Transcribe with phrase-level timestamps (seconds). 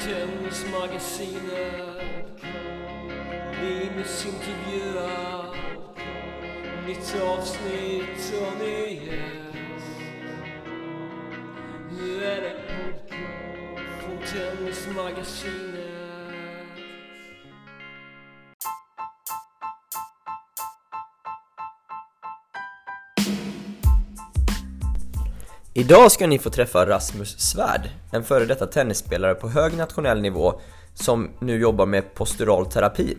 [0.00, 2.00] Tennismagasinet
[3.62, 5.56] Linus intervjuar
[6.86, 10.00] Nytt avsnitt och ny gäst
[11.90, 12.56] Nu är det
[14.00, 15.69] från Tennismagasinet
[25.80, 30.60] Idag ska ni få träffa Rasmus Svärd, en före detta tennisspelare på hög nationell nivå
[30.94, 33.18] som nu jobbar med postural terapi.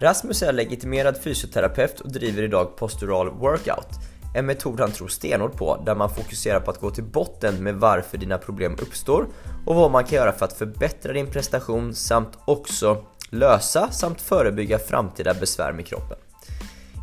[0.00, 3.88] Rasmus är legitimerad fysioterapeut och driver idag postural workout,
[4.34, 7.74] en metod han tror stenhårt på där man fokuserar på att gå till botten med
[7.74, 9.26] varför dina problem uppstår
[9.66, 14.78] och vad man kan göra för att förbättra din prestation samt också lösa samt förebygga
[14.78, 16.18] framtida besvär med kroppen.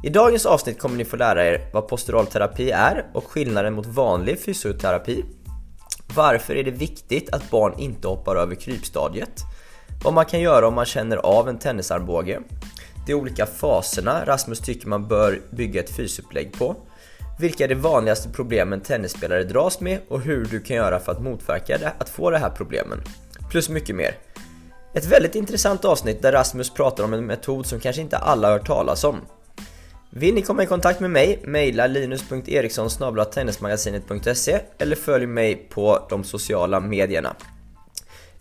[0.03, 4.39] I dagens avsnitt kommer ni få lära er vad posturalterapi är och skillnaden mot vanlig
[4.39, 5.25] fysioterapi.
[6.15, 9.41] Varför är det viktigt att barn inte hoppar över krypstadiet?
[10.03, 12.39] Vad man kan göra om man känner av en tennisarmbåge.
[13.07, 16.75] De olika faserna Rasmus tycker man bör bygga ett fysupplägg på.
[17.39, 21.21] Vilka är de vanligaste problemen tennisspelare dras med och hur du kan göra för att
[21.21, 23.01] motverka det, att få de här problemen.
[23.49, 24.15] Plus mycket mer.
[24.93, 28.57] Ett väldigt intressant avsnitt där Rasmus pratar om en metod som kanske inte alla har
[28.57, 29.17] hört talas om.
[30.13, 32.89] Vill ni komma i kontakt med mig, mejla linus.eriksson
[33.33, 37.35] tennismagasinet.se eller följ mig på de sociala medierna.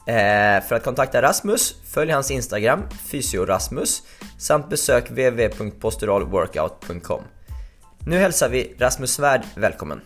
[0.07, 4.03] Eh, för att kontakta Rasmus, följ hans Instagram, fysiorasmus,
[4.39, 7.23] samt besök www.posturalworkout.com.
[8.07, 10.01] Nu hälsar vi Rasmus Svärd välkommen!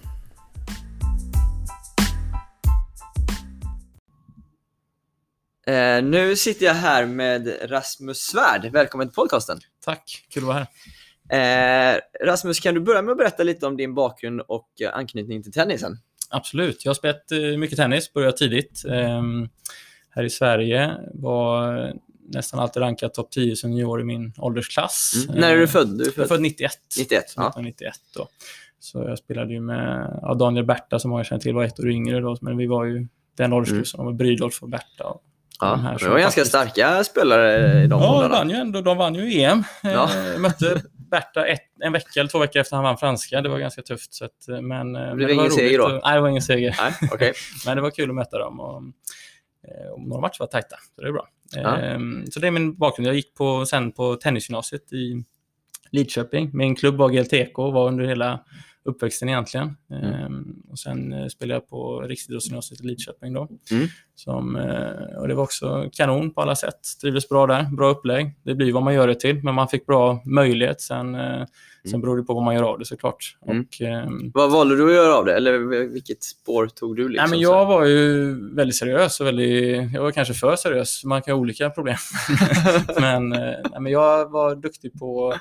[5.67, 9.61] Eh, nu sitter jag här med Rasmus Svärd, välkommen till podcasten!
[9.85, 10.69] Tack, kul att vara här.
[11.35, 15.43] Eh, Rasmus, kan du börja med att berätta lite om din bakgrund och eh, anknytning
[15.43, 15.99] till tennisen?
[16.31, 16.85] Absolut.
[16.85, 18.85] Jag har spelat eh, mycket tennis, började tidigt.
[18.89, 19.49] Ehm,
[20.11, 21.93] här i Sverige var
[22.29, 25.13] nästan alltid rankad topp 10 som junior i min åldersklass.
[25.29, 25.41] Mm.
[25.41, 25.99] När är du född?
[25.99, 26.73] Du är född, jag är född 91.
[26.99, 28.29] 91, 1991 då.
[28.81, 31.91] Så jag spelade ju med ja, Daniel Berta, som många känner till, var ett år
[31.91, 34.01] yngre då, men vi var ju den åldersklassen.
[34.01, 34.17] Mm.
[34.17, 35.23] Brydolf och Berta och
[35.61, 38.81] Ja, de här det var ganska starka spelare i de Ja, de vann ju ändå,
[38.81, 39.65] de vann ju EM.
[39.83, 40.09] Ja.
[40.39, 40.83] mötte
[41.15, 43.41] Berta ett, en vecka eller två veckor efter han vann franska.
[43.41, 44.15] Det var ganska tufft.
[44.15, 46.01] Så att, men, det men blev ingen seger då?
[46.05, 46.77] nej, det var ingen seger.
[46.81, 47.33] Nej, okay.
[47.67, 48.61] men det var kul att möta dem.
[48.61, 48.83] Och,
[49.69, 51.29] eh, och några matcher var tajta, så det är bra.
[51.57, 51.77] Ja.
[51.77, 53.09] Ehm, så det är min bakgrund.
[53.09, 55.25] Jag gick på, sen på tennisgymnasiet i
[55.91, 56.51] Lidköping.
[56.53, 58.41] Min klubb var GLTK och var under hela
[58.85, 59.77] uppväxten egentligen.
[59.91, 60.05] Mm.
[60.05, 63.49] Ehm, och sen eh, spelade jag på Riksidrottsgymnasiet i Lidköping då.
[63.71, 63.89] Mm.
[64.15, 66.81] Som, eh, och det var också kanon på alla sätt.
[67.01, 68.35] Trivdes bra där, bra upplägg.
[68.43, 70.81] Det blir vad man gör det till, men man fick bra möjlighet.
[70.81, 71.47] Sen, eh, mm.
[71.91, 73.37] sen beror det på vad man gör av det såklart.
[73.47, 73.61] Mm.
[73.61, 75.35] Och, ehm, vad valde du att göra av det?
[75.35, 75.59] Eller
[75.93, 77.09] vilket spår tog du?
[77.09, 81.05] Liksom, nej, men jag var ju väldigt seriös och väldigt, jag var kanske för seriös.
[81.05, 81.97] Man kan ha olika problem.
[83.01, 85.35] men, nej, men jag var duktig på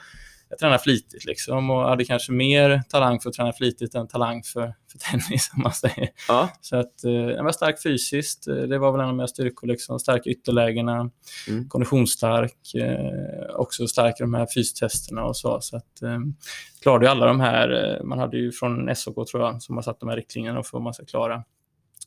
[0.53, 4.43] jag tränade flitigt liksom och hade kanske mer talang för att träna flitigt än talang
[4.43, 6.09] för, för tennis om man säger.
[6.27, 6.49] Ja.
[6.61, 9.67] Så att eh, jag var stark fysiskt, eh, det var väl en av mina styrkor,
[9.67, 11.09] liksom, stark ytterlägena,
[11.47, 11.69] mm.
[11.69, 15.61] konditionsstark, eh, också stark i de här fystesterna och så.
[15.61, 16.01] Så att
[16.81, 20.09] klarade alla de här, man hade ju från SOK tror jag, som har satt de
[20.09, 21.43] här riktlinjerna för vad man ska klara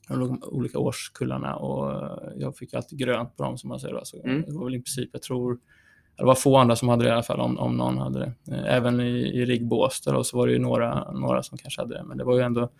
[0.08, 3.94] de olika årskullarna och jag fick alltid grönt på dem som man säger.
[3.94, 4.00] Då.
[4.04, 4.42] Så mm.
[4.42, 5.58] Det var väl i princip, jag tror
[6.16, 8.54] det var få andra som hade det i alla fall, om, om någon hade det.
[8.56, 11.94] Eh, även i, i Rigg Båstad så var det ju några, några som kanske hade
[11.94, 12.70] det, men det var ju ändå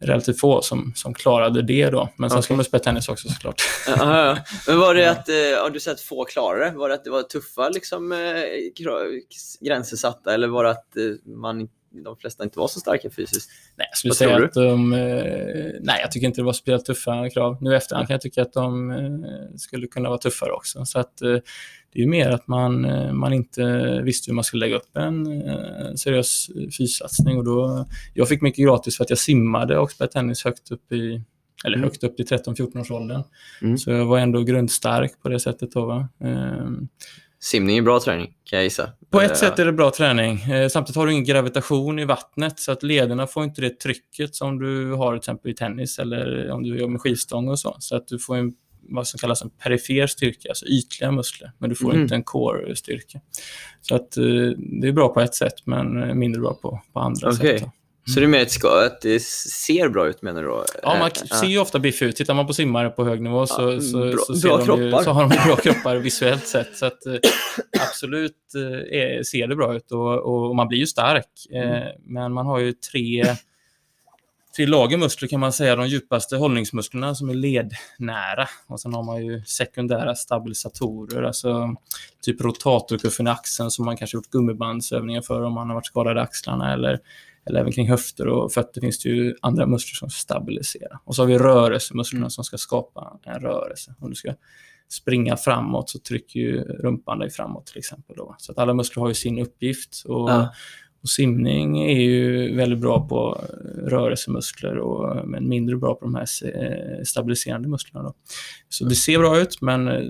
[0.00, 2.08] relativt få som, som klarade det då.
[2.16, 2.42] Men sen okay.
[2.42, 3.62] ska man spela tennis också såklart.
[3.86, 4.38] Ja, ja.
[4.66, 6.70] Men var det att, eh, har du sett få klarade?
[6.70, 8.18] Var det att det var tuffa liksom, eh,
[9.60, 13.50] gränser satta eller var det att man de flesta inte var så starka fysiskt.
[13.76, 14.90] Nej, jag skulle säga att de...
[15.80, 17.58] nej, jag tycker inte det var speciellt tuffa krav.
[17.60, 20.84] Nu efterhand kan jag tycka att de skulle kunna vara tuffare också.
[20.84, 21.22] Så att
[21.92, 25.42] det är mer att man, eh, man inte visste hur man skulle lägga upp en
[25.42, 27.38] eh, seriös fyssatsning.
[27.38, 30.92] Och då, jag fick mycket gratis för att jag simmade och spelade tennis högt upp
[30.92, 31.22] i
[31.64, 31.84] eller mm.
[31.84, 33.22] högt upp i 13-14 års åldern.
[33.62, 33.78] Mm.
[33.78, 35.72] Så jag var ändå grundstark på det sättet.
[35.72, 36.88] Då, um,
[37.42, 38.90] Simning är bra träning, kan jag gissa.
[39.10, 40.38] På ett sätt är det bra träning.
[40.70, 44.58] Samtidigt har du ingen gravitation i vattnet, så att lederna får inte det trycket som
[44.58, 47.76] du har till exempel i tennis eller om du jobbar med skivstång och så.
[47.78, 48.52] Så att du får en
[48.90, 52.02] vad som kallas en perifer styrka, alltså ytliga muskler, men du får mm.
[52.02, 53.20] inte en core-styrka.
[53.80, 54.24] Så att, eh,
[54.80, 57.58] det är bra på ett sätt, men eh, mindre bra på, på andra okay.
[57.58, 57.68] sätt.
[58.06, 60.64] Så det är mer ett ska, att det ser bra ut menar du då?
[60.82, 62.16] Ja, man ser ju ofta biff ut.
[62.16, 64.90] Tittar man på simmare på hög nivå så, ja, så, bra, så, bra de ju,
[64.90, 66.76] så har de bra kroppar visuellt sett.
[66.76, 66.98] Så att,
[67.80, 68.54] absolut
[68.90, 71.28] är, ser det bra ut och, och man blir ju stark.
[71.52, 71.88] Mm.
[72.06, 73.36] Men man har ju tre
[74.56, 75.76] tre lager muskler kan man säga.
[75.76, 78.48] De djupaste hållningsmusklerna som är lednära.
[78.66, 81.74] Och sen har man ju sekundära stabilisatorer, alltså
[82.22, 86.16] typ rotatorkuffen i axeln som man kanske gjort gummibandsövningar för om man har varit skadad
[86.16, 86.98] i axlarna eller,
[87.46, 90.98] eller även kring höfter och fötter finns det ju andra muskler som stabiliserar.
[91.04, 92.30] Och så har vi rörelsemusklerna Mm.
[92.30, 93.94] som ska skapa en rörelse.
[93.98, 94.34] Om du ska
[94.88, 98.16] springa framåt så trycker ju rumpan dig framåt till exempel.
[98.16, 98.34] Då.
[98.38, 100.02] Så att alla muskler har ju sin uppgift.
[100.06, 100.52] Och, Ja.
[101.02, 103.44] och simning är ju väldigt bra på
[103.86, 108.02] rörelsemuskler och, men mindre bra på de här eh, stabiliserande musklerna.
[108.04, 108.14] Då.
[108.68, 110.02] Så det ser bra ut, men eh,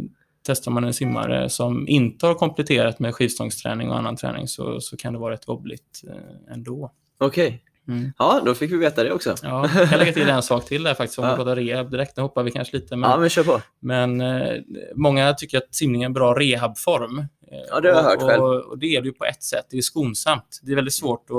[0.47, 4.97] testar man en simmare som inte har kompletterat med skivstångsträning och annan träning så, så
[4.97, 6.93] kan det vara rätt wobbligt eh, ändå.
[7.21, 7.65] Okej.
[7.89, 8.13] Mm.
[8.19, 9.35] Ja, då fick vi veta det också.
[9.43, 11.37] Ja, jag kan lägga till en sak till där faktiskt, om vi Ja.
[11.37, 12.17] pratar rehab direkt.
[12.17, 13.61] Nu hoppar vi kanske lite, men Ja, men kör på.
[13.81, 14.55] men eh,
[14.95, 17.19] många tycker att simning är en bra rehabform.
[17.19, 17.27] Eh,
[17.71, 18.43] Ja, det har jag hört och, själv.
[18.43, 19.67] Och, och det är det ju på ett sätt.
[19.71, 20.61] Det är skonsamt.
[20.63, 21.37] Det är väldigt svårt att,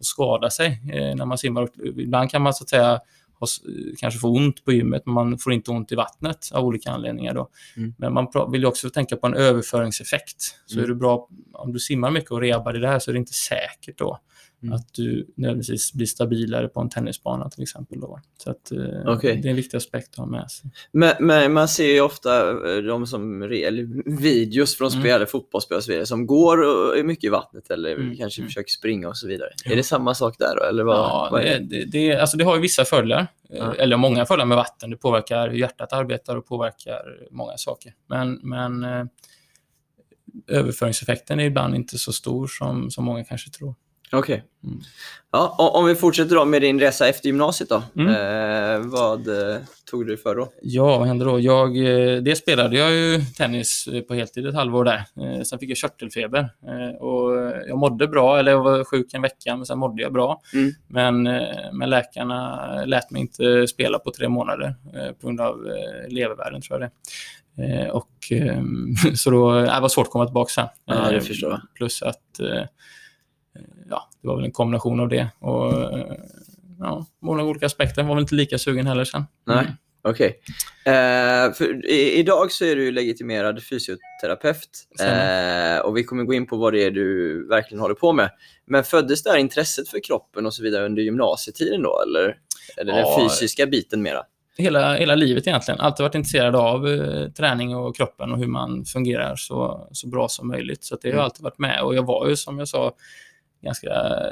[0.00, 1.68] att skada sig eh, när man simmar.
[1.84, 3.00] Ibland kan man så att säga
[3.98, 7.34] kanske få ont på gymmet, men man får inte ont i vattnet av olika anledningar.
[7.34, 7.48] Då.
[7.76, 7.94] Mm.
[7.98, 10.42] Men man vill ju också tänka på en överföringseffekt.
[10.66, 10.84] Så Mm.
[10.84, 13.32] är det bra, om du simmar mycket och rehabar det där så är det inte
[13.32, 14.18] säkert då
[14.64, 14.72] Mm.
[14.76, 18.00] att du nödvändigtvis blir stabilare på en tennisbana till exempel.
[18.00, 18.20] Då.
[18.36, 19.36] Så att, eh, Okej.
[19.42, 20.70] det är en viktig aspekt att ha med sig.
[20.92, 25.00] Men, men man ser ju ofta eh, de som, eller videos från Mm.
[25.02, 28.40] spelare, fotbollsspelare och så vidare, som går och är mycket i vattnet eller Mm, kanske
[28.40, 28.48] mm.
[28.48, 29.50] försöker springa och så vidare.
[29.64, 29.72] Ja.
[29.72, 30.62] Är det samma sak där då?
[30.62, 31.84] Eller vad, Ja, vad är det, det?
[31.84, 33.20] det, det, alltså det har ju vissa fördelar,
[33.50, 33.74] eh, Ja.
[33.74, 34.90] eller många fördelar med vatten.
[34.90, 37.92] Det påverkar hur hjärtat arbetar och påverkar många saker.
[38.08, 39.04] Men, men eh,
[40.48, 43.74] överföringseffekten är ibland inte så stor som, som många kanske tror.
[44.18, 44.44] Okej.
[44.64, 44.80] Mm.
[45.32, 47.82] Ja, om vi fortsätter då med din resa efter gymnasiet då.
[47.96, 48.08] Mm.
[48.08, 49.56] Eh, vad eh,
[49.90, 50.48] tog du för då?
[50.62, 51.40] Ja, vad hände då?
[51.40, 55.04] Jag, eh, det spelade jag ju tennis eh, på heltid ett halvår där.
[55.44, 56.48] Sen fick jag körtelfeber.
[57.00, 57.30] Och
[57.68, 60.40] jag mådde bra, eller jag var sjuk en vecka, men sen mådde jag bra.
[60.54, 60.72] Mm.
[60.88, 61.22] Men,
[61.72, 64.74] men läkarna lät mig inte spela på tre månader
[65.20, 68.62] på grund av eh, levervärden, tror jag det och, eh,
[69.14, 70.68] Så då, det var svårt att komma tillbaka sen.
[70.84, 71.60] Ja, det förstår jag.
[71.74, 72.40] Plus att
[73.90, 75.28] ja, det var väl en kombination av det.
[75.38, 76.06] Och, eh,
[76.80, 78.02] ja, många olika aspekter.
[78.02, 79.24] Var väl inte lika sugen heller sen.
[79.46, 79.58] Nej.
[79.58, 79.72] Mm.
[80.08, 80.40] Okej.
[80.86, 84.68] Eh, för i, idag så är du legitimerad fysioterapeut
[85.00, 88.30] eh, och vi kommer gå in på vad det är du verkligen håller på med.
[88.66, 92.36] Men föddes det här intresset för kroppen och så vidare under gymnasietiden då eller?
[92.76, 93.16] Eller Ja.
[93.18, 94.22] den fysiska biten mera?
[94.56, 95.80] hela, hela livet egentligen.
[95.80, 100.28] Alltid varit intresserad av eh, träning och kroppen och hur man fungerar så, så bra
[100.28, 100.84] som möjligt.
[100.84, 101.24] Så det har Mm.
[101.24, 101.82] alltid varit med.
[101.82, 102.92] Och jag var ju, som jag sa,
[103.64, 103.88] ganska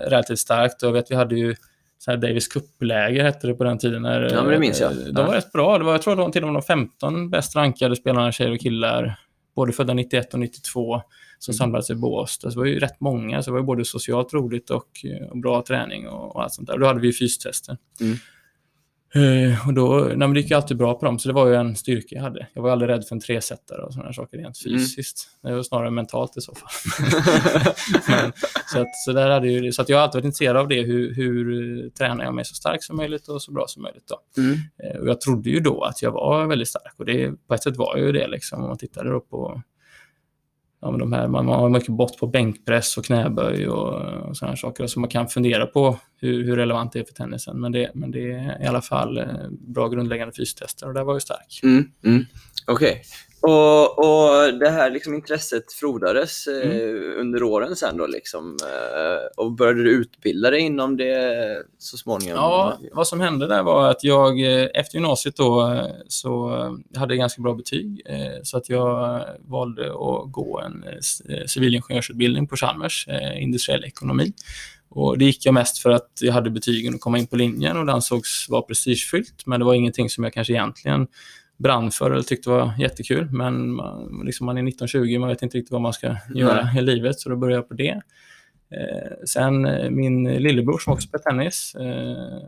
[0.06, 0.82] relativt starkt.
[0.82, 1.55] Och jag vet, vi hade ju
[1.99, 4.02] så här Davis Cup-läger hette det på den tiden.
[4.02, 4.93] När, Ja, men det minns jag.
[4.93, 5.26] eh, De Ja.
[5.26, 5.79] var rätt bra.
[5.79, 8.61] Det var, jag tror var till och med de 15 bäst rankade spelarna, tjejer och
[8.61, 9.20] killar,
[9.56, 11.02] både födda 91 och 92,
[11.38, 11.58] som Mm.
[11.58, 12.50] samlades i Båstad.
[12.50, 13.43] Så det var ju rätt många.
[13.43, 14.87] Så det var ju både socialt roligt och,
[15.31, 16.79] och bra träning och, och allt sånt där.
[16.79, 17.76] Då hade vi ju fystester.
[18.00, 18.17] Mm.
[19.14, 21.46] Eh, och då, nej, men det gick ju alltid bra på dem, så det var
[21.46, 22.46] ju en styrka jag hade.
[22.54, 24.78] Jag var aldrig rädd för en tresättare och sådana saker rent Mm.
[24.78, 25.28] fysiskt.
[25.42, 26.68] Det var snarare mentalt i så fall.
[28.08, 28.32] men,
[28.72, 30.82] så, att, så, där hade ju, så att jag har alltid varit intresserad av det.
[30.82, 34.04] Hur, hur tränar jag mig så stark som möjligt och så bra som möjligt.
[34.08, 34.42] Då.
[34.42, 34.54] Mm.
[34.84, 37.62] Eh, Och jag trodde ju då att jag var väldigt stark och det, på ett
[37.62, 38.26] sätt var jag ju det.
[38.28, 39.62] Liksom, om man tittade då på
[40.82, 43.94] ja, men de här, man har mycket bort på bänkpress och knäböj och,
[44.29, 44.87] och sådana saker.
[44.87, 47.61] Så man kan fundera på hur, hur relevant det är för tennisen.
[47.61, 51.14] Men det, men det är i alla fall eh, bra grundläggande fystester och där var
[51.14, 51.61] ju stark.
[51.62, 51.90] Mm.
[52.05, 52.25] Mm.
[52.67, 53.02] Okej.
[53.42, 57.20] Och, och det här liksom intresset frodades eh, Mm.
[57.20, 58.56] under åren sen då liksom.
[58.62, 62.36] Eh, och började du utbilda dig inom det så småningom?
[62.36, 66.50] Ja, vad som hände där var att jag eh, efter gymnasiet då så
[66.96, 68.02] hade jag ganska bra betyg
[68.43, 70.84] så att jag valde att gå en
[71.46, 74.32] civilingenjörsutbildning på Chalmers, industriell ekonomi.
[74.88, 77.76] Och det gick jag mest för att jag hade betygen att komma in på linjen
[77.76, 81.06] och det ansågs vara prestigefyllt men det var ingenting som jag kanske egentligen
[81.62, 83.28] brann för eller tyckte var jättekul.
[83.31, 86.82] Men man, liksom man är 19-20, man vet inte riktigt vad man ska göra i
[86.82, 88.00] livet så då började jag på det.
[88.74, 92.42] Eh, sen eh, min lillebror som också spelar tennis, eh,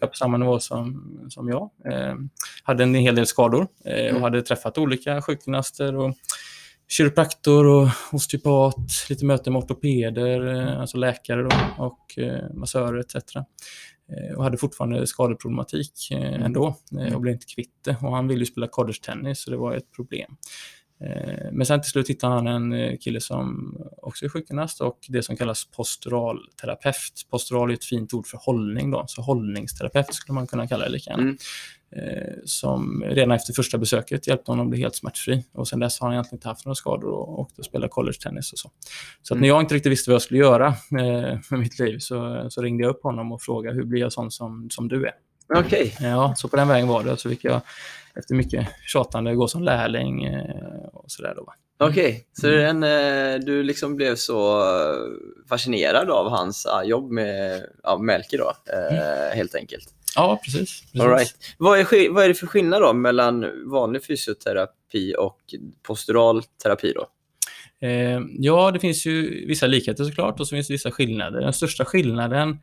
[0.00, 2.14] på samma nivå som, som jag, eh,
[2.62, 4.22] hade en hel del skador eh, och Mm.
[4.22, 6.14] hade träffat olika sjukgymnaster och
[6.88, 8.76] kiropraktor och osteopat,
[9.08, 13.14] lite möten med ortopeder, eh, alltså läkare då, och eh, massörer etc.
[14.08, 17.96] Eh, och hade fortfarande skadeproblematik eh, ändå eh, och blev inte kvitt det.
[18.02, 20.36] Och han ville ju spela college-tennis så det var ett problem.
[21.04, 24.98] Eh, Men sen till slut hittade han en eh, kille som också är sjukgymnast och
[25.08, 27.26] det som kallas posturalterapeut.
[27.30, 30.90] Postural är ett fint ord för hållning då, så hållningsterapeut skulle man kunna kalla det
[30.90, 31.22] lika gärna.
[31.22, 31.36] Mm.
[31.96, 35.44] Eh, Som redan efter första besöket hjälpte honom att bli helt smärtfri.
[35.52, 38.52] Och sen dess har han egentligen inte haft några skador och åkte och spelade college-tennis
[38.52, 38.70] och så.
[39.22, 39.40] Så att Mm.
[39.40, 42.84] när jag inte riktigt visste vad jag skulle göra med mitt liv så, så ringde
[42.84, 45.12] jag upp honom och frågade hur blir jag sån som, som du är?
[45.54, 45.96] Okej.
[46.00, 47.16] Ja, så på den vägen var det.
[47.16, 47.60] Så fick jag
[48.18, 51.34] efter mycket tjatande gå som lärling eh, och sådär.
[51.78, 52.80] Okej, så Mm.
[52.80, 54.96] den, eh, du liksom blev så eh,
[55.48, 59.84] fascinerad av hans jobb med ja, Melker då, eh, helt enkelt.
[60.16, 60.82] Ja, precis.
[60.82, 61.00] precis.
[61.00, 61.34] All right.
[61.58, 65.38] vad, är, vad är det för skillnad då mellan vanlig fysioterapi och
[65.82, 67.06] postural terapi då?
[67.86, 71.40] Eh, ja, det finns ju vissa likheter såklart och så finns det vissa skillnader.
[71.40, 72.58] Den största skillnaden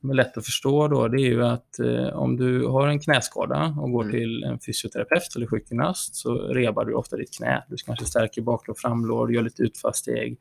[0.00, 3.00] som är lätt att förstå då, det är ju att eh, om du har en
[3.00, 4.12] knäskada och går Mm.
[4.12, 7.64] till en fysioterapeut eller sjukgymnast så rebar du ofta ditt knä.
[7.68, 10.38] Du kanske stärker baklår, framlår, gör lite utfallssteg,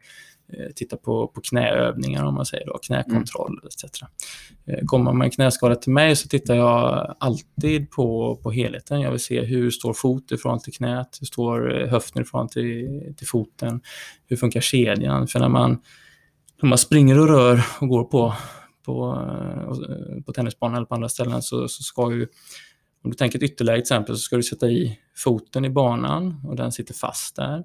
[0.53, 3.83] eh, tittar på, på knäövningar om man säger då, knäkontroll etc.
[4.65, 9.01] Eh, kommer man med en knäskada till mig så tittar jag alltid på, på helheten.
[9.01, 12.25] Jag vill se hur står fot i förhållande till knät, hur står eh, höften i
[12.25, 13.81] förhållande till, till foten,
[14.27, 15.27] hur funkar kedjan?
[15.27, 15.81] För när man,
[16.61, 18.33] när man springer och rör och går på,
[18.85, 19.13] på,
[19.89, 22.27] eh, på tennisbanan eller på andra ställen så, så ska ju,
[23.03, 26.41] om du tänker ett ytterläge till exempel, så ska du sätta i foten i banan
[26.47, 27.63] och den sitter fast där.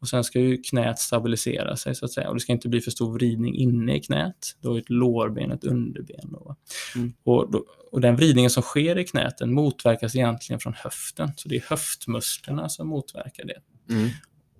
[0.00, 2.80] Och sen ska ju knät stabilisera sig så att säga och det ska inte bli
[2.80, 4.56] för stor vridning inne i knät.
[4.60, 6.32] Du har ett lårben och ett underben.
[6.32, 6.56] Då.
[6.96, 7.12] Mm.
[7.24, 11.30] Och, då, och den vridningen som sker i knät den motverkas egentligen från höften.
[11.36, 13.60] Så det är höftmusklerna som motverkar det.
[13.94, 14.08] Mm.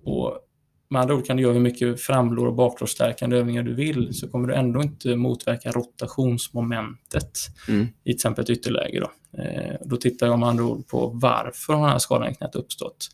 [0.03, 0.39] Och
[0.89, 4.27] med andra ord kan du göra hur mycket framlår och baklårsstärkande övningar du vill så
[4.27, 7.31] kommer du ändå inte motverka rotationsmomentet
[7.69, 7.81] Mm.
[7.83, 8.99] i till exempel ett ytterläge.
[8.99, 9.41] Då.
[9.41, 12.55] Eh, då tittar jag med andra ord på varför har den här skadan i knät
[12.55, 13.07] uppstått.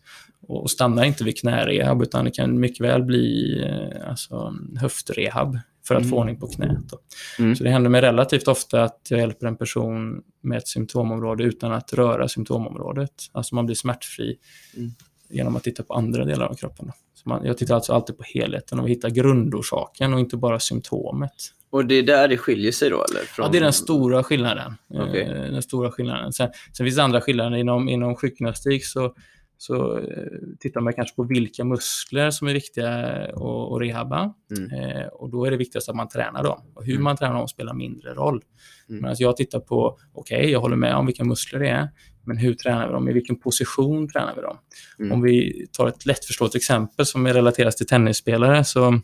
[0.47, 5.95] Och stannar inte vid knärehab utan det kan mycket väl bli eh, alltså, höftrehab för
[5.95, 6.09] att Mm.
[6.11, 6.77] få ordning på knät.
[7.39, 7.55] Mm.
[7.55, 11.71] Så det händer mig relativt ofta att jag hjälper en person med ett symptomområde utan
[11.71, 13.13] att röra symptomområdet.
[13.31, 14.35] Alltså man blir smärtfri
[14.77, 14.91] Mm.
[15.29, 16.85] genom att titta på andra delar av kroppen.
[16.87, 16.93] Då.
[17.25, 21.31] Man, jag tittar alltså alltid på helheten och hittar grundorsaken och inte bara symptomet.
[21.69, 23.19] Och det är där det skiljer sig då eller?
[23.21, 23.45] Från...
[23.45, 24.73] Ja, det är den stora skillnaden.
[24.89, 25.21] Okej.
[25.21, 26.33] Eh, Den stora skillnaden.
[26.33, 27.57] Sen, sen finns det andra skillnader.
[27.57, 29.13] Inom, inom sjukgymnastik så,
[29.57, 30.05] så eh,
[30.59, 32.89] tittar man kanske på vilka muskler som är viktiga
[33.27, 34.33] att, rehabba.
[34.57, 34.71] Mm.
[34.71, 36.61] Eh, och då är det viktigast att man tränar dem.
[36.75, 37.03] Och hur Mm.
[37.03, 38.41] man tränar dem spelar mindre roll.
[38.89, 39.01] Mm.
[39.01, 41.89] Medan jag tittar på, okej, jag håller med om vilka muskler det är,
[42.25, 43.09] men hur tränar vi dem?
[43.09, 44.57] I vilken position tränar vi dem?
[44.99, 45.11] Mm.
[45.11, 48.99] Om vi tar ett lättförståeligt exempel som är relaterat till tennisspelare så,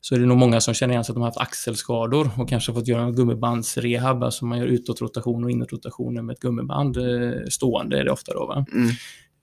[0.00, 2.48] så är det nog många som känner igen sig att de har haft axelskador och
[2.48, 7.32] kanske fått göra en gummibandsrehab, alltså man gör utåtrotation och inåtrotationer med ett gummiband eh,
[7.48, 8.46] stående är det ofta då.
[8.46, 8.66] Va?
[8.72, 8.90] Mm.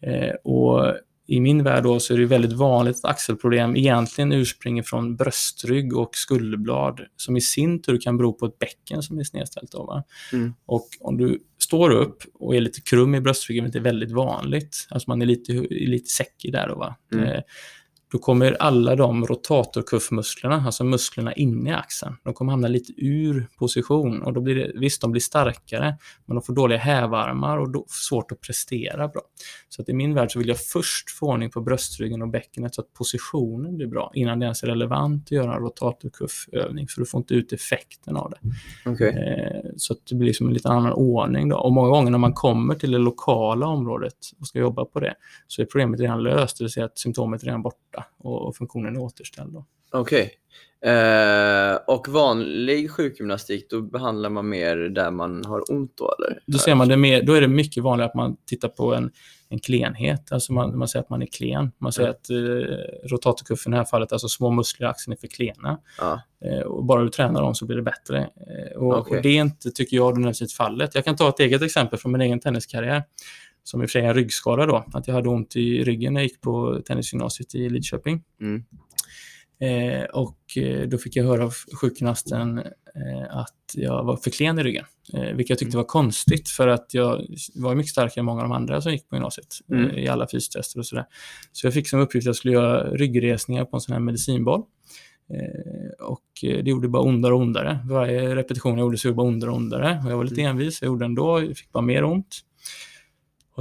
[0.01, 0.95] Eh, och
[1.31, 5.97] i min värld då så är det väldigt vanligt att axelproblem egentligen urspringer från bröstrygg
[5.97, 9.71] och skulderblad som i sin tur kan bero på ett bäcken som är snedställt.
[9.71, 10.03] Då?
[10.33, 10.53] Mm.
[10.65, 11.39] Och om du
[11.71, 15.25] står upp och är lite krum i bröstryggen, vilket är väldigt vanligt, alltså man är
[15.25, 16.95] lite, lite säckig där då, va?
[17.13, 17.41] Mm.
[18.11, 23.47] Då kommer alla de rotatorkuffmusklerna, alltså musklerna inne i axeln, de kommer hamna lite ur
[23.57, 27.71] position och då blir det, visst de blir starkare, men de får dåliga hävarmar och
[27.71, 29.21] då svårt att prestera bra.
[29.69, 32.75] Så att i min värld så vill jag först få ordning på bröstryggen och bäckenet
[32.75, 37.01] så att positionen blir bra innan det ens är relevant att göra en rotatorkuffövning för
[37.01, 38.37] du får inte ut effekten av det.
[38.89, 39.09] Okej.
[39.09, 41.49] Eh, Så att det blir liksom en lite annan ordning.
[41.49, 41.57] Då.
[41.57, 45.13] Och många gånger när man kommer till det lokala området och ska jobba på det
[45.47, 48.55] så är problemet redan löst, det vill säga att symptomet är redan borta och, och
[48.55, 49.63] funktionen är återställd.
[49.91, 50.34] Okej.
[50.86, 56.39] Eh, och vanlig sjukgymnastik, då behandlar man mer där man har ont då eller?
[56.46, 59.12] Då, ser man det mer, då är det mycket vanligare att man tittar på en,
[59.50, 61.72] en klenhet, alltså man, man säger att man är klen.
[61.77, 62.17] Man säger Mm.
[62.20, 65.79] att eh, rotatorkuffen i det här fallet, alltså små muskler i axeln är för klena.
[65.98, 66.22] Ja.
[66.46, 68.20] Eh, och bara du tränar dem så blir det bättre.
[68.20, 69.17] Eh, och, Okej.
[69.17, 70.96] och det är inte, tycker jag, nödvändigtvis fallet.
[70.96, 73.03] Jag kan ta ett eget exempel från min egen tenniskarriär,
[73.63, 74.85] som i och för sig är en ryggskada då.
[74.93, 78.23] Att jag hade ont i ryggen när jag gick på tennisgymnasiet i Lidköping.
[78.41, 78.63] Mm.
[79.61, 84.59] Eh, och eh, då fick jag höra av sjukgymnasten eh, att jag var för klen
[84.59, 84.85] i ryggen.
[85.13, 87.21] Eh, vilket jag tyckte var konstigt för att jag
[87.55, 89.89] var mycket starkare än många av de andra som gick på gymnasiet Mm.
[89.89, 91.05] eh, i alla fystester och sådär.
[91.51, 94.61] Så jag fick som uppgift att jag skulle göra ryggresningar på en sån här medicinboll.
[95.33, 97.79] Eh, och det gjorde bara ondare och ondare.
[97.89, 100.01] Varje repetition jag gjorde så gjorde det bara ondare och ondare.
[100.05, 102.39] Och jag var lite envis, jag gjorde det ändå, jag fick bara mer ont.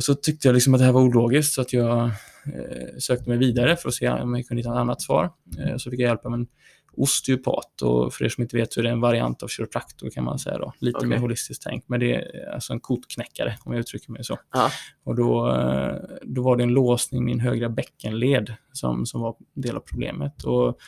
[0.00, 2.04] Och så tyckte jag liksom att det här var ologiskt så att jag
[2.46, 5.30] eh, sökte mig vidare för att se om jag kunde hitta ett annat svar.
[5.58, 6.46] Eh, så fick jag hjälp av en
[6.92, 10.24] osteopat och för er som inte vet så är det en variant av kiropraktor kan
[10.24, 10.72] man säga då.
[10.78, 11.08] Lite Okej.
[11.08, 14.38] mer holistiskt tänk, men det är alltså en kotknäckare om jag uttrycker mig så.
[14.52, 14.70] Ja.
[15.04, 19.36] Och då, eh, då var det en låsning i min högra bäckenled som, som var
[19.54, 20.44] del av problemet.
[20.44, 20.78] Och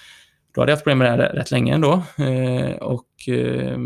[0.54, 2.02] då hade jag haft problem med det här rätt länge ändå.
[2.18, 3.78] Eh, och eh,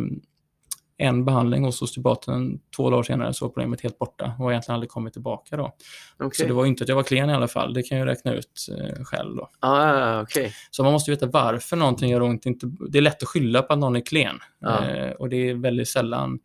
[0.99, 4.75] en behandling hos osteopaten, två dagar senare så var problemet helt borta och har egentligen
[4.75, 5.77] aldrig kommit tillbaka då.
[6.19, 6.47] Så Okej.
[6.47, 8.67] det var inte att jag var klen i alla fall, det kan jag räkna ut
[8.79, 9.51] eh, själv då.
[9.61, 10.55] Ah, okej.
[10.71, 12.47] Så man måste veta varför någonting gör ont.
[12.47, 14.39] Inte, det är lätt att skylla på att någon är klen.
[14.61, 14.85] Ja.
[14.85, 16.39] Eh, och det är väldigt sällan,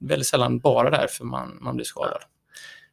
[0.00, 2.22] väldigt sällan bara därför man, man blir skadad.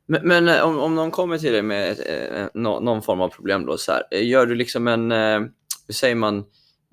[0.06, 3.30] Men, men eh, om, om någon kommer till dig med eh, nå- någon form av
[3.30, 5.40] problem då, så här, gör du liksom en, eh,
[5.88, 6.44] hur säger man,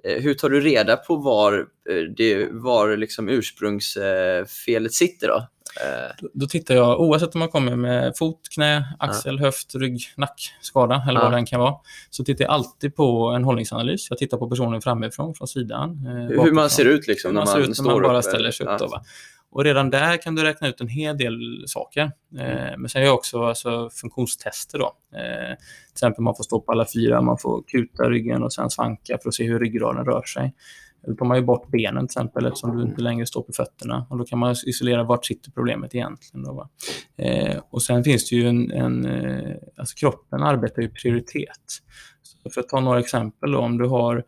[0.05, 1.59] hur tar du reda på var,
[1.91, 5.37] eh, det, var liksom ursprungsfelet sitter då?
[5.85, 10.01] Eh, Då, då tittar jag, oavsett om man kommer med fot, knä, axel, höft, rygg,
[10.17, 11.25] nackskada eller Ja.
[11.25, 11.75] vad den kan vara,
[12.11, 14.07] så tittar jag alltid på en hållningsanalys.
[14.11, 15.91] Jag tittar på personen framifrån, från sidan.
[16.07, 18.19] eh, hur man ser ut liksom när man man, ser ut när står man bara
[18.19, 18.73] upp, eh, ställer sig upp.
[18.81, 18.87] ja.
[18.87, 19.03] Då?
[19.53, 22.03] Och redan där kan du räkna ut en hel del saker.
[22.39, 24.79] Eh, men sen gör jag också alltså, funktionstester.
[24.79, 24.93] Då.
[25.15, 28.71] Eh, till exempel man får stå på alla fyra, man får kuta ryggen och sen
[28.71, 30.55] svanka för att se hur ryggraden rör sig.
[31.07, 34.07] Då tar man ju bort benen till exempel eftersom du inte längre står på fötterna.
[34.11, 36.45] Och då kan man isolera vart sitter problemet egentligen.
[36.45, 36.69] Då?
[37.17, 41.83] Eh, och sen finns det ju en, en eh, alltså kroppen arbetar ju prioritet.
[42.23, 44.25] Så för att ta några exempel då, om du har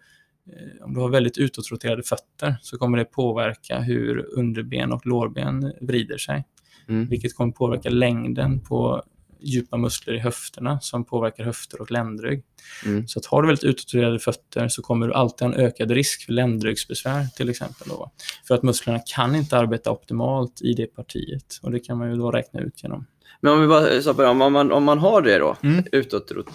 [0.80, 6.18] om du har väldigt utåtroterade fötter så kommer det påverka hur underben och lårben vrider
[6.18, 6.44] sig.
[6.88, 7.08] Mm.
[7.08, 9.02] Vilket kommer påverka längden på
[9.44, 12.44] djupa muskler i höfterna som påverkar höfter och ländrygg.
[12.86, 13.08] Mm.
[13.08, 16.26] Så att har du väldigt utåtroterade fötter så kommer du alltid ha en ökad risk
[16.26, 17.88] för ländryggsbesvär till exempel.
[17.88, 18.10] Då.
[18.48, 22.16] för att musklerna kan inte arbeta optimalt i det partiet och det kan man ju
[22.16, 23.06] då räkna ut genom.
[23.40, 25.84] Men om vi bara det, om man, om man har det då, Mm.
[25.92, 26.48] utåt rot,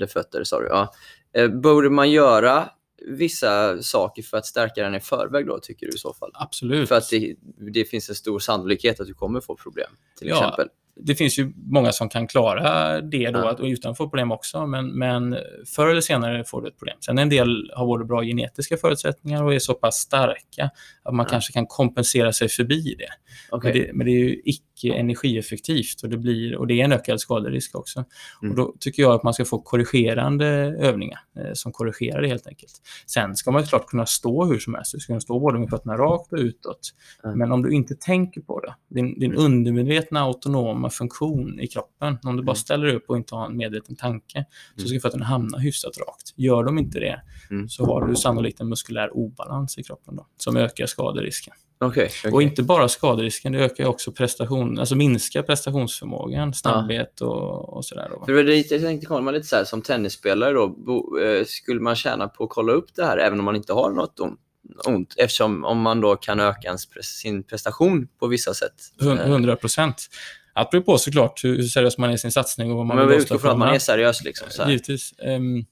[0.00, 0.92] eh, fötter, sa du, ja.
[1.36, 2.68] Eh, borde man göra
[3.06, 6.30] vissa saker för att stärka den i förväg då, tycker du i så fall?
[6.34, 6.88] Absolut.
[6.88, 7.34] För att det,
[7.72, 10.38] det finns en stor sannolikhet att du kommer få problem, till Ja.
[10.38, 10.68] exempel.
[11.00, 13.50] det finns ju många som kan klara det då, Ja.
[13.50, 15.36] att, och utan att få problem också, men, men
[15.76, 16.96] förr eller senare får du ett problem.
[17.00, 20.70] Sen en del har både bra genetiska förutsättningar och är så pass starka
[21.02, 21.30] att man Ja.
[21.30, 23.08] kanske kan kompensera sig förbi det.
[23.50, 23.72] Okej.
[23.72, 26.92] Men, det men det är ju icke energieffektivt och det, blir, och det är en
[26.92, 28.04] ökad skaderisk också.
[28.42, 28.50] Mm.
[28.50, 30.46] Och då tycker jag att man ska få korrigerande
[30.80, 32.72] övningar eh, som korrigerar det helt enkelt.
[33.06, 34.92] Sen ska man klart kunna stå hur som helst.
[34.92, 36.90] Du ska kunna stå både med fötterna rakt och utåt.
[37.24, 37.38] Mm.
[37.38, 42.36] Men om du inte tänker på det, din, din undermedvetna autonoma funktion i kroppen, om
[42.36, 42.56] du bara Mm.
[42.56, 44.44] ställer upp och inte har en medveten tanke,
[44.76, 44.88] så Mm.
[44.88, 46.32] ska fötterna hamna hyfsat rakt.
[46.36, 47.68] Gör de inte det, Mm.
[47.68, 51.54] så har du sannolikt en muskulär obalans i kroppen då, som ökar skaderisken.
[51.78, 52.32] Okej, okej.
[52.32, 58.08] Och inte bara skaderisken, det ökar också prestation, alltså minskar prestationsförmågan, snabbhet och, och sådär.
[58.10, 58.24] Då.
[58.24, 61.96] För det jag tänkte komma lite så här, som tennisspelare då, bo, eh, skulle man
[61.96, 64.40] tjäna på att kolla upp det här även om man inte har något ont?
[64.86, 68.72] ont eftersom om man då kan öka ens sin prestation på vissa sätt.
[69.00, 70.06] Hun- Eh, 100 procent.
[70.52, 72.96] Allt beror på såklart hur hur seriös man är i sin satsning och vad man
[72.96, 74.46] men vill vi utgår från att man är seriös liksom.
[74.50, 74.70] Så här.
[74.70, 75.14] Givetvis.
[75.18, 75.64] Ehm,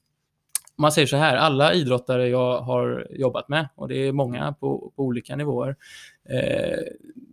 [0.82, 4.92] man säger så här, alla idrottare jag har jobbat med, och det är många på,
[4.96, 5.76] på olika nivåer,
[6.28, 6.78] eh,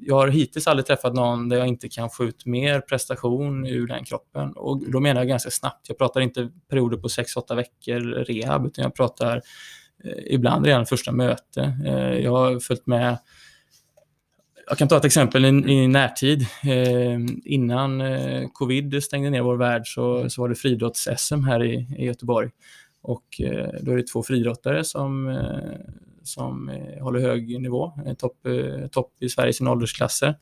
[0.02, 3.88] jag har hittills aldrig träffat någon där jag inte kan få ut mer prestation ur
[3.88, 4.52] den kroppen.
[4.52, 5.90] Och då menar jag ganska snabbt.
[5.90, 9.42] Jag pratar inte perioder på 6-8 veckor rehab, utan jag pratar
[10.04, 11.74] eh, ibland redan första möte.
[11.86, 13.18] Eh, jag har följt med
[14.70, 16.42] jag kan ta ett exempel i, i närtid.
[16.64, 21.88] Eh, innan eh, covid stängde ner vår värld så, så var det friidrotts-SM här i,
[21.98, 22.50] i Göteborg.
[23.02, 25.80] Och eh, då är det två friidrottare som, eh,
[26.24, 28.38] som eh, håller hög nivå, topp
[28.92, 30.36] topp i Sverige i sina åldersklasser.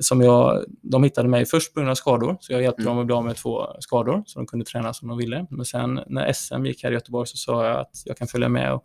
[0.00, 2.90] Som jag, de hittade mig först på grund av skador, så jag hjälpte Mm.
[2.94, 5.46] dem att bli av med två skador så de kunde träna som de ville.
[5.50, 8.48] Men sen när SM gick här i Göteborg så sa jag att jag kan följa
[8.48, 8.84] med och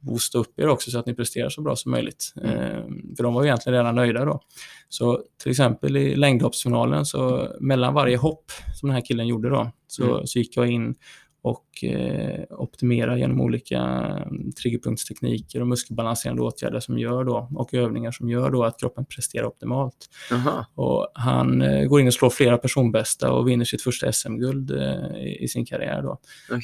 [0.00, 2.32] boosta upp er också så att ni presterar så bra som möjligt.
[2.42, 3.16] Mm.
[3.16, 4.40] För de var ju egentligen redan nöjda då.
[4.88, 8.44] Så till exempel i längdhoppsfinalen, så mellan varje hopp
[8.80, 10.26] som den här killen gjorde då, så, Mm.
[10.26, 10.94] så gick jag in
[11.42, 18.10] och eh, optimera genom olika mm, triggerpunktstekniker och muskelbalanserande åtgärder som gör då, och övningar
[18.10, 19.96] som gör då att kroppen presterar optimalt.
[20.30, 20.66] Jaha.
[20.74, 25.16] Och han eh, går in och slår flera personbästa och vinner sitt första SM-guld eh,
[25.16, 26.02] i, i sin karriär.
[26.02, 26.18] Då.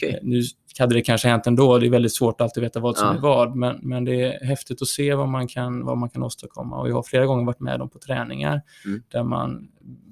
[0.08, 0.42] Eh, Nu
[0.78, 3.14] hade det kanske hänt ändå, det är väldigt svårt att alltid veta vad som Ja.
[3.14, 6.22] är vad, men, men det är häftigt att se vad man, kan, vad man kan
[6.22, 6.80] åstadkomma.
[6.80, 9.02] Och jag har flera gånger varit med dem på träningar Mm.
[9.08, 9.68] där man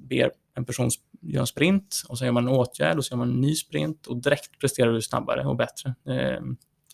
[0.09, 0.89] ber en person
[1.25, 3.55] göra en sprint och sen gör man en åtgärd och så gör man en ny
[3.55, 5.95] sprint och direkt presterar du snabbare och bättre.
[6.09, 6.39] Eh,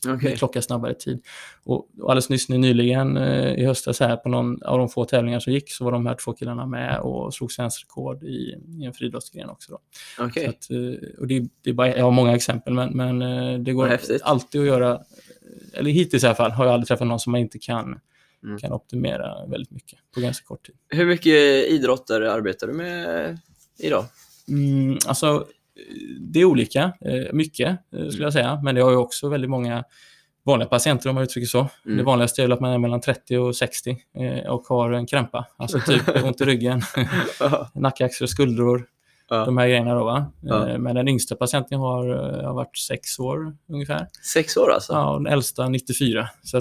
[0.08, 0.38] Okej.
[0.38, 1.22] klocka snabbare tid.
[1.64, 5.40] Och och alldeles nyss, nyligen eh, i höstas här på någon av de få tävlingar
[5.40, 8.86] som gick så var de här två killarna med och slog svensk rekord i, i
[8.86, 9.72] en friidrottsgren också.
[9.72, 9.80] Då.
[10.18, 13.60] Så att, eh, och det, det är bara, jag har många exempel, men, men eh,
[13.60, 14.22] det går häftigt.
[14.22, 15.02] alltid att göra,
[15.74, 18.00] eller hittills i alla fall, har jag aldrig träffat någon som man inte kan,
[18.44, 18.58] Mm.
[18.58, 20.76] kan optimera väldigt mycket på ganska kort tid.
[20.90, 23.38] Hur mycket idrotter arbetar du med
[23.82, 24.06] idag?
[24.48, 25.46] Mm, alltså,
[26.20, 29.50] det är olika, eh, mycket eh, skulle jag säga, men det har ju också väldigt
[29.50, 29.84] många
[30.46, 31.68] vanliga patienter om man uttrycker så.
[31.86, 31.98] Mm.
[31.98, 35.08] Det vanligaste är väl att man är mellan 30 och 60 eh, och har en
[35.08, 36.82] krämpa, alltså typ ont i ryggen,
[37.74, 38.86] nacke, axlar, skuldror,
[39.34, 39.46] Ja.
[39.46, 40.32] de här grejerna då va.
[40.42, 40.78] Ja.
[40.78, 42.08] Men den yngsta patienten har,
[42.44, 44.08] har varit sex år ungefär.
[44.34, 44.94] Sex år alltså?
[44.94, 46.30] Ja, och den äldsta 94.
[46.44, 46.60] Så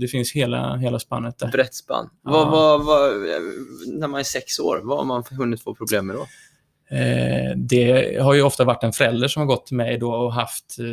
[0.00, 1.48] det finns hela, hela spannet där.
[1.48, 2.10] Brett spann.
[2.24, 2.30] Ja.
[2.30, 3.12] Vad, vad, vad,
[3.86, 6.26] när man är sex år, vad har man hunnit få problem med då?
[6.90, 10.32] Eh, det har ju ofta varit en förälder som har gått till mig då och
[10.32, 10.84] haft eh,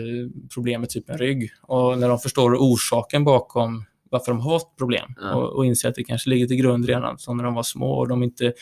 [0.53, 1.51] problem med typ en rygg.
[1.61, 5.33] Och när de förstår orsaken bakom varför de har fått problem Ja.
[5.33, 7.91] och, och inser att det kanske ligger till grund redan som när de var små
[7.91, 8.53] och de inte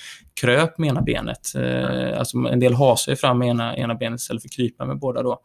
[0.41, 1.55] kröp med ena benet.
[1.55, 4.99] Eh, alltså en del har sig fram med ena, ena benet istället för krypa med
[4.99, 5.39] båda då.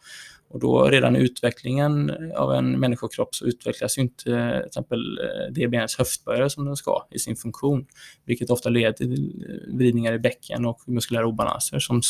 [0.55, 5.53] Och då redan i utvecklingen av en människokropp så utvecklas ju inte till exempel eh,
[5.53, 7.87] det benets höftböjare som den ska i sin funktion,
[8.25, 12.01] vilket ofta leder till vridningar i bäcken och muskulära obalanser som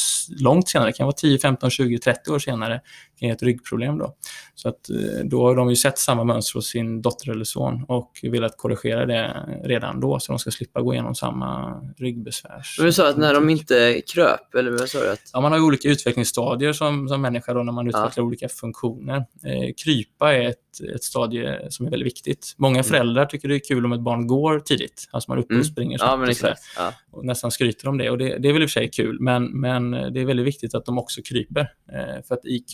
[0.40, 2.80] långt senare, kan vara 10, 15, 20, 30 år senare,
[3.24, 3.98] ge ett ryggproblem.
[3.98, 4.14] Då.
[4.54, 7.84] Så att, eh, då har de ju sett samma mönster hos sin dotter eller son
[7.88, 12.76] och velat korrigera det redan då så de ska slippa gå igenom samma ryggbesvärs.
[12.78, 15.10] Men du sa att när de inte kröp, eller vad sa du?
[15.12, 18.48] Att, Ja, man har ju olika utvecklingsstadier som, som människa då när man utvecklar olika
[18.48, 19.16] funktioner.
[19.16, 20.56] Eh, krypa är ett,
[20.94, 22.54] ett stadie som är väldigt viktigt.
[22.56, 25.08] Många föräldrar tycker det är kul om ett barn går tidigt.
[25.10, 25.60] Alltså man är uppe Mm.
[25.60, 26.62] och springer ja, snabbt men exakt.
[26.76, 26.92] Ja.
[27.10, 28.10] och nästan skryter om det.
[28.10, 30.46] Och det, det är väl i och för sig kul, men, men det är väldigt
[30.46, 31.60] viktigt att de också kryper.
[31.92, 32.64] Eh, för att i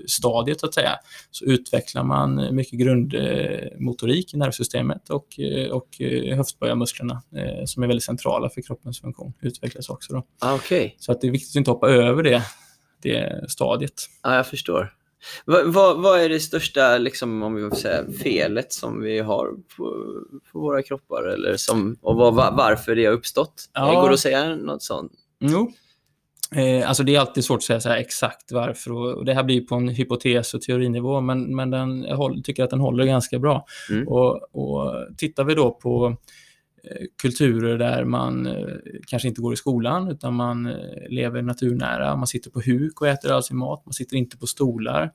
[0.00, 0.90] krypstadiet så att säga,
[1.30, 7.86] så utvecklar man mycket grundmotorik i nervsystemet och, eh, och eh, höftböjarmusklerna eh, som är
[7.86, 10.12] väldigt centrala för kroppens funktion utvecklas också.
[10.12, 10.26] Då.
[10.40, 12.42] Ah, Okej, Så att det är viktigt att inte hoppa över det,
[13.02, 13.94] det stadiet.
[14.22, 14.94] ja, jag förstår.
[15.44, 19.94] Vad, vad, vad är det största, liksom, om vi säga, felet som vi har på,
[20.52, 21.22] på våra kroppar?
[21.22, 23.70] Eller som, och va- varför det har uppstått?
[23.72, 24.00] Ja.
[24.00, 25.12] Går det att säga något sånt?
[25.40, 25.72] Jo.
[26.56, 28.92] Eh, alltså det är alltid svårt att säga så här exakt varför.
[28.92, 32.42] Och, och det här blir på en hypotes och teorinivå, men, men den, jag håll,
[32.42, 33.66] tycker att den håller ganska bra.
[33.90, 34.08] Mm.
[34.08, 36.16] Och, och tittar vi då på
[36.84, 38.66] eh, kulturer där man eh,
[39.06, 40.74] kanske inte går i skolan utan man
[41.08, 44.46] lever naturnära, man sitter på huk och äter all sin mat, man sitter inte på
[44.46, 45.10] stolar.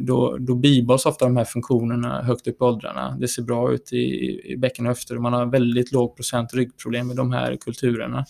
[0.00, 3.16] Då, då bibehålls ofta de här funktionerna högt upp i åldrarna.
[3.20, 3.96] Det ser bra ut i,
[4.44, 8.24] i bäcken och höfter och man har väldigt låg procent ryggproblem i de här kulturerna.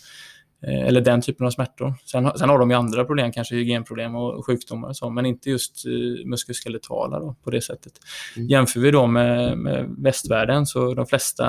[0.66, 1.94] Eh, Eller den typen av smärtor.
[2.05, 5.27] Sen, har- sen har de ju andra problem, kanske hygienproblem och sjukdomar och så, men
[5.27, 7.92] inte just eh, muskuloskeletala då, på det sättet.
[8.37, 8.48] Mm.
[8.48, 11.44] Jämför vi då med, med västvärlden så de flesta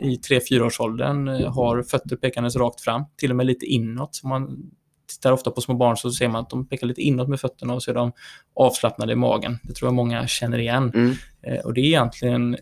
[0.00, 4.20] i 3-4-årsåldern eh, har fötter pekandes rakt fram, till och med lite inåt.
[4.24, 4.70] Man
[5.08, 7.74] tittar ofta på små barn så ser man att de pekar lite inåt med fötterna
[7.74, 8.12] och så är de
[8.54, 9.58] avslappnade i magen.
[9.62, 10.92] Det tror jag många känner igen.
[10.94, 11.12] Mm.
[11.42, 12.56] Eh, Och det är egentligen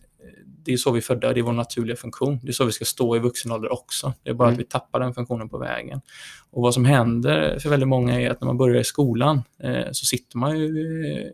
[0.64, 2.40] det är så vi är födda, det är vår naturliga funktion.
[2.42, 4.12] Det är så vi ska stå i vuxen ålder också.
[4.22, 4.54] Det är bara Mm.
[4.54, 6.00] att vi tappar den funktionen på vägen.
[6.50, 9.84] Och vad som händer för väldigt många är att när man börjar i skolan eh,
[9.92, 10.66] så sitter man ju
[11.12, 11.28] eh,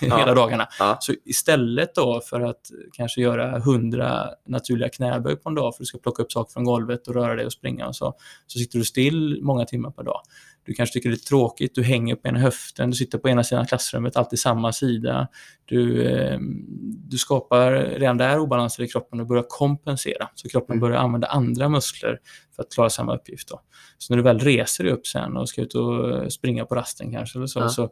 [0.08, 0.16] Ja.
[0.18, 0.68] hela dagarna.
[0.78, 0.96] Ja.
[1.00, 2.60] Så istället då för att
[2.92, 6.52] kanske göra 100 naturliga knäböj på en dag för att du ska plocka upp saker
[6.52, 8.14] från golvet och röra dig och springa och så,
[8.46, 10.20] så sitter du still många timmar per dag.
[10.66, 13.44] Du kanske tycker det är tråkigt, du hänger på ena höften, du sitter på ena
[13.44, 15.28] sidan klassrummet, alltid samma sida.
[15.64, 16.38] Du, eh,
[17.08, 20.28] du skapar redan där obalanser i kroppen och börjar kompensera.
[20.34, 20.80] Så kroppen Mm.
[20.80, 22.18] börjar använda andra muskler
[22.56, 23.48] för att klara samma uppgift.
[23.48, 23.60] Då.
[23.98, 27.12] Så när du väl reser dig upp sen och ska ut och springa på rasten
[27.12, 27.68] kanske, eller så, Ja.
[27.68, 27.90] så,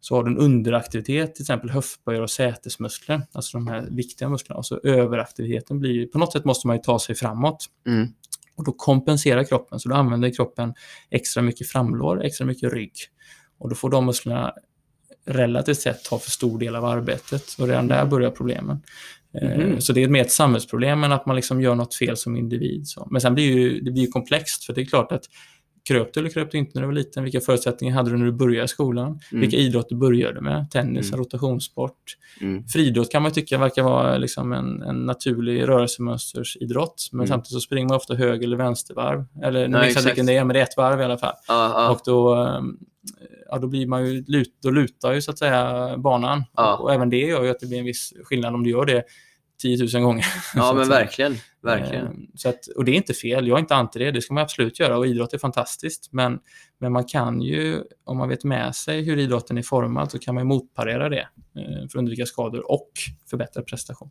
[0.00, 4.58] så har du en underaktivitet, till exempel höftböjar och sätesmuskler, alltså de här viktiga musklerna.
[4.58, 7.66] Och så överaktiviteten blir, på något sätt måste man ju ta sig framåt.
[7.86, 8.08] Mm.
[8.56, 10.74] Och då kompenserar kroppen, så då använder kroppen
[11.10, 12.92] extra mycket framlår, extra mycket rygg.
[13.58, 14.52] Och då får de musklerna
[15.26, 18.82] relativt sett ta för stor del av arbetet och redan där börjar problemen.
[19.42, 19.80] Mhm.
[19.80, 22.86] Så det är mer ett samhällsproblem än att man liksom gör något fel som individ.
[23.10, 25.24] Men sen blir ju, det blir ju komplext, för det är klart att
[25.88, 27.24] kröp du eller kröp du inte när du var liten?
[27.24, 29.06] Vilka förutsättningar hade du när du började skolan?
[29.06, 29.40] Mm.
[29.40, 30.70] Vilka idrotter började du med?
[30.70, 31.18] Tennis, Mm.
[31.20, 32.16] rotationssport?
[32.40, 32.64] Mm.
[32.68, 37.28] Friidrott kan man tycka verkar vara liksom en, en naturlig rörelsemönstersidrott, men Mm.
[37.28, 39.24] samtidigt så springer man ofta höger eller vänstervarv.
[39.42, 41.34] Eller nu minns jag vilken det är, men det är ett varv i alla fall.
[41.48, 41.90] Ja, ja.
[41.90, 42.76] Och då, ehm,
[43.50, 44.24] ja, då blir man ju,
[44.62, 46.44] då lutar ju så att säga banan.
[46.56, 46.76] Ja.
[46.76, 48.84] Och, och även det gör ju att det blir en viss skillnad om du gör
[48.86, 49.02] det
[49.62, 50.24] 10 000 gånger.
[50.54, 51.36] Ja, men verkligen.
[51.62, 52.06] Verkligen.
[52.06, 54.34] Eh, Så att, och det är inte fel, jag är inte anti det, det ska
[54.34, 56.08] man absolut göra och idrott är fantastiskt.
[56.12, 56.38] Men,
[56.78, 60.34] men man kan ju, om man vet med sig hur idrotten är formad, så kan
[60.34, 62.90] man motparera det eh, för att undvika skador och
[63.30, 64.10] förbättra prestation.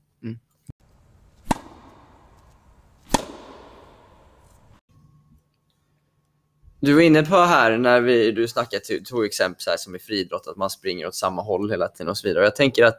[6.80, 10.00] Du var inne på här när vi, du snackade, tog- exempel så här som i
[10.00, 12.44] friidrott, att man springer åt samma håll hela tiden och så vidare.
[12.44, 12.98] Jag tänker att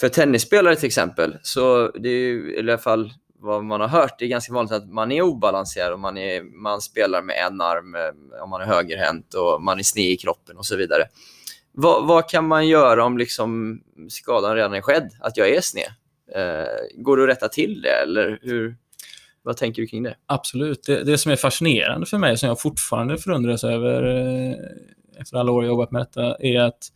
[0.00, 4.18] för tennisspelare till exempel, så det är ju i alla fall vad man har hört,
[4.18, 7.60] det är ganska vanligt att man är obalanserad och man, är, man spelar med en
[7.60, 11.02] arm eh, om man är högerhänt och man är sned i kroppen och så vidare.
[11.72, 15.88] Vad, vad kan man göra om liksom skadan redan är skedd, att jag är sned?
[16.34, 18.76] Eh, går det att rätta till det eller hur,
[19.42, 20.16] vad tänker du kring det?
[20.26, 20.82] Absolut.
[20.86, 24.56] Det, det som är fascinerande för mig, som jag fortfarande förundras över eh,
[25.20, 26.88] efter alla år jag jobbat med detta, är att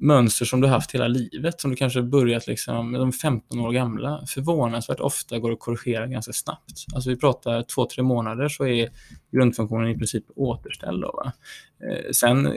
[0.00, 4.24] mönster som du haft hela livet, som du kanske börjat liksom, de 15 år gamla,
[4.26, 6.84] förvånansvärt ofta går att korrigera ganska snabbt.
[6.94, 8.90] Alltså vi pratar två, tre månader så är
[9.32, 11.02] grundfunktionen i princip återställd.
[11.02, 11.32] Då, va?
[11.88, 12.52] Eh, sen eh,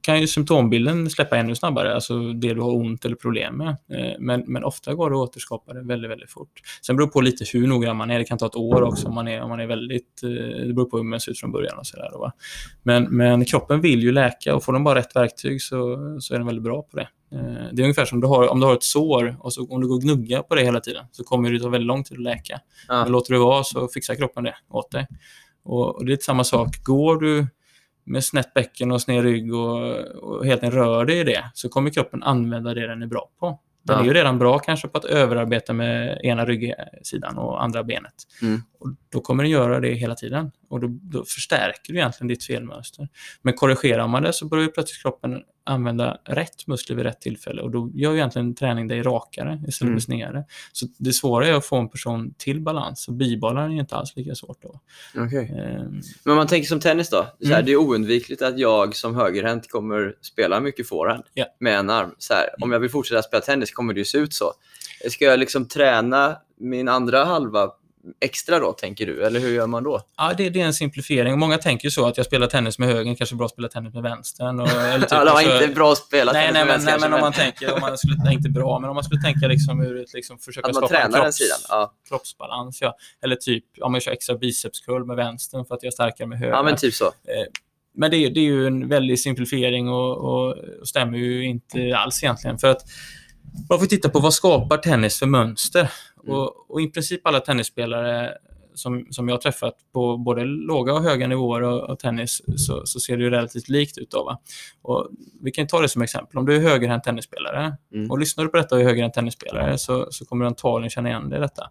[0.00, 3.68] kan ju symptombilden släppa ännu snabbare, alltså det du har ont eller problem med.
[3.68, 6.60] Eh, men, men ofta går det att återskapa det väldigt, väldigt fort.
[6.86, 8.18] Sen beror det på lite hur noggrann man är.
[8.18, 10.20] Det kan ta ett år också om man är, om man är väldigt...
[10.66, 12.10] Det beror på hur man ser ut från början och sådär.
[12.82, 16.38] Men, men kroppen vill ju läka och får den bara rätt verktyg så, så är
[16.38, 17.08] den väldigt bra på det.
[17.72, 19.88] Det är ungefär som du har, om du har ett sår och så, om du
[19.88, 22.22] går och gnuggar på det hela tiden så kommer det ta väldigt lång tid att
[22.22, 22.60] läka.
[22.88, 23.02] Ja.
[23.02, 25.06] Men låter du vara så fixar kroppen det åt dig.
[25.64, 26.82] Och, och det är samma sak.
[26.82, 27.46] Går du
[28.04, 31.68] med snett bäcken och sned rygg och, och helt enkelt rör dig i det så
[31.68, 33.60] kommer kroppen använda det den är bra på.
[33.82, 34.02] Den Ja.
[34.02, 38.14] är ju redan bra kanske på att överarbeta med ena ryggsidan och andra benet.
[38.42, 38.62] Mm.
[38.80, 40.50] Och då kommer den göra det hela tiden.
[40.68, 43.08] Och då, då förstärker du egentligen ditt felmönster.
[43.42, 47.62] Men korrigerar man det så börjar plötsligt kroppen använda rätt muskler vid rätt tillfälle.
[47.62, 50.00] Och då gör ju egentligen träning dig rakare istället Mm.
[50.00, 50.44] för snedare.
[50.72, 53.08] Så det svåra är att få en person till balans.
[53.08, 54.80] Och bibehålla den är inte alls lika svårt då.
[55.16, 55.54] Okej.
[55.58, 57.26] Ehm, Men man tänker som tennis då.
[57.40, 57.66] Så här, Mm.
[57.66, 61.44] Det är oundvikligt att jag som högerhänt kommer spela mycket forehand Ja.
[61.60, 62.14] med en arm.
[62.18, 64.52] Så här, Om jag vill fortsätta spela tennis kommer det ju se ut så.
[65.10, 67.70] Ska jag liksom träna min andra halva
[68.20, 69.24] extra då, tänker du?
[69.26, 70.00] Eller hur gör man då?
[70.16, 71.38] Ja, det, det är en simplifiering.
[71.38, 73.94] Många tänker ju så att jag spelar tennis med höger, kanske bra att spela tennis
[73.94, 74.60] med vänstern.
[74.60, 76.84] Och, eller typ, Ja, det var inte bra att spela Nej, tennis nej, med men,
[76.84, 79.04] vänster nej, men om man tänker, om man skulle, nej, inte bra, men om man
[79.04, 81.58] skulle tänka liksom ur ett, liksom, försöka Att man skapa en tränar den kropps, sidan.
[81.68, 82.78] Ja, kroppsbalans.
[82.80, 82.96] Ja.
[83.24, 86.38] Eller typ, om man kör extra bicepscurl med vänstern för att jag är starkare med
[86.38, 86.52] höger.
[86.54, 87.12] ja men typ så.
[87.96, 91.96] Men det, är- det är ju en väldig simplifiering och, och, och stämmer ju inte
[91.96, 92.58] alls egentligen.
[92.58, 92.82] För att
[93.68, 95.90] man får titta på vad skapar tennis för mönster.
[96.24, 96.36] Mm.
[96.36, 98.32] Och, och i princip alla tennisspelare
[98.74, 103.00] som, som jag har träffat på både låga och höga nivåer av, tennis så, så
[103.00, 104.10] ser det ju relativt likt ut.
[104.10, 104.40] Då?
[104.82, 105.08] Och
[105.42, 106.38] vi kan ta det som exempel.
[106.38, 108.10] Om du är högerhänt tennisspelare Mm.
[108.10, 111.08] och lyssnar du på detta och är högerhänt tennisspelare så, så kommer du antagligen känna
[111.08, 111.70] igen dig i detta.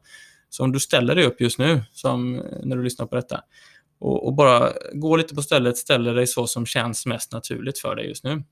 [0.50, 3.42] Så om du ställer dig upp just nu, som när du lyssnar på detta,
[4.00, 7.96] och, och bara gå lite på stället, ställer dig så som känns mest naturligt för
[7.96, 8.44] dig just nu.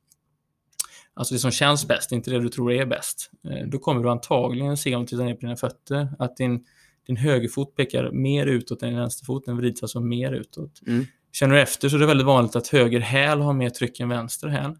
[1.13, 3.31] Alltså det som känns bäst, inte det du tror är bäst.
[3.49, 6.65] Eh, Då kommer du antagligen se om du tittar ner på dina fötter att din,
[7.07, 9.45] din högerfot pekar mer utåt än din vänsterfot.
[9.45, 10.81] Den vrids alltså mer utåt.
[10.87, 11.05] Mm.
[11.31, 14.09] Känner du efter så är det väldigt vanligt att höger häl har mer tryck än
[14.09, 14.75] vänster häl.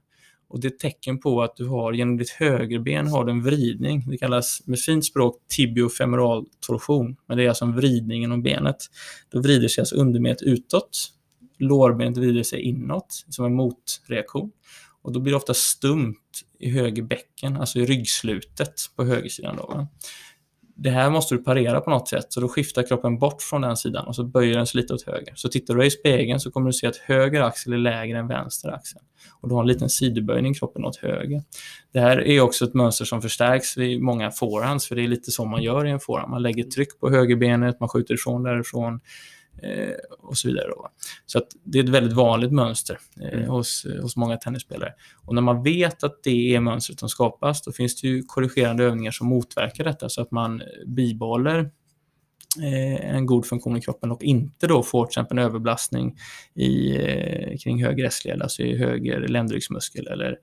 [0.47, 3.43] Och det är ett tecken på att du har, genom ditt högerben har du en
[3.43, 4.03] vridning.
[4.07, 7.15] Det kallas med fint språk tibiofemoral torsion.
[7.27, 8.77] Men det är alltså en vridning inom benet.
[9.31, 11.07] Då vrider sig alltså underbenet utåt.
[11.57, 14.51] Lårbenet vrider sig inåt som en motreaktion.
[15.01, 16.15] Och då blir det ofta stumt
[16.59, 19.55] i höger bäcken, alltså i ryggslutet på högersidan.
[19.57, 19.87] Då, va?
[20.75, 23.77] Det här måste du parera på något sätt, så då skiftar kroppen bort från den
[23.77, 25.33] sidan och så böjer den sig lite åt höger.
[25.35, 28.27] Så tittar du i spegeln så kommer du se att höger axel är lägre än
[28.27, 29.01] vänster axel.
[29.41, 31.43] Och du har en liten sidoböjning kroppen åt höger.
[31.93, 35.31] Det här är också ett mönster som förstärks vid många forehands, för det är lite
[35.31, 36.31] så man gör i en forehand.
[36.31, 38.99] Man lägger tryck på högerbenet, man skjuter ifrån därifrån
[40.19, 40.67] och så vidare.
[40.67, 40.89] Då.
[41.25, 44.93] Så att det är ett väldigt vanligt mönster eh, hos, hos många tennisspelare.
[45.25, 48.83] Och när man vet att det är mönstret som skapas, då finns det ju korrigerande
[48.83, 51.59] övningar som motverkar detta så att man bibehåller
[52.61, 56.17] eh, en god funktion i kroppen och inte då får till exempel en överbelastning
[56.55, 60.37] i, eh, kring höger S-led, alltså i höger ländryggsmuskel eller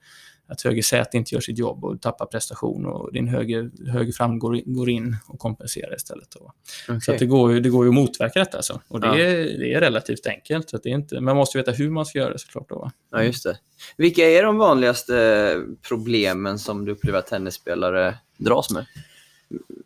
[0.49, 4.39] att höger säte inte gör sitt jobb och tappar prestation och din höger, höger fram
[4.39, 6.29] går, in- går in och kompenserar istället.
[6.31, 6.53] Då.
[7.01, 8.57] Så det, går ju, det går ju att motverka detta.
[8.57, 8.81] Alltså.
[8.89, 9.19] Och det, Ja.
[9.19, 10.71] är, det är relativt enkelt.
[10.71, 12.69] Så det är inte, man måste veta hur man ska göra det såklart.
[12.69, 12.93] Då, va?
[13.13, 13.59] Ja, just det.
[13.97, 15.57] Vilka är de vanligaste
[15.89, 18.87] problemen som du upplever att tennisspelare dras med?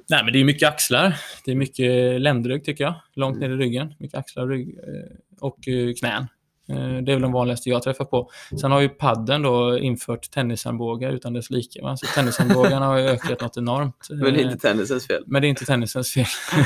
[0.08, 1.16] Nej, men det är mycket axlar.
[1.44, 2.94] Det är mycket ländrygg tycker jag.
[3.14, 3.94] Långt ner i ryggen.
[3.98, 6.26] Mycket axlar, rygg eh, och eh, knän.
[6.72, 8.30] Eh, Det är väl den vanligaste jag träffar på.
[8.60, 11.82] Sen har ju padden då infört tennisarmbågar utan dess like.
[11.82, 11.96] Va?
[11.96, 14.06] Så tennisarmbågarna har ju ökat något enormt.
[14.10, 15.22] Men det är Eh, inte tennisens fel.
[15.26, 16.24] men det är inte tennisens fel,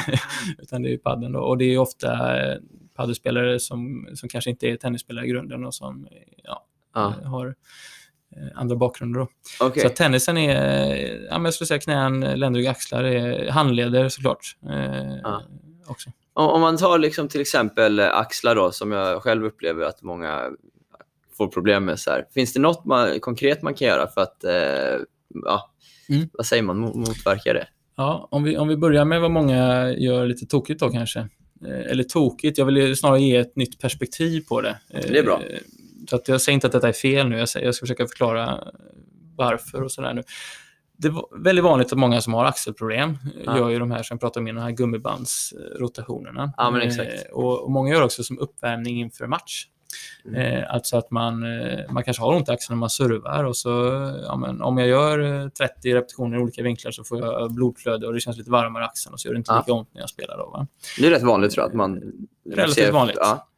[0.59, 1.41] utan det är ju padden då.
[1.41, 2.57] Och det är ofta eh,
[2.97, 6.13] paddelspelare som, som kanske inte är tennisspelare i grunden och som eh,
[6.45, 6.65] ja,
[6.97, 7.47] eh, har
[8.37, 9.21] eh, andra bakgrunder.
[9.21, 9.29] Då.
[9.61, 9.83] okej.
[9.83, 14.57] Så tennisen är, eh, ja, men jag skulle säga knän, ländrygg, axlar, är handleder såklart.
[14.71, 15.43] Eh, Ja.
[15.89, 16.11] Också.
[16.33, 20.03] Om, om man tar liksom till exempel eh, axlar då, som jag själv upplever att
[20.03, 20.51] många
[21.37, 21.99] får problem med.
[21.99, 22.25] Så här.
[22.35, 25.01] Finns det något man, konkret man kan göra för att, eh,
[25.45, 25.71] ja,
[26.09, 26.29] Mm.
[26.33, 27.69] vad säger man, Mo- motverka det?
[27.97, 31.19] Ja, om vi, om vi börjar med vad många gör lite tokigt då kanske.
[31.67, 34.79] Eh, Eller tokigt, jag vill ju snarare ge ett nytt perspektiv på det.
[34.91, 35.43] Eh, Det är bra.
[36.11, 38.07] Så att jag säger inte att detta är fel nu, jag, säger, jag ska försöka
[38.07, 38.65] förklara
[39.37, 40.23] varför och sådär nu.
[40.99, 43.59] Det är väldigt vanligt att många som har axelproblem Ja.
[43.59, 46.53] gör ju de här som jag pratade om, innan, de här gummibandsrotationerna.
[46.57, 47.33] Ja, men Eh, exakt.
[47.33, 49.67] Och, och många gör också som uppvärmning inför match.
[50.25, 50.41] Mm.
[50.41, 53.57] Eh, alltså att man, eh, man kanske har ont i axeln när man servar och
[53.57, 53.71] så,
[54.27, 58.07] ja, men om jag gör eh, 30 repetitioner i olika vinklar så får jag blodflöde
[58.07, 59.59] och det känns lite varmare i axeln och så gör det inte Ja.
[59.59, 60.39] lika ont när jag spelar.
[60.39, 60.67] Då, va?
[60.99, 62.03] Det är rätt vanligt tror jag att man...
[62.55, 63.17] Relativt vanligt.
[63.21, 63.49] Ja.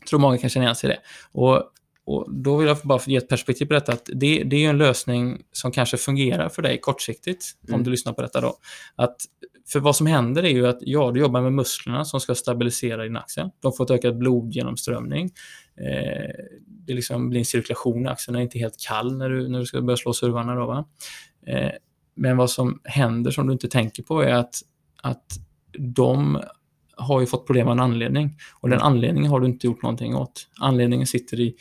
[0.00, 1.00] Jag tror många kan känna igen sig i det.
[1.32, 1.62] Och,
[2.08, 3.92] och då vill jag bara ge ett perspektiv på detta.
[3.92, 7.74] Att det, det är en lösning som kanske fungerar för dig kortsiktigt, Mm.
[7.74, 8.54] om du lyssnar på detta då.
[8.96, 9.16] Att,
[9.72, 13.02] för vad som händer är ju att ja, du jobbar med musklerna som ska stabilisera
[13.02, 13.50] din axel.
[13.60, 15.30] De får ett ökat blodgenomströmning.
[15.80, 16.30] Eh,
[16.66, 19.58] det liksom blir en cirkulation i axeln, den är inte helt kall när du, när
[19.58, 20.54] du ska börja slå servarna.
[20.54, 20.88] Då, va?
[21.46, 21.70] Eh,
[22.14, 24.54] men vad som händer som du inte tänker på är att,
[25.02, 25.26] att
[25.78, 26.38] de
[26.96, 28.36] har ju fått problem av en anledning.
[28.60, 30.48] Och den anledningen har du inte gjort någonting åt.
[30.60, 31.54] Anledningen sitter i,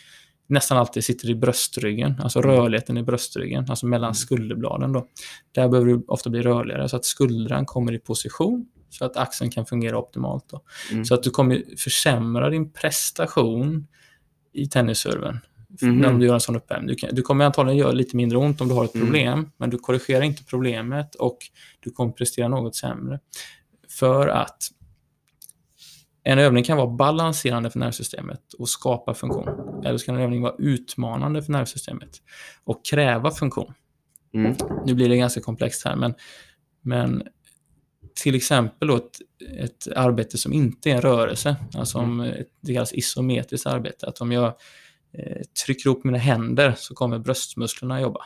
[0.47, 4.93] nästan alltid sitter i bröstryggen, alltså rörligheten i bröstryggen, alltså mellan skulderbladen.
[4.93, 5.07] Då.
[5.51, 9.51] Där behöver du ofta bli rörligare så att skuldran kommer i position så att axeln
[9.51, 10.45] kan fungera optimalt.
[10.49, 10.61] Då.
[10.91, 11.05] Mm.
[11.05, 13.87] Så att du kommer försämra din prestation
[14.53, 15.39] i tennisserven
[15.81, 15.97] Mhm.
[15.97, 16.87] när du gör en sån uppvärmning.
[16.87, 19.07] Du, kan, du kommer antagligen göra lite mindre ont om du har ett Mm.
[19.07, 21.37] problem, men du korrigerar inte problemet och
[21.79, 23.19] du kommer prestera något sämre.
[23.89, 24.63] För att
[26.27, 29.49] en övning kan vara balanserande för nervsystemet och skapa funktion.
[29.85, 32.09] Eller så kan en övning vara utmanande för nervsystemet
[32.63, 33.73] och kräva funktion.
[34.33, 34.55] Mm.
[34.85, 36.13] Nu blir det ganska komplext här, men,
[36.81, 37.23] men
[38.23, 39.03] till exempel ett,
[39.59, 44.21] ett arbete som inte är en rörelse, alltså om ett, det kallas isometriskt arbete, att
[44.21, 44.45] om jag
[45.13, 48.21] eh, trycker ihop mina händer så kommer bröstmusklerna jobba.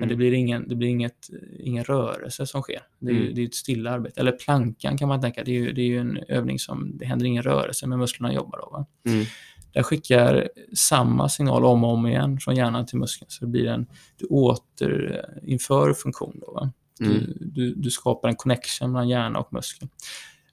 [0.00, 0.18] Men det Mm.
[0.18, 2.80] blir, ingen, det blir inget, ingen rörelse som sker.
[2.98, 3.34] Det är, Mm.
[3.34, 4.20] det är ett stilla arbete.
[4.20, 7.04] Eller plankan kan man tänka, det är ju, det är ju en övning som det
[7.06, 8.58] händer ingen rörelse, men musklerna jobbar.
[8.58, 8.86] Då?
[9.10, 9.24] Mm.
[9.72, 13.30] Den skickar samma signal om och om igen från hjärnan till muskeln.
[13.30, 13.86] Så det blir en,
[14.16, 16.40] du återinför funktion.
[16.40, 16.70] Då?
[17.00, 17.14] Mm.
[17.18, 19.88] Du, du, du skapar en connection mellan hjärna och muskel.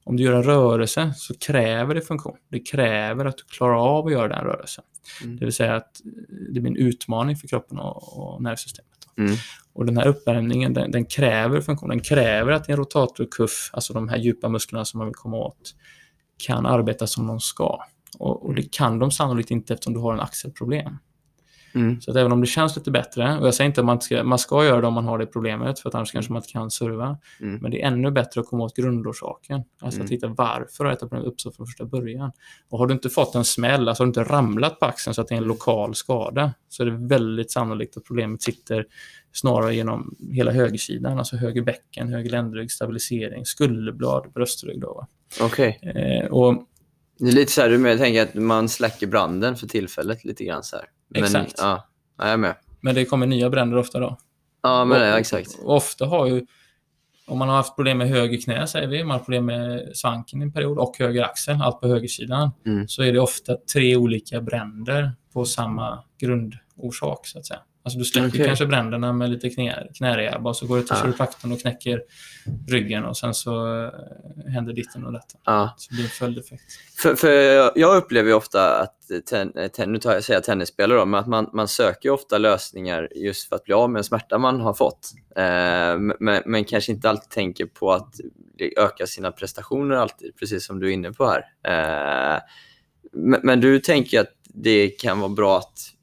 [0.03, 2.37] Om du gör en rörelse så kräver det funktion.
[2.49, 4.83] Det kräver att du klarar av att göra den rörelsen.
[5.23, 5.37] Mm.
[5.37, 6.01] Det vill säga att
[6.53, 8.91] det blir en utmaning för kroppen och, och nervsystemet.
[9.17, 9.35] Mm.
[9.73, 11.89] Och den här uppvärmningen, den, den kräver funktion.
[11.89, 15.75] Den kräver att din rotatorkuff, alltså de här djupa musklerna som man vill komma åt,
[16.47, 17.79] kan arbeta som de ska.
[18.19, 20.97] Och, och det kan de sannolikt inte eftersom du har en axelproblem.
[21.77, 22.01] Mm.
[22.01, 24.23] Så att även om det känns lite bättre, och jag säger inte att man ska,
[24.23, 26.51] man ska göra det om man har det problemet, för att annars kanske man inte
[26.51, 27.17] kan serva.
[27.41, 27.59] Mm.
[27.61, 29.63] Men det är ännu bättre att komma åt grundorsaken.
[29.81, 30.05] Alltså Mm.
[30.05, 32.31] att hitta varför har detta problem uppstått från första början.
[32.69, 35.21] Och har du inte fått en smäll, alltså har du inte ramlat på axeln så
[35.21, 38.85] att det är en lokal skada, så är det väldigt sannolikt att problemet sitter
[39.31, 44.81] snarare genom hela högersidan, alltså höger bäcken, höger ländrygg, stabilisering, skulderblad, bröstrygg.
[44.81, 45.07] Då?
[45.41, 45.79] Okej.
[45.95, 46.63] eh, och
[47.19, 50.43] Det är lite så här, du med, tänker att man släcker branden för tillfället lite
[50.43, 50.85] grann så här.
[51.09, 51.53] Men, Exakt.
[51.57, 52.55] Ja, ja, jag är med.
[52.81, 54.17] Men det kommer nya bränder ofta då.
[54.63, 55.49] Ja, men Och- ja, exakt.
[55.63, 56.45] Och ofta har ju,
[57.27, 60.41] om man har haft problem med höger knä, säger vi, man har problem med svanken
[60.41, 62.87] i en period och höger axel, allt på högersidan, Mm.
[62.87, 67.59] så är det ofta tre olika bränder på samma grundorsak, så att säga.
[67.87, 68.45] Alltså du släcker Okej.
[68.45, 71.01] kanske bränderna med lite knä, knärehab och så går du till Ah.
[71.01, 72.01] kiropraktorn och knäcker
[72.67, 73.91] ryggen och sen så eh,
[74.53, 75.37] händer ditten och detta.
[75.45, 75.75] Ja.
[75.77, 76.63] Så det blir en följdeffekt.
[76.97, 77.31] För, för
[77.79, 78.95] jag upplever ofta att,
[79.29, 82.37] ten, ten, nu tar jag, säger jag tennisspelare då, men att man, man söker ofta
[82.37, 85.11] lösningar just för att bli av med en smärta man har fått.
[85.35, 88.15] Eh, men, men kanske inte alltid tänker på att
[88.77, 91.43] öka sina prestationer alltid, precis som du är inne på här.
[91.67, 92.41] Eh,
[93.11, 95.96] men, men du tänker att det kan vara bra att eh,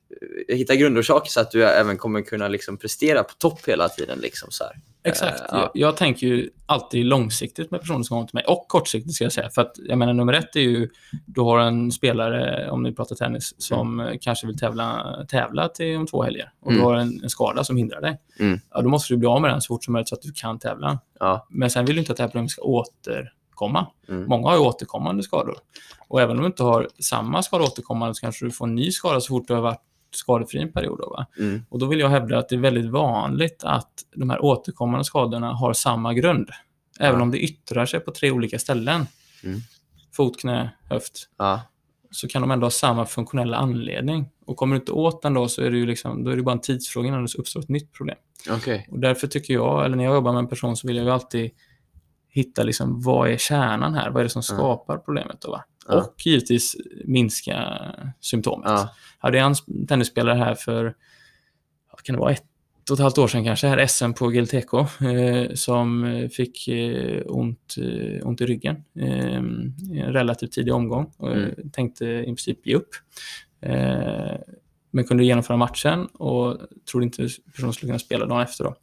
[0.49, 4.19] hitta grundorsaker så att du även kommer kunna liksom prestera på topp hela tiden.
[4.19, 4.73] Liksom så här.
[5.07, 5.41] Exakt.
[5.41, 5.71] Eh, ja.
[5.75, 8.45] jag, tänker ju alltid långsiktigt med personer som kommer till mig.
[8.45, 9.51] Och kortsiktigt ska jag säga.
[9.51, 10.89] För att, jag menar, nummer ett är ju,
[11.27, 15.97] du har en spelare, om ni pratar tennis, som eh, kanske vill tävla, tävla till
[15.97, 16.53] om två helger.
[16.61, 16.81] Och Mm.
[16.81, 18.21] du har en, en skada som hindrar dig.
[18.39, 18.61] Mm.
[18.71, 20.33] Ja, då måste du bli av med den så fort som möjligt så att du
[20.33, 20.99] kan tävla.
[21.21, 21.47] Ja.
[21.51, 23.31] Men sen vill du inte att det här problemet ska återkomma.
[23.55, 23.87] återkomma.
[24.09, 24.29] Mm.
[24.29, 25.57] Många har ju återkommande skador.
[26.09, 28.91] Och även om du inte har samma skada återkommande så kanske du får en ny
[28.91, 29.83] skada så fort du har varit
[30.17, 30.99] skadefri en period.
[30.99, 31.27] Då, va?
[31.39, 31.63] Mm.
[31.69, 35.53] Och då vill jag hävda att det är väldigt vanligt att de här återkommande skadorna
[35.53, 36.49] har samma grund.
[37.01, 37.23] Även Ja.
[37.23, 39.07] om det yttrar sig på tre olika ställen.
[39.45, 39.61] Mm.
[40.17, 41.29] Fot, knä, höft.
[41.39, 41.61] Ja.
[42.11, 44.29] Så kan de ändå ha samma funktionella anledning.
[44.47, 46.43] Och kommer du inte åt den då så är det ju liksom, då är det
[46.43, 48.17] bara en tidsfråga innan det uppstår ett nytt problem.
[48.51, 48.89] Okej.
[48.91, 51.11] Och därför tycker jag, eller när jag jobbar med en person så vill jag ju
[51.11, 51.51] alltid
[52.29, 54.11] hitta liksom, vad är kärnan här?
[54.11, 55.51] Vad är det som skapar problemet då?
[55.51, 55.65] Va?
[55.89, 55.95] Ja.
[55.95, 57.79] Och givetvis minska
[58.21, 58.71] symptomet.
[58.71, 58.95] Ja.
[59.19, 60.95] Hade jag en tennisspelare här för,
[61.91, 62.45] vad kan det vara, ett
[62.91, 67.23] och ett halvt år sedan kanske, här SM på GLTK, eh, som eh, fick eh,
[67.27, 69.43] ont, eh, ont i ryggen eh,
[69.93, 71.71] i en relativt tidig omgång och eh, Mm.
[71.71, 72.89] tänkte i princip ge upp.
[74.91, 76.59] Men kunde genomföra matchen och
[76.91, 78.65] trodde inte personen skulle kunna spela dagen efter.
[78.65, 78.75] Då.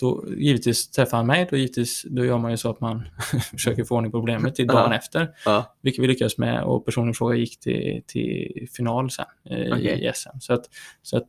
[0.00, 3.02] Då givetvis träffar han mig, då, givetvis, då gör man ju så att man
[3.50, 4.96] försöker få ordning på problemet till dagen Ja.
[4.96, 5.30] efter.
[5.44, 5.76] Ja.
[5.82, 10.06] Vilket vi lyckades med och personen i fråga gick till, till final sen eh, Okej.
[10.08, 10.38] i SM.
[10.40, 10.64] Så, att,
[11.02, 11.28] så att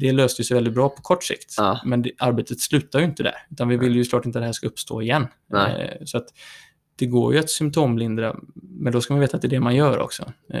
[0.00, 1.54] det löste sig väldigt bra på kort sikt.
[1.58, 1.80] Ja.
[1.84, 3.34] Men det, arbetet slutar ju inte där.
[3.50, 5.26] Utan vi vill ju såklart inte att det här ska uppstå igen.
[5.54, 6.26] Eh, så att
[6.96, 9.76] det går ju att symptomlindra, men då ska man veta att det är det man
[9.76, 10.32] gör också.
[10.52, 10.60] Eh,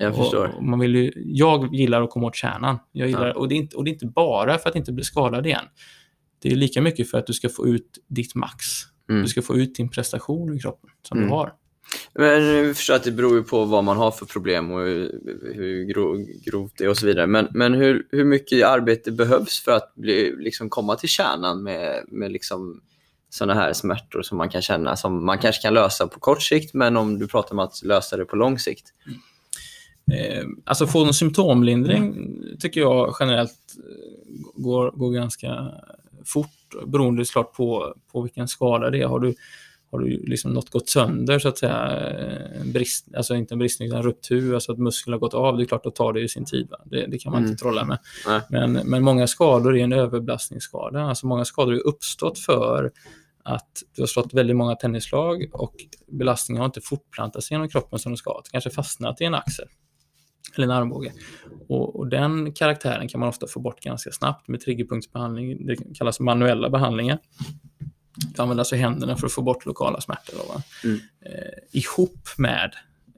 [0.00, 0.54] Jag förstår.
[0.60, 2.78] Man vill ju, jag gillar att komma åt kärnan.
[2.92, 5.04] Jag gillar, och, det är inte, och det är inte bara för att inte bli
[5.04, 5.64] skadad igen.
[6.44, 8.64] Det är lika mycket för att du ska få ut ditt max.
[9.10, 9.22] Mm.
[9.22, 11.30] Du ska få ut din prestation i kroppen som Mm.
[11.30, 11.52] du har.
[12.14, 15.20] Men jag förstår att det beror ju på vad man har för problem och hur,
[15.54, 17.26] hur gro, grovt det är och så vidare.
[17.26, 22.04] Men, men hur, hur mycket arbete behövs för att bli, liksom komma till kärnan med,
[22.08, 22.80] med liksom
[23.30, 26.74] sådana här smärtor som man kan känna, som man kanske kan lösa på kort sikt,
[26.74, 28.92] men om du pratar om att lösa det på lång sikt.
[30.12, 33.74] Eh, alltså få en symptomlindring tycker jag generellt
[34.54, 35.72] går, går ganska
[36.26, 39.06] fort beroende såklart på, på vilken skada det är.
[39.06, 39.34] Har du,
[39.90, 42.00] har du liksom något gått sönder så att säga,
[42.64, 45.62] brist, alltså inte en bristning utan en ruptur, alltså att muskeln har gått av, det
[45.62, 46.68] är klart att tar det ju sin tid.
[46.84, 47.50] Det, det kan man Mm.
[47.50, 47.98] inte trolla med.
[48.26, 48.40] Nej.
[48.50, 51.02] Men, men många skador är en överbelastningsskada.
[51.02, 52.92] Alltså många skador har uppstått för
[53.42, 55.74] att du har slått väldigt många tennislag och
[56.06, 58.40] belastningen har inte fortplantat sig genom kroppen som den ska.
[58.44, 59.68] Det kanske fastnat i en axel
[60.54, 61.12] eller en armbåge.
[61.68, 65.66] Och, och den karaktären kan man ofta få bort ganska snabbt med triggerpunktsbehandling.
[65.66, 67.18] Det kallas manuella behandlingar.
[68.34, 70.36] Du använder alltså händerna för att få bort lokala smärtor.
[70.36, 70.62] Då?
[70.88, 71.00] Mm.
[71.20, 72.74] Eh, ihop med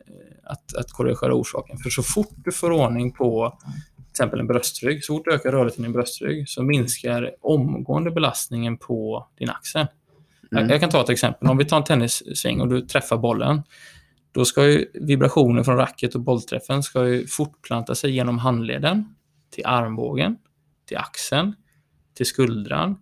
[0.06, 1.78] eh, att, att korrigera orsaken.
[1.78, 3.58] För så fort du får ordning på
[3.96, 8.10] till exempel en bröstrygg, så fort du ökar rörligheten i din bröstrygg så minskar omgående
[8.10, 9.86] belastningen på din axel.
[10.52, 10.64] Mm.
[10.64, 11.48] Jag, jag kan ta ett exempel.
[11.48, 13.62] Om vi tar en tennissving och du träffar bollen.
[14.36, 19.14] Då ska ju vibrationen från racket och bollträffen ska ju fortplanta sig genom handleden
[19.50, 20.36] till armbågen,
[20.88, 21.54] till axeln,
[22.14, 22.96] till skuldran,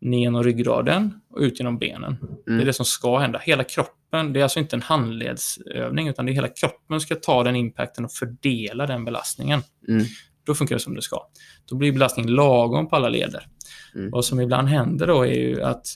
[0.00, 2.16] ner genom ryggraden och ut genom benen.
[2.44, 2.66] Det är Mm.
[2.66, 3.38] det som ska hända.
[3.38, 7.42] Hela kroppen, det är alltså inte en handledsövning, utan det är hela kroppen ska ta
[7.42, 9.62] den impacten och fördela den belastningen.
[9.88, 10.04] Mm.
[10.44, 11.26] Då funkar det som det ska.
[11.64, 13.46] Då blir belastningen lagom på alla leder.
[13.94, 14.10] Mm.
[14.10, 15.86] Vad som ibland händer då är ju att,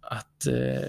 [0.00, 0.86] att eh,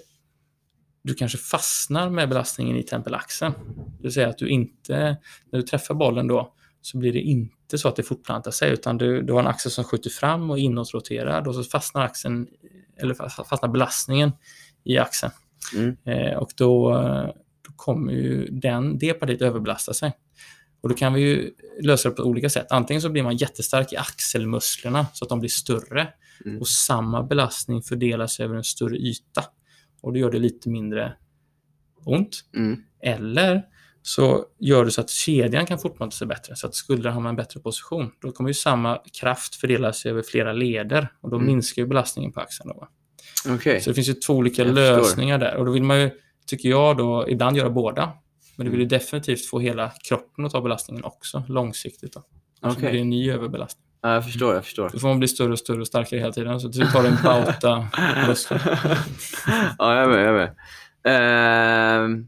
[1.03, 3.53] du kanske fastnar med belastningen i tempelaxeln.
[3.97, 5.17] Det vill säga att du inte,
[5.51, 8.97] när du träffar bollen då, så blir det inte så att det fortplantar sig, utan
[8.97, 12.47] du, du har en axel som skjuter fram och inåtroterad och så fastnar axeln,
[12.97, 14.31] eller fa- fastnar belastningen
[14.83, 15.31] i axeln.
[15.75, 15.97] Mm.
[16.05, 16.91] Eh, och då,
[17.67, 20.13] då kommer ju den, det partiet överbelasta sig.
[20.81, 22.67] Och då kan vi ju lösa det på olika sätt.
[22.69, 26.07] Antingen så blir man jättestark i axelmusklerna så att de blir större
[26.45, 26.59] Mm.
[26.59, 29.43] och samma belastning fördelas över en större yta.
[30.01, 31.13] Och då gör det lite mindre
[32.05, 32.39] ont.
[32.55, 32.83] Mm.
[33.03, 33.61] Eller
[34.01, 37.31] så gör det så att kedjan kan fortplanta sig bättre, så att skuldran hamnar i
[37.31, 38.11] en bättre position.
[38.21, 41.47] Då kommer ju samma kraft fördelas över flera leder och då Mm.
[41.47, 42.69] minskar ju belastningen på axeln.
[42.69, 42.87] Då.
[43.55, 43.81] Okej.
[43.81, 44.97] Så det finns ju två olika Jag förstår.
[44.97, 45.55] lösningar där.
[45.55, 46.09] Och då vill man ju,
[46.47, 48.11] tycker jag, då, ibland göra båda.
[48.55, 48.89] Men du vill ju Mm.
[48.99, 52.13] definitivt få hela kroppen att ta belastningen också, långsiktigt.
[52.13, 52.23] Då.
[52.61, 52.89] Annars Okej.
[52.89, 53.85] blir det en ny överbelastning.
[54.01, 54.89] Ja, jag förstår, jag förstår.
[54.93, 56.59] Då får man bli större och större och starkare hela tiden.
[56.59, 57.67] Så till slut tar det en bauta
[59.77, 60.19] ja, jag är med.
[60.19, 60.55] Jag är med.
[61.03, 62.27] Ehm,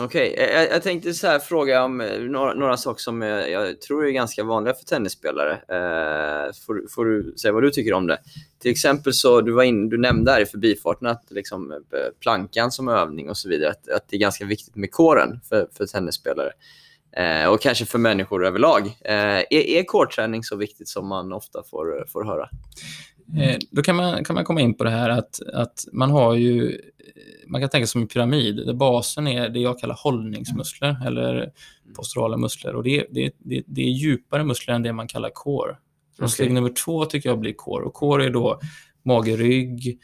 [0.00, 3.80] Okej, jag, jag tänkte så här fråga om eh, några, några saker som jag, jag
[3.80, 5.52] tror är ganska vanliga för tennisspelare.
[5.52, 8.18] Uh, får, får du säga vad du tycker om det?
[8.58, 11.78] Till exempel så, du, var in, du nämnde här i förbifarten att liksom, eh,
[12.20, 15.68] plankan som övning och så vidare, att, att det är ganska viktigt med kåren för,
[15.72, 16.50] för tennisspelare.
[17.18, 18.86] Eh, och kanske för människor överlag.
[18.86, 22.48] Eh, är, är kårträning så viktigt som man ofta får, får höra?
[23.42, 26.34] Eh, Då kan man, kan man komma in på det här att, att man har
[26.34, 26.80] ju,
[27.46, 31.52] man kan tänka som en pyramid, där basen är det jag kallar hållningsmuskler eller
[31.96, 32.74] posturala muskler.
[32.74, 35.76] Och det, är- det, det, det är djupare muskler än det man kallar core.
[36.18, 36.28] Okej.
[36.28, 37.84] Steg nummer två tycker jag blir core.
[37.84, 38.60] Och core är då
[39.04, 40.00] mage, rygg,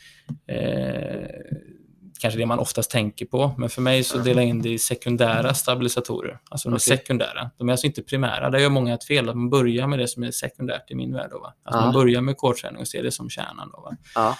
[0.46, 1.28] eh,
[2.20, 3.54] kanske det man oftast tänker på.
[3.58, 6.38] Men för mig så delar jag in det i sekundära stabilisatorer.
[6.50, 7.50] Alltså de är sekundära.
[7.58, 8.50] De är alltså inte primära.
[8.50, 9.28] Där gör många ett fel.
[9.28, 11.30] Att man börjar med det som är sekundärt i min värld.
[11.30, 11.54] Då, va?
[11.64, 11.84] Alltså Ja.
[11.84, 13.70] man börjar med core-träning och ser det som kärnan.
[13.72, 13.96] Då, va?
[14.14, 14.38] Ja.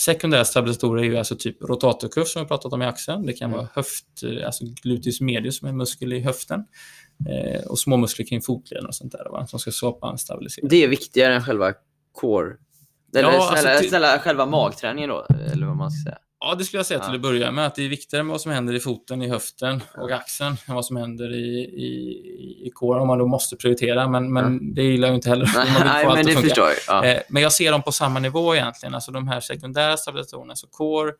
[0.00, 3.26] Sekundära stabilisatorer är ju alltså typ rotatorkuff som vi pratat om i axeln.
[3.26, 3.58] Det kan Mm.
[3.58, 6.64] vara höft, eh, alltså gluteus medius som är en muskel i höften.
[7.30, 9.46] Eh, och små muskler kring fotleden och sånt där va?
[9.46, 10.68] som ska skapa en stabilisering.
[10.68, 11.72] Det är viktigare än själva
[12.12, 12.52] core.
[13.16, 16.18] Eller Ja, snälla, alltså, snälla, själva magträningen då, eller vad man ska säga.
[16.44, 17.66] Ja, det skulle jag säga till att börja med.
[17.66, 20.74] Att det är viktigare med vad som händer i foten, i höften och axeln än
[20.74, 24.08] vad som händer i, i, i core om man då måste prioritera.
[24.08, 25.50] Men, men det gillar jag inte heller.
[25.84, 27.04] Nej, men det förstår jag.
[27.04, 27.04] Ja.
[27.04, 28.94] Eh, Men jag ser dem på samma nivå egentligen.
[28.94, 31.12] Alltså de här sekundära stabilisatorerna, så core,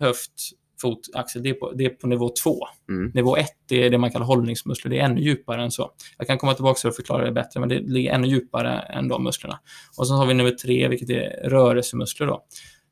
[0.00, 0.32] höft,
[0.80, 2.58] fot, axel, det är på, det är på nivå två.
[2.88, 3.10] Mm.
[3.14, 4.90] Nivå ett det är det man kallar hållningsmuskler.
[4.90, 5.90] Det är ännu djupare än så.
[6.18, 9.24] Jag kan komma tillbaka och förklara det bättre, men det ligger ännu djupare än de
[9.24, 9.58] musklerna.
[9.98, 12.26] Och sen har vi nummer tre, vilket är rörelsemuskler.
[12.26, 12.44] Då.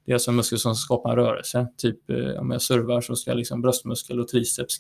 [0.06, 1.66] Det är alltså en muskel som skapar en rörelse.
[1.76, 4.76] Typ eh, om jag servar så ska liksom bröstmuskel och triceps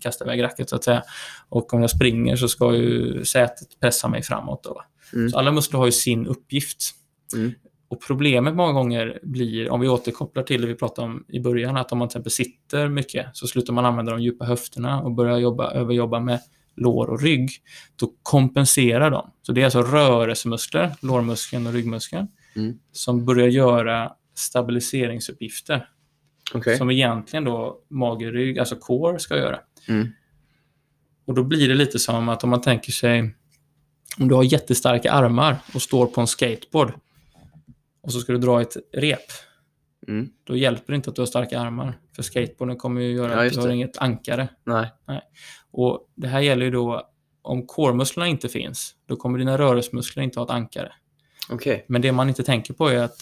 [0.00, 1.02] kasta iväg racket så att säga.
[1.48, 4.64] Och om jag springer så ska ju sätet pressa mig framåt.
[4.64, 4.82] Då.
[5.12, 5.30] Mm.
[5.30, 6.90] Så alla muskler har ju sin uppgift.
[7.36, 7.52] Mm.
[7.88, 11.76] Och problemet många gånger blir, om vi återkopplar till det vi pratade om i början,
[11.76, 15.12] att om man till exempel sitter mycket så slutar man använda de djupa höfterna och
[15.12, 16.40] börjar jobba, överjobba med
[16.76, 17.50] lår och rygg.
[17.96, 19.30] Då kompenserar de.
[19.42, 22.78] Så det är alltså rörelsemuskler, lårmuskeln och ryggmuskeln, Mm.
[22.92, 25.88] som börjar göra stabiliseringsuppgifter
[26.54, 26.76] Okej.
[26.78, 29.60] som egentligen då mage, rygg, alltså core ska göra.
[29.88, 30.08] Mm.
[31.24, 33.34] Och då blir det lite som att om man tänker sig
[34.18, 36.92] om du har jättestarka armar och står på en skateboard
[38.02, 39.18] och så ska du dra ett rep.
[40.08, 40.30] Mm.
[40.44, 41.98] Då hjälper det inte att du har starka armar.
[42.16, 43.74] För skateboarden kommer ju göra Ja, att du har det.
[43.74, 44.48] inget ankare.
[44.64, 44.90] Nej.
[45.70, 47.10] Och det här gäller ju då
[47.42, 50.92] om core-musklerna inte finns, då kommer dina rörelsemuskler inte ha ett ankare.
[51.50, 51.84] Okej.
[51.88, 53.16] Men det man inte tänker på är att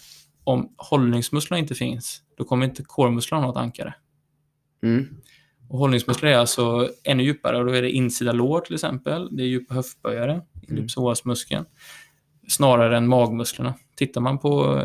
[0.49, 3.95] om hållningsmusklerna inte finns, då kommer inte core-musklerna ha ett ankare.
[4.83, 5.07] Mm.
[5.69, 9.37] Och hållningsmuskler är alltså ännu djupare och då är det insida lår till exempel.
[9.37, 10.79] Det är djupa höftböjare, Mm.
[10.79, 11.65] ellipsoasmuskeln,
[12.49, 13.75] snarare än magmusklerna.
[13.97, 14.83] Tittar man på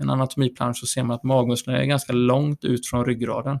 [0.00, 3.58] en anatomiplan så ser man att magmusklerna är ganska långt ut från ryggraden.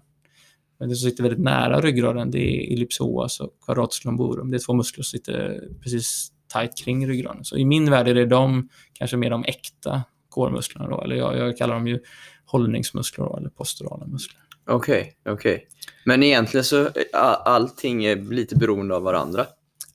[0.78, 4.50] Men det som sitter väldigt nära ryggraden det är ellipsoas och quadratus lumborum.
[4.50, 7.44] Det är två muskler som sitter precis tight kring ryggraden.
[7.44, 10.02] Så i min värld är det de, kanske mer de äkta
[10.34, 11.98] core-musklerna då, eller jag, jag kallar dem ju
[12.46, 14.40] hållningsmuskler då, eller posturala muskler.
[14.66, 15.66] Okej, okej.
[16.04, 16.88] Men egentligen så
[17.44, 19.46] allting är lite beroende av varandra.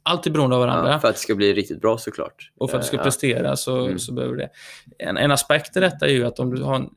[0.03, 0.91] Allt är beroende av varandra.
[0.91, 2.51] Ja, för att det ska bli riktigt bra såklart.
[2.57, 3.99] Och för att du ska Eh, prestera så, Mm.
[3.99, 4.49] så behöver det.
[4.97, 6.89] En, en aspekt i detta är ju att om du har en,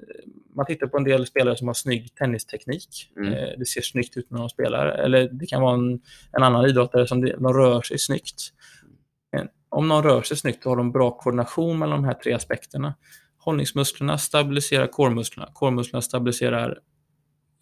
[0.56, 3.12] man tittar på en del spelare som har snygg tennisteknik.
[3.16, 3.32] Mm.
[3.32, 4.86] Eh, det ser snyggt ut när de spelar.
[4.86, 6.00] Eller det kan vara en,
[6.32, 8.42] en annan idrottare som det, de rör sig snyggt.
[9.32, 12.32] Men om någon rör sig snyggt då har de bra koordination mellan de här tre
[12.32, 12.94] aspekterna.
[13.40, 15.48] Hållningsmusklerna stabiliserar core-musklerna.
[15.54, 16.78] Core-musklerna stabiliserar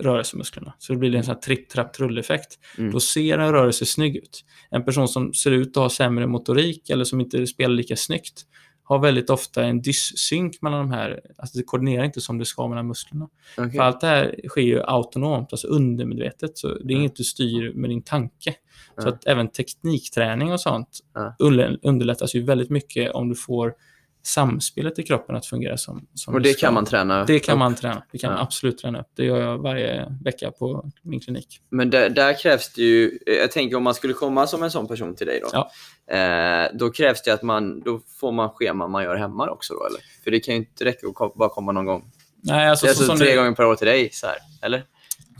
[0.03, 0.75] rörelsemusklerna.
[0.79, 2.59] Så det blir en sån här tripp-trapp-trull-effekt.
[2.79, 2.91] Mm.
[2.93, 4.45] Då ser en rörelse snygg ut.
[4.71, 8.43] En person som ser ut att ha sämre motorik eller som inte spelar lika snyggt
[8.83, 11.21] har väldigt ofta en dyssynk mellan de här.
[11.39, 13.29] Alltså det koordinerar inte som det ska mellan musklerna.
[13.59, 13.73] okej.
[13.73, 16.59] För allt det här sker ju autonomt, alltså undermedvetet.
[16.59, 18.55] Så det är inget du styr med din tanke.
[19.01, 19.13] Så Ja.
[19.13, 21.01] att även teknikträning och sånt
[21.83, 23.75] underlättas ju väldigt mycket om du får
[24.29, 27.59] samspelet i kroppen att fungera som, som Och det kan man träna Det kan upp.
[27.59, 28.03] man träna.
[28.13, 28.43] Det kan man Ja.
[28.43, 29.07] absolut träna upp.
[29.17, 31.61] Det gör jag varje vecka på min klinik.
[31.71, 34.87] Men där, där krävs det ju, jag tänker om man skulle komma som en sån
[34.89, 35.49] person till dig då.
[35.53, 35.71] Ja.
[36.17, 39.87] Eh, då krävs det att man, då får man schema man gör hemma också då
[39.87, 40.01] eller?
[40.25, 42.11] För det kan ju inte räcka att bara komma någon gång.
[42.43, 44.37] Nej, alltså, det är så, alltså tre det, gånger per år till dig så här,
[44.63, 44.85] eller?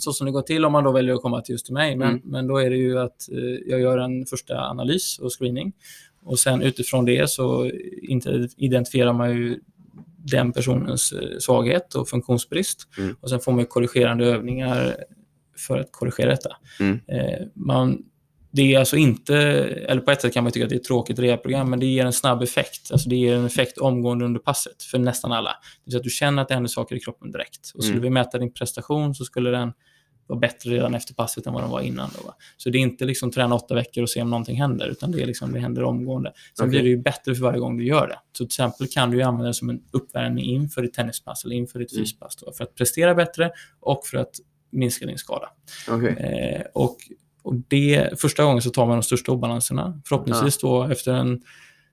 [0.01, 1.97] så som det går till om man då väljer att komma till just till mig.
[1.97, 2.21] Men, Mm.
[2.25, 3.39] men då är det ju att eh,
[3.71, 5.73] jag gör en första analys och screening.
[6.23, 7.71] Och sen utifrån det så
[8.57, 9.61] identifierar man ju
[10.33, 12.89] den personens eh, svaghet och funktionsbrist.
[12.99, 13.17] Mm.
[13.21, 14.97] Och sen får man ju korrigerande övningar
[15.67, 16.57] för att korrigera detta.
[16.81, 17.01] Mm.
[17.09, 18.03] Eh, man,
[18.51, 20.85] det är alltså inte, eller på ett sätt kan man tycka att det är ett
[20.85, 22.93] tråkigt rehabprogram, men det ger en snabb effekt.
[22.93, 25.51] Alltså det ger en effekt omgående under passet för nästan alla.
[25.51, 27.73] Det vill säga att du känner att det händer saker i kroppen direkt.
[27.75, 28.03] Och skulle Mm.
[28.03, 29.73] vi mäta din prestation så skulle den
[30.29, 32.11] vara bättre redan efter passet än vad den var innan.
[32.19, 32.35] Då, va?
[32.57, 35.23] Så det är inte liksom träna åtta veckor och se om någonting händer, utan det,
[35.23, 36.33] är liksom, det händer omgående.
[36.59, 36.81] Sen Okej.
[36.81, 38.19] blir det bättre för varje gång du gör det.
[38.33, 41.79] Så till exempel kan du använda det som en uppvärmning inför ditt tennispass eller inför
[41.79, 42.05] ditt Mm.
[42.05, 42.37] fyspass.
[42.37, 43.51] Då, för att prestera bättre
[43.81, 44.35] och för att
[44.71, 45.49] minska din skada.
[45.89, 46.13] Okej.
[46.13, 46.97] Eh, och,
[47.43, 50.01] och det, första gången så tar man de största obalanserna.
[50.05, 51.43] Förhoppningsvis då efter en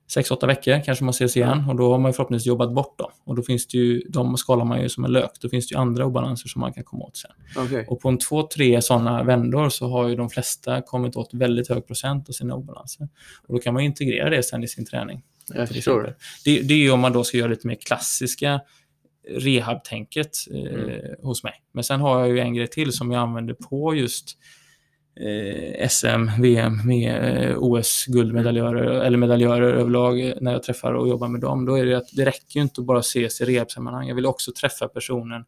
[0.10, 3.12] 6-8 veckor kanske man ses igen och då har man ju förhoppningsvis jobbat bort dem.
[3.24, 5.32] Och då finns det ju, de skalar man ju som en lök.
[5.42, 7.32] Då finns det ju andra obalanser som man kan komma åt sen.
[7.58, 7.86] Okej.
[7.90, 11.70] Och på en två, tre sådana vändor så har ju de flesta kommit åt väldigt
[11.70, 13.08] hög procent av sina obalanser.
[13.48, 15.22] Och då kan man integrera det sen i sin träning.
[15.54, 16.16] Jag förstår.
[16.46, 18.62] Det, det är ju om man då ska göra lite mer klassiska
[19.30, 21.00] rehabtänket eh, Mm.
[21.22, 21.54] hos mig.
[21.72, 24.36] Men sen har jag ju en grej till som jag använder på just eh,
[25.90, 31.42] SM, VM med eh, OS-guldmedaljörer eller medaljörer överlag eh, när jag träffar och jobbar med
[31.42, 31.66] dem.
[31.66, 34.08] Då är det att det räcker ju inte att bara ses i rehabsammanhang.
[34.08, 35.46] Jag vill också träffa personen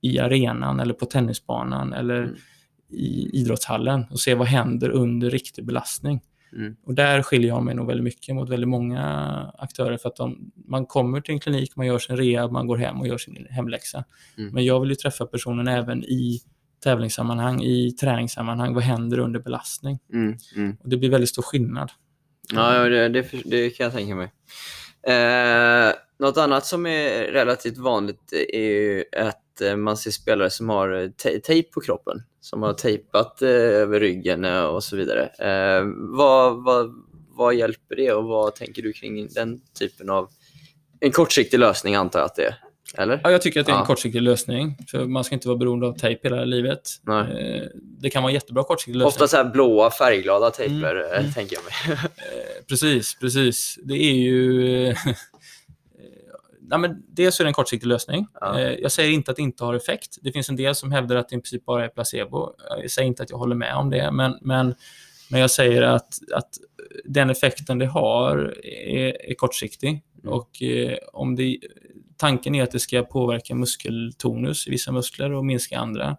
[0.00, 3.00] i arenan eller på tennisbanan eller Mm.
[3.00, 6.20] i idrottshallen och se vad händer under riktig belastning.
[6.52, 6.76] Mm.
[6.86, 9.04] Och där skiljer jag mig nog väldigt mycket mot väldigt många
[9.58, 12.76] aktörer för att de, man kommer till en klinik, man gör sin rehab, man går
[12.76, 14.04] hem och gör sin hemläxa.
[14.38, 14.54] Mm.
[14.54, 16.40] Men jag vill ju träffa personen även i
[16.80, 18.74] tävlingssammanhang, i träningssammanhang.
[18.74, 19.98] Vad händer under belastning?
[20.12, 20.36] Mm.
[20.56, 20.76] Mm.
[20.82, 21.90] Och det blir väldigt stor skillnad.
[22.52, 24.32] Ja, det, det, det kan jag tänka mig.
[25.02, 31.02] Eh, något annat som är relativt vanligt är att eh, man ser spelare som har
[31.02, 35.26] eh, te- tejp på kroppen, som har tejpat eh, över ryggen eh, och så vidare.
[35.26, 36.94] Eh, vad, vad,
[37.28, 40.28] vad hjälper det och vad tänker du kring den typen av...
[41.00, 42.54] En kortsiktig lösning antar jag att det är,
[42.94, 43.20] eller?
[43.24, 43.86] Ja, jag tycker att det är en Ja.
[43.86, 44.76] kortsiktig lösning.
[44.90, 46.80] För man ska inte vara beroende av tejp hela livet.
[47.02, 47.56] Nej.
[47.56, 47.62] Eh,
[48.00, 49.06] Det kan vara en jättebra kortsiktig lösning.
[49.08, 51.32] Ofta så här blåa färgglada tejper, Mm, mm.
[51.32, 51.98] tänker jag mig.
[52.06, 53.78] Eh, Precis, precis.
[53.84, 54.94] Det är ju...
[56.70, 58.26] Nej, men dels är det en kortsiktig lösning.
[58.40, 58.60] Ja.
[58.60, 60.18] Jag säger inte att det inte har effekt.
[60.22, 62.52] Det finns en del som hävdar att det i princip bara är placebo.
[62.82, 64.74] Jag säger inte att jag håller med om det, men, men,
[65.30, 66.48] men jag säger att, att
[67.04, 68.36] den effekten det har
[68.66, 69.88] är, är kortsiktig.
[70.22, 70.32] Mm.
[70.34, 71.58] Och eh, om det,
[72.18, 76.16] tanken är att det ska påverka muskeltonus i vissa muskler och minska andra.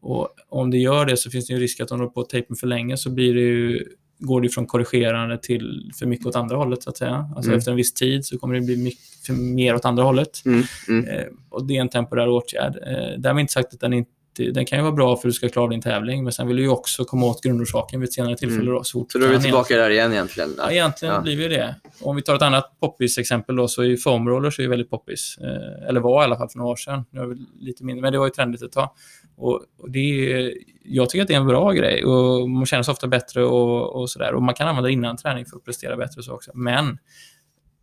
[0.00, 2.22] Och om det gör det så finns det ju risk att om du har på
[2.22, 3.84] tejpen för länge så blir det ju,
[4.18, 6.82] går det från korrigerande till för mycket åt andra hållet.
[6.82, 7.30] så att säga.
[7.36, 7.58] Alltså Mm.
[7.58, 10.42] Efter en viss tid så kommer det bli mycket, mer åt andra hållet.
[10.46, 10.62] Mm.
[10.88, 11.08] Mm.
[11.08, 12.76] Eh, och Det är en temporär åtgärd.
[12.76, 15.32] Eh, därmed inte sagt att den inte den kan ju vara bra för att du
[15.32, 18.12] ska klara din tävling, men sen vill du ju också komma åt grundorsaken vid ett
[18.14, 18.62] senare tillfälle.
[18.62, 18.74] Mm.
[18.74, 20.50] Då, så, Så du då är vi tillbaka där igen egentligen.
[20.58, 21.20] Ja, egentligen Ja.
[21.20, 21.74] blir vi det.
[22.00, 25.38] Om vi tar ett annat poppis-exempel då, så är ju foam rollers är väldigt poppis.
[25.40, 27.04] Eh, eller var i alla fall för några år sedan.
[27.10, 28.90] Nu är lite mindre, men det var ju trendigt ett tag.
[29.36, 30.52] Och, och det är,
[30.84, 34.00] jag tycker att det är en bra grej och man känner sig ofta bättre och,
[34.00, 34.34] och sådär.
[34.34, 36.50] Och man kan använda det innan träning för att prestera bättre och så också.
[36.54, 36.98] Men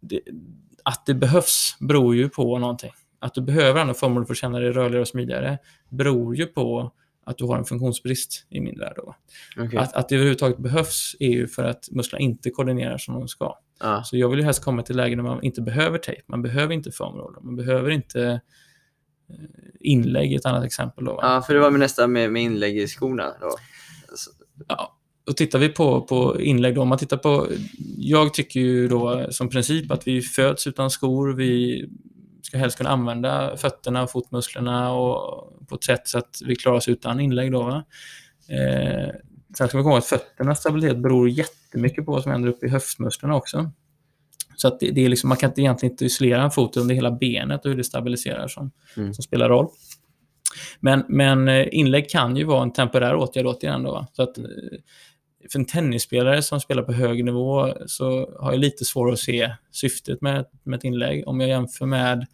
[0.02, 0.22] det,
[0.84, 2.92] att det behövs beror ju på någonting.
[3.26, 5.58] Att du behöver andra former för att känna dig rörligare och smidigare
[5.90, 6.92] beror ju på
[7.26, 8.94] att du har en funktionsbrist i min värld.
[8.96, 9.16] Då.
[9.58, 9.80] Okej.
[9.80, 13.58] Att, att det överhuvudtaget behövs är ju för att musklerna inte koordinerar som de ska.
[13.80, 14.04] Ja.
[14.04, 16.74] Så jag vill ju helst komma till lägen där man inte behöver tejp, man behöver
[16.74, 18.24] inte foamroller, man behöver inte
[19.30, 19.36] eh,
[19.80, 21.06] inlägg, ett annat exempel.
[21.06, 23.34] Då, ja, för det var med nästa med, med inlägg i skorna.
[23.42, 23.50] Då.
[24.16, 24.32] Så,
[24.68, 24.98] Ja,
[25.28, 27.48] och tittar vi på, på inlägg då, om man tittar på,
[27.98, 31.86] jag tycker ju då som princip att vi föds utan skor, vi
[32.46, 36.78] ska helst kunna använda fötterna och fotmusklerna och på ett sätt så att vi klarar
[36.78, 37.64] oss utan inlägg då.
[37.64, 37.84] Va?
[38.50, 39.10] Eh,
[39.58, 42.66] sen ska vi komma ihåg att fötternas stabilitet beror jättemycket på vad som händer uppe
[42.66, 43.72] i höftmusklerna också.
[44.56, 46.96] Så att det, det är liksom, man kan inte egentligen inte isolera en fot under
[46.96, 49.14] hela benet och hur det stabiliserar som, Mm.
[49.14, 49.68] som spelar roll.
[50.80, 53.84] Men, men eh, inlägg kan ju vara en temporär åtgärd återigen.
[53.84, 54.08] Då, va?
[54.12, 54.44] så att, eh,
[55.52, 59.52] för en tennisspelare som spelar på hög nivå så har jag lite svårare att se
[59.72, 61.28] syftet med, med ett inlägg.
[61.28, 62.26] Om jag jämför med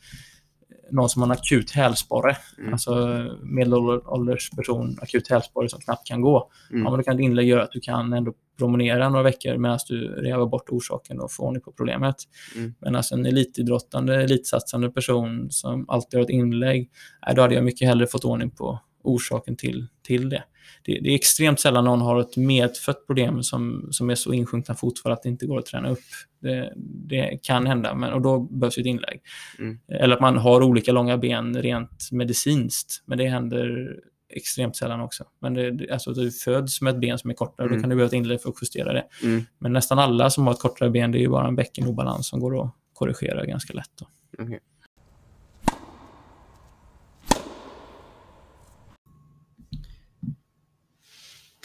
[0.92, 2.74] någon som har en akut hälsporre, Mm.
[2.74, 2.96] alltså
[3.44, 6.52] medelålders person, akut hälsporre som knappt kan gå.
[6.72, 6.84] Mm.
[6.84, 9.80] Ja, men då kan ett inlägg göra att du kan ändå promenera några veckor medan
[9.88, 12.16] du rehabar bort orsaken och får ordning på problemet.
[12.56, 12.74] Mm.
[12.80, 16.90] Men alltså en elitidrottande, elitsatsande person som alltid har ett inlägg,
[17.36, 20.44] då hade jag mycket hellre fått ordning på orsaken till, till det.
[20.86, 21.00] det.
[21.00, 25.12] Det är extremt sällan någon har ett medfött problem som, som är så insjunkna fotfall
[25.12, 26.00] att det inte går att träna upp.
[26.42, 29.22] Det, det kan hända, men, och då behövs ett inlägg.
[29.60, 29.80] Mm.
[29.88, 33.96] Eller att man har olika långa ben rent medicinskt, men det händer
[34.34, 35.24] extremt sällan också.
[35.42, 37.78] Men det, alltså du föds med ett ben som är kortare, Mm.
[37.78, 39.06] då kan du behöva ett inlägg för att justera det.
[39.24, 39.44] Mm.
[39.60, 42.64] Men nästan alla som har ett kortare ben, det är bara en bäckenobalans som går
[42.64, 43.92] att korrigera ganska lätt.
[44.00, 44.08] Då.
[44.44, 44.60] Okej.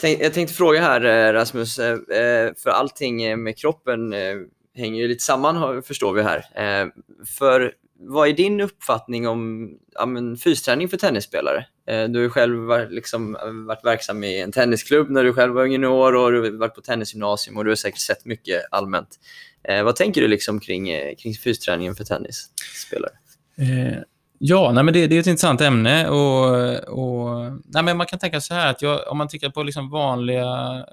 [0.01, 4.13] Jag tänkte fråga här eh, Rasmus, eh, eh, för allting med kroppen
[4.75, 6.45] hänger ju lite samman förstår vi här.
[7.37, 11.65] För vad är din uppfattning om ja, men, fysträning för tennisspelare?
[11.85, 13.37] Du har ju själv varit, liksom,
[13.67, 16.81] varit verksam i en tennisklubb när du själv var junior och du har varit på
[16.81, 19.09] tennisgymnasium och du har säkert sett mycket allmänt.
[19.83, 23.13] Vad tänker du liksom kring, kring fysträningen för tennisspelare?
[23.57, 23.97] Eh,
[24.39, 26.09] ja, nej, men det, det är ett intressant ämne.
[26.09, 29.63] Och, och, nej, men man kan tänka så här att jag, om man tittar på
[29.63, 30.85] liksom vanliga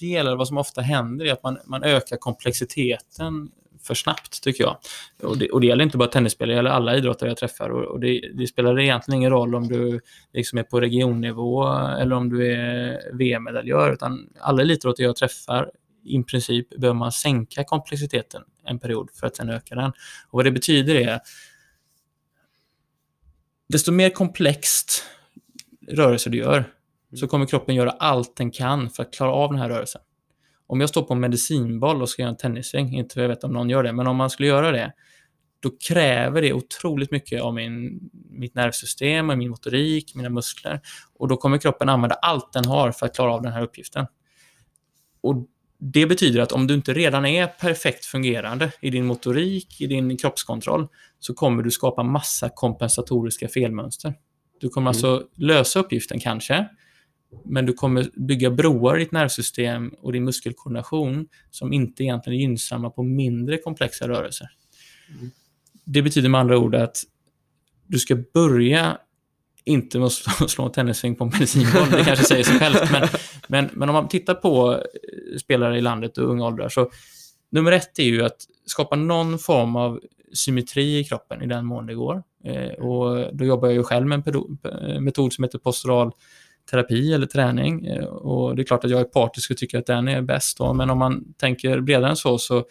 [0.00, 3.50] fel, eller vad som ofta händer, är att man, man ökar komplexiteten
[3.82, 4.76] för snabbt, tycker jag.
[5.22, 7.68] Och det, och det gäller inte bara tennisspelare, det gäller alla idrottare jag träffar.
[7.68, 10.00] Och, och det, det spelar egentligen ingen roll om du
[10.32, 11.68] liksom är på regionnivå
[12.00, 15.70] eller om du är VM-medaljör, utan alla elitidrottare jag träffar
[16.04, 19.90] i princip behöver man sänka komplexiteten en period för att sen öka den.
[20.28, 21.20] Och vad det betyder är
[23.68, 25.04] desto mer komplext
[25.88, 26.64] rörelse du gör,
[27.14, 30.00] så kommer kroppen göra allt den kan för att klara av den här rörelsen.
[30.66, 33.44] Om jag står på en medicinboll och ska göra en tennissving, inte för jag vet
[33.44, 34.92] om någon gör det, men om man skulle göra det,
[35.60, 38.00] då kräver det otroligt mycket av min,
[38.30, 40.80] mitt nervsystem, och min motorik, mina muskler.
[41.14, 44.06] Och då kommer kroppen använda allt den har för att klara av den här uppgiften.
[45.20, 45.46] Och
[45.86, 50.16] det betyder att om du inte redan är perfekt fungerande i din motorik, i din
[50.16, 54.14] kroppskontroll, så kommer du skapa massa kompensatoriska felmönster.
[54.60, 56.68] Du kommer alltså lösa uppgiften kanske,
[57.44, 62.40] men du kommer bygga broar i ditt nervsystem och din muskelkoordination som inte egentligen är
[62.40, 64.48] gynnsamma på mindre komplexa rörelser.
[65.84, 67.02] Det betyder med andra ord att
[67.86, 68.98] du ska börja
[69.64, 72.90] inte med att slå, slå en tennissving på en medicinboll, det kanske säger sig självt,
[72.92, 73.08] men,
[73.48, 76.90] men, men om man tittar på eh, spelare i landet och unga åldrar, så
[77.50, 78.36] nummer ett är ju att
[78.66, 80.00] skapa någon form av
[80.34, 82.22] symmetri i kroppen i den mån det går.
[82.44, 86.12] Eh, och då jobbar jag ju själv med en pedo- metod som heter postural
[86.70, 87.86] terapi eller träning.
[87.86, 90.58] Eh, Och det är klart att jag är partisk och tycker att den är bäst.
[90.58, 90.72] Då.
[90.72, 92.64] Men om man tänker bredare än så, så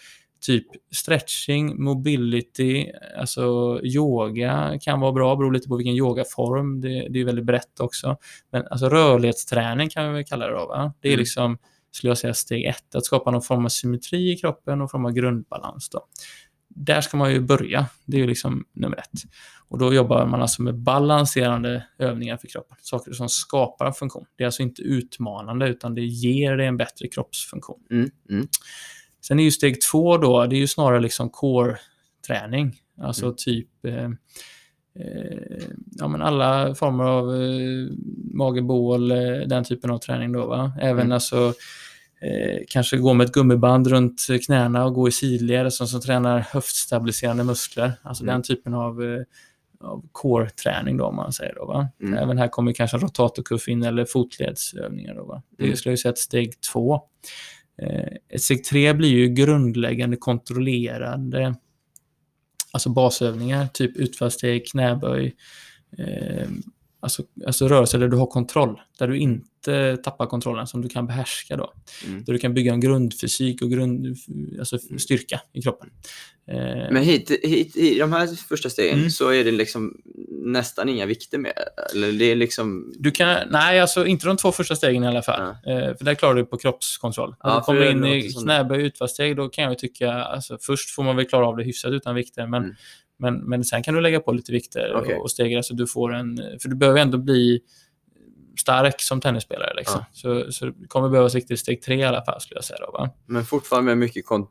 [0.45, 6.81] typ stretching, mobility, alltså yoga kan vara bra, beror lite på vilken yogaform.
[6.81, 8.17] Det, det är väldigt brett också.
[8.51, 10.67] Men alltså rörlighetsträning kan vi kalla det då.
[10.67, 10.93] Va?
[10.99, 11.19] Det är Mm.
[11.19, 11.57] liksom,
[11.91, 12.95] skulle jag säga, steg ett.
[12.95, 15.89] Att skapa någon form av symmetri i kroppen och form av grundbalans.
[15.89, 16.05] Då.
[16.75, 17.85] Där ska man ju börja.
[18.05, 19.11] Det är ju liksom nummer ett.
[19.67, 22.77] Och då jobbar man alltså med balanserande övningar för kroppen.
[22.81, 24.25] Saker som skapar en funktion.
[24.37, 27.79] Det är alltså inte utmanande, utan det ger dig en bättre kroppsfunktion.
[27.91, 28.47] Mm, mm,
[29.27, 32.75] Sen är ju steg två då, det är ju snarare liksom core-träning.
[33.01, 33.35] Alltså Mm.
[33.37, 34.05] typ eh,
[34.99, 37.87] eh, ja, men alla former av eh,
[38.33, 39.17] magebål, eh,
[39.47, 40.45] den typen av träning då.
[40.47, 40.73] Va?
[40.81, 41.11] Även Mm.
[41.11, 41.53] alltså
[42.21, 46.39] eh, kanske gå med ett gummiband runt knäna och gå i sidled som, som tränar
[46.39, 47.91] höftstabiliserande muskler.
[48.01, 48.33] Alltså Mm.
[48.33, 49.21] den typen av, eh,
[49.79, 51.55] av core-träning då, man säger.
[51.55, 51.87] Då, va?
[52.01, 52.13] Mm.
[52.13, 55.15] Även här kommer kanske rotatorkuff in eller fotledsövningar.
[55.15, 55.41] Då, va?
[55.57, 55.75] Det Mm.
[55.75, 57.01] skulle jag säga ett steg två.
[57.81, 61.55] Eh, ett steg tre blir ju grundläggande kontrollerande
[62.73, 65.35] alltså basövningar, typ utfallssteg, knäböj,
[65.97, 66.47] eh,
[67.03, 71.07] alltså, alltså rörelser där du har kontroll, där du inte tappar kontrollen, som du kan
[71.07, 71.73] behärska då.
[72.07, 72.23] mm.
[72.23, 74.17] Där du kan bygga en grundfysik och grund,
[74.59, 75.89] alltså styrka i kroppen.
[76.47, 76.55] Eh,
[76.91, 79.09] Men hit, hit, i de här första stegen Mm.
[79.09, 79.97] så är det liksom
[80.45, 81.53] nästan inga vikter med.
[81.93, 82.93] Eller det är liksom...
[82.99, 85.41] Du kan, nej, alltså inte de två första stegen i alla fall.
[85.41, 87.35] Eh, för där klarar du på kroppskontroll.
[87.39, 90.89] Ja, När du kommer in i knäböj och utfallssteg, då kan jag tycka, alltså först
[90.89, 92.75] får man väl klara av det hyfsat utan vikter, men, Mm.
[93.23, 95.15] Men, men sen kan du lägga på lite vikter Okej.
[95.15, 97.59] och, stega så du får en, för du behöver ändå bli
[98.59, 99.73] stark som tennisspelare.
[99.77, 100.05] Liksom.
[100.11, 102.79] Så, så det kommer behövas riktigt steg tre i alla fall, skulle jag säga.
[102.79, 103.09] Då, va?
[103.25, 104.47] Men fortfarande med mycket kon-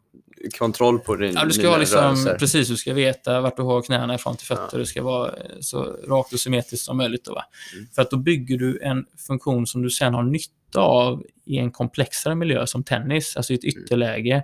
[0.58, 2.38] kontroll på din, Ja, du ska dina liksom, rörelser.
[2.38, 4.68] precis, du ska veta vart du har knäna ifrån till fötter.
[4.72, 4.78] Ja.
[4.78, 7.24] Det ska vara eh, så rakt och symmetriskt som möjligt.
[7.24, 7.44] Då, va?
[7.74, 7.86] Mm.
[7.94, 11.70] För att då bygger du en funktion som du sen har nytta av i en
[11.70, 14.42] komplexare miljö som tennis, alltså i ett Mm.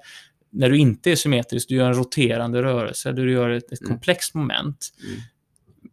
[0.51, 3.89] När du inte är symmetrisk, du gör en roterande rörelse, du gör ett, ett Mm.
[3.93, 4.89] komplext moment.
[5.05, 5.21] Mm.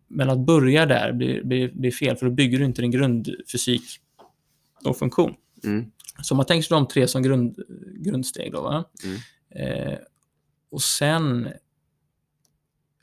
[0.07, 3.83] Men att börja där blir, blir, blir fel, för då bygger du inte din grundfysik
[4.85, 5.33] och funktion.
[5.63, 5.91] Mm.
[6.23, 7.59] Så om man tänker sig de tre som grund,
[7.93, 8.85] grundsteg då?
[9.03, 9.17] Mm.
[9.89, 9.97] Eh,
[10.71, 11.47] och sen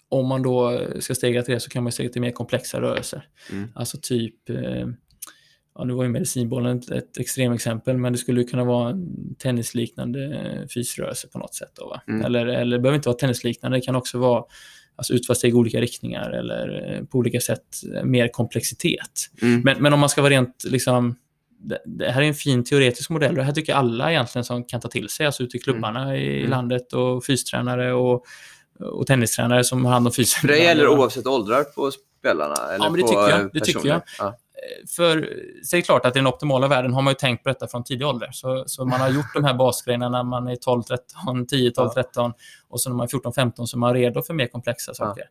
[0.09, 3.29] om man då ska stega till det så kan man stega till mer komplexa rörelser.
[3.51, 3.69] Mm.
[3.75, 4.89] Alltså typ, eh,
[5.75, 9.35] ja nu var ju medicinbollen ett, ett extremexempel, men det skulle ju kunna vara en
[9.39, 11.73] tennisliknande eh, fysrörelse på något sätt.
[11.75, 12.03] Då, va?
[12.09, 12.25] Mm.
[12.25, 14.45] Eller, eller det behöver inte vara tennisliknande, det kan också vara
[14.97, 17.65] alltså utfallssteg i olika riktningar eller eh, på olika sätt
[17.95, 19.31] eh, mer komplexitet.
[19.43, 19.61] Mm.
[19.61, 21.15] Men, men om man ska vara rent liksom
[21.85, 24.65] det, här är en fin teoretisk modell och det här tycker jag alla egentligen som
[24.65, 26.51] kan ta till sig, alltså ute i klubbarna i Mm.
[26.51, 28.25] landet och fystränare och,
[28.81, 30.47] och tennistränare som har hand om fysen.
[30.47, 32.55] Det gäller oavsett åldrar på spelarna?
[32.55, 33.51] Eller Ja, men det tycker jag.
[33.53, 34.03] Det tycker jag.
[34.19, 34.37] Ja.
[34.97, 35.29] För
[35.73, 38.07] det klart att i den optimala världen har man ju tänkt på detta från tidig
[38.07, 38.29] ålder.
[38.33, 41.91] Så, så man har gjort de här basgrejerna när man är 12, 13, 10, 12,
[41.97, 42.03] Ja.
[42.03, 42.33] 13
[42.69, 45.23] och så när man är 14, 15 så är man redo för mer komplexa saker.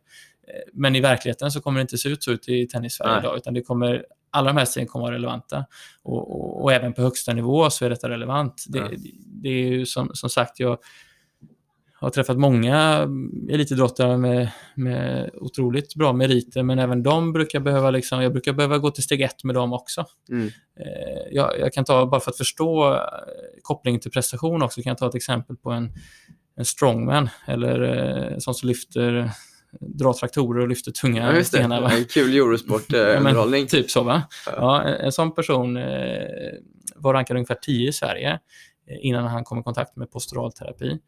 [0.48, 3.36] Eh, Men i verkligheten så kommer det inte se ut så ut i tennis-Sverige idag,
[3.36, 5.64] utan det kommer, alla de här stegen kommer vara relevanta.
[6.02, 8.64] Och, och, och även på högsta nivå så är detta relevant.
[8.68, 8.88] Det, Ja.
[9.42, 10.78] det är ju som, som sagt, jag
[12.02, 13.08] har träffat många
[13.50, 18.78] elitidrottare med, med otroligt bra meriter, men även de brukar behöva, liksom, jag brukar behöva
[18.78, 20.04] gå till steg ett med dem också.
[20.30, 20.46] Mm.
[20.80, 23.00] Eh, jag, jag kan ta, bara för att förstå eh,
[23.62, 25.92] kopplingen till prestation också, kan jag ta ett exempel på en,
[26.56, 27.80] en strongman, eller
[28.32, 29.30] eh, sån som lyfter,
[29.80, 31.80] drar traktorer och lyfter tunga Ja, stenar.
[31.80, 31.90] Va?
[31.96, 33.66] En kul Ja, Eurosport-underhållning.
[33.66, 34.22] typ så, va?
[34.46, 35.82] Ja, en, en sån person eh,
[36.96, 38.30] var rankad ungefär 10 i Sverige
[38.90, 40.98] eh, innan han kom i kontakt med posturalterapi.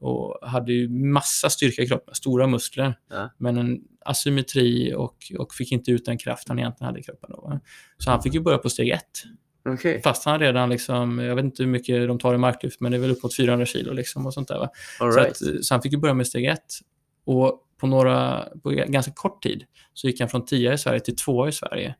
[0.00, 3.30] Och hade ju massa styrka i kroppen, stora muskler, Ja.
[3.38, 7.30] men en asymmetri och, och fick inte ut den kraft han egentligen hade i kroppen.
[7.30, 7.60] Då?
[7.98, 9.10] Så han fick ju börja på steg ett.
[9.68, 10.00] Okej.
[10.04, 12.98] Fast han redan, liksom, jag vet inte hur mycket de tar i marklyft, men det
[12.98, 14.56] är väl upp mot 400 kilo liksom och sånt där.
[14.56, 14.68] All
[14.98, 15.30] Så, right.
[15.30, 16.66] att, så han fick ju börja med steg ett.
[17.26, 21.16] Och på, några, på ganska kort tid så gick han från 10 i Sverige till
[21.16, 21.94] 2 i Sverige.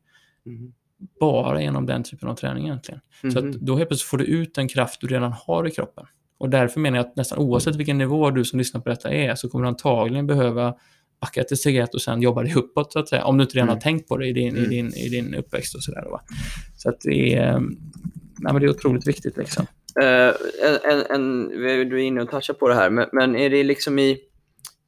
[0.44, 0.72] Mhm.
[1.20, 3.00] Bara genom den typen av träning egentligen.
[3.32, 3.58] Så att Mhm.
[3.64, 6.06] då helt plötsligt får du ut den kraft du redan har i kroppen.
[6.44, 9.34] Och därför menar jag att nästan oavsett vilken nivå du som lyssnar på detta är
[9.34, 10.74] så kommer du antagligen behöva
[11.20, 13.24] backa till steg ett och sen jobba dig uppåt så att säga.
[13.24, 13.76] Om du inte redan Mm.
[13.76, 14.70] har tänkt på det i din, i Mm.
[14.70, 16.04] din, i din uppväxt och sådär.
[16.76, 17.72] Så att det är, nej,
[18.52, 19.66] men det är otroligt viktigt liksom.
[20.02, 20.32] Eh,
[20.90, 21.48] en, en,
[21.88, 24.18] du är inne och touchar på det här, men, men är det liksom i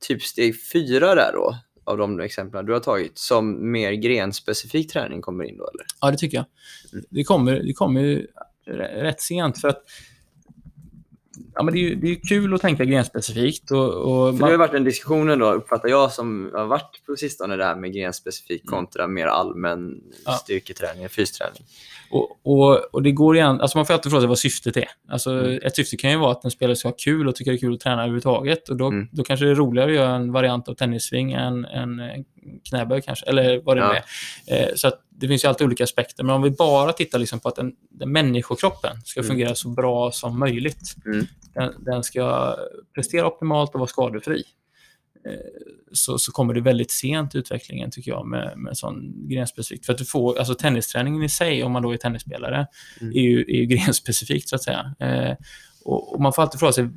[0.08, 5.20] typ steg fyra där då, av de exemplen du har tagit, som mer grenspecifik träning
[5.20, 5.84] kommer in då eller?
[6.00, 6.46] Ja, det tycker jag.
[7.10, 8.26] Det kommer, det kommer
[9.02, 9.82] rätt sent för att
[11.56, 13.70] ja, men det, är ju, det är kul att tänka grenspecifikt.
[13.70, 17.02] Och, och För det har man, varit en diskussion då, uppfattar jag, som har varit
[17.06, 20.32] på sistone, det här med grenspecifik kontra mer allmän Ja.
[20.32, 21.62] styrketräning, fysträning.
[22.10, 24.88] och, och, och det går igen, alltså man får alltid fråga sig vad syftet är.
[25.08, 25.60] Alltså, Mm.
[25.62, 27.60] Ett syfte kan ju vara att en spelare ska ha kul och tycker det är
[27.60, 28.68] kul att träna överhuvudtaget.
[28.68, 29.08] Och då, Mm.
[29.12, 32.00] då kanske det är roligare att göra en variant av tennissving än en
[32.68, 34.54] knäböj kanske, eller vad det nu Ja.
[34.56, 34.62] är.
[34.68, 36.24] Eh, så att det finns ju alltid olika aspekter.
[36.24, 39.28] Men om vi bara tittar liksom på att den, den människokroppen ska Mm.
[39.28, 40.94] fungera så bra som möjligt.
[41.06, 41.26] Mm.
[41.54, 42.56] Den, den ska
[42.94, 44.42] prestera optimalt och vara skadefri.
[45.26, 45.32] Eh,
[45.92, 49.86] Så, så kommer det väldigt sent i utvecklingen tycker jag med, med sån grenspecifikt.
[49.86, 52.66] För att du får, alltså tennisträningen i sig, om man då är tennisspelare,
[53.00, 53.12] Mm.
[53.16, 54.94] är, ju, är ju grenspecifikt så att säga.
[55.00, 55.36] Eh,
[55.84, 56.88] och, och man får alltid fråga sig,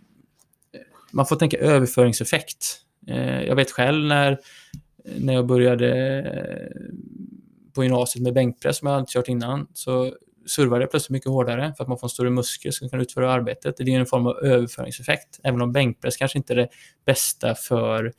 [1.12, 2.82] man får tänka överföringseffekt.
[3.08, 4.38] Eh, jag vet själv när,
[5.18, 6.94] när jag började eh,
[7.80, 10.14] på gymnasiet med bänkpress som jag aldrig kört innan, så
[10.56, 13.32] servade jag plötsligt mycket hårdare för att man får en större muskel som kan utföra
[13.32, 13.78] arbetet.
[13.78, 15.40] Det är en form av överföringseffekt.
[15.44, 16.68] Även om bänkpress kanske inte är det
[17.06, 18.14] bästa för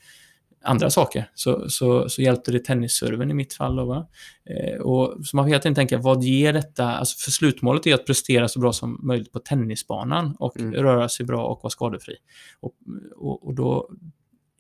[0.63, 3.77] andra saker, så, så, så hjälpte det tennisserven i mitt fall.
[3.77, 4.09] Då, va?
[4.45, 6.85] Eh, och, så man får helt enkelt tänka, vad ger detta?
[6.85, 10.75] Alltså för slutmålet är att prestera så bra som möjligt på tennisbanan och Mm.
[10.75, 12.17] röra sig bra och vara skadefri.
[12.61, 12.73] Och,
[13.17, 13.91] och, och då,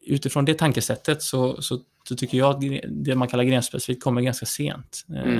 [0.06, 4.46] utifrån det tankesättet så, så, så tycker jag att det man kallar grenspecifikt kommer ganska
[4.46, 5.38] sent eh, Mm.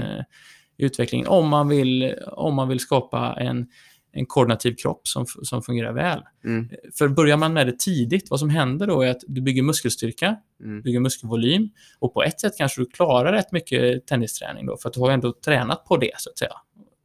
[0.76, 1.26] i utvecklingen.
[1.26, 3.66] Om man vill, om man vill skapa en,
[4.12, 6.20] en koordinativ kropp som, som fungerar väl.
[6.44, 6.68] Mm.
[6.98, 10.36] För börjar man med det tidigt, vad som händer då är att du bygger muskelstyrka,
[10.64, 10.82] Mm.
[10.82, 14.94] bygger muskelvolym och på ett sätt kanske du klarar rätt mycket tennisträning då, för att
[14.94, 16.52] du har ändå tränat på det så att säga.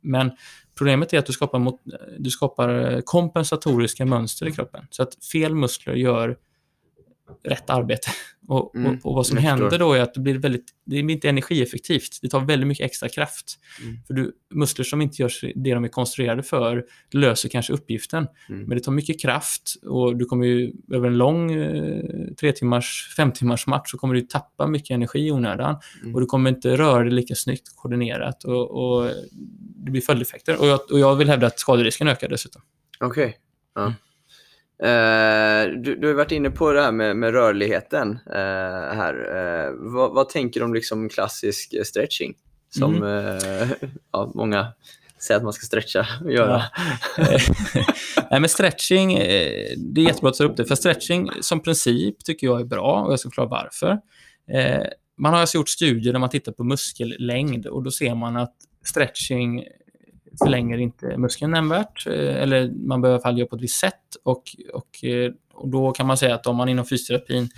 [0.02, 0.32] Men
[0.78, 1.82] problemet är att du skapar, mot,
[2.20, 6.38] du skapar eh, kompensatoriska mönster i kroppen, så att fel muskler gör
[7.44, 8.08] rätt arbete.
[8.48, 11.16] Och, Mm, och, och vad som händer då är att det blir väldigt, det blir
[11.16, 12.20] inte energieffektivt.
[12.22, 13.60] Det tar väldigt mycket extra kraft.
[13.82, 13.98] Mm.
[14.08, 18.28] För du, muskler som inte gör det de är konstruerade för löser kanske uppgiften.
[18.50, 18.62] Mm.
[18.66, 22.04] Men det tar mycket kraft och du kommer ju över en lång eh,
[22.40, 25.76] tre timmars, fem timmars match så kommer du tappa mycket energi i onödan.
[26.02, 26.16] Mm.
[26.16, 29.12] Och du kommer inte röra dig lika snyggt koordinerat och, och
[29.86, 30.62] det blir följdeffekter.
[30.62, 32.62] Och jag, och jag vill hävda att skaderisken ökar dessutom.
[33.00, 33.38] Okej.
[33.76, 33.94] Ja.
[34.84, 39.14] Eh, du, du har varit inne på det här med, med rörligheten eh, här.
[39.36, 42.34] Eh, vad, vad tänker du om liksom klassisk stretching?
[42.70, 43.40] Som Mm.
[44.12, 44.68] ja, många
[45.20, 46.64] säger att man ska stretcha och göra.
[48.32, 49.16] Nej, men stretching,
[49.78, 50.66] det är jättebra att ta upp det.
[50.66, 54.00] För stretching som princip tycker jag är bra och jag ska förklara varför.
[55.18, 58.56] Man har alltså gjort studier där man tittar på muskellängd och då ser man att
[58.86, 59.64] stretching
[60.44, 62.08] förlänger inte muskeln nämnvärt.
[62.08, 64.02] eh, Eller man behöver i alla fall göra på ett visst sätt.
[64.24, 67.50] Och, och, eh, och då kan man säga att om man inom fysioterapin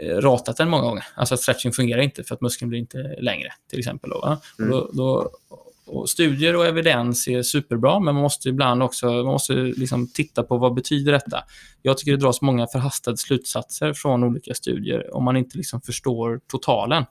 [0.00, 3.16] eh, ratat den många gånger, alltså att stretching fungerar inte för att muskeln blir inte
[3.20, 4.10] längre till exempel.
[4.10, 4.38] Då?
[4.58, 4.72] Mm.
[4.72, 5.30] Och då, då,
[5.86, 10.42] och studier och evidens är superbra, men man måste ibland också man måste liksom titta
[10.42, 11.44] på vad betyder detta.
[11.82, 16.40] Jag tycker det dras många förhastade slutsatser från olika studier om man inte liksom förstår
[16.46, 17.04] totalen.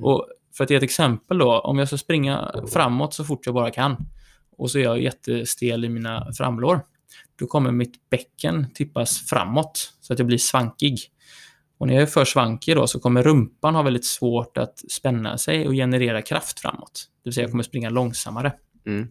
[0.00, 0.26] Och
[0.56, 3.70] för att ge ett exempel då, om jag ska springa framåt så fort jag bara
[3.70, 3.96] kan
[4.58, 6.80] och så är jag jättestel i mina framlår,
[7.38, 10.98] då kommer mitt bäcken tippas framåt så att jag blir svankig.
[11.78, 15.38] Och när jag är för svankig då så kommer rumpan ha väldigt svårt att spänna
[15.38, 17.08] sig och generera kraft framåt.
[17.22, 18.52] Det vill säga jag kommer springa långsammare.
[18.86, 19.08] Mm.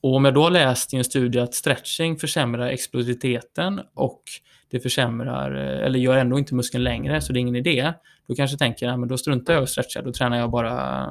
[0.00, 4.22] Och om jag då har läst i en studie att stretching försämrar explosiviteten och
[4.70, 7.92] det försämrar, eller gör ändå inte muskeln längre, så det är ingen idé.
[8.28, 10.50] Då kanske jag tänker, ja, men då struntar jag i att stretcha, då tränar jag
[10.50, 11.10] bara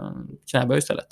[0.52, 1.08] knäböj istället.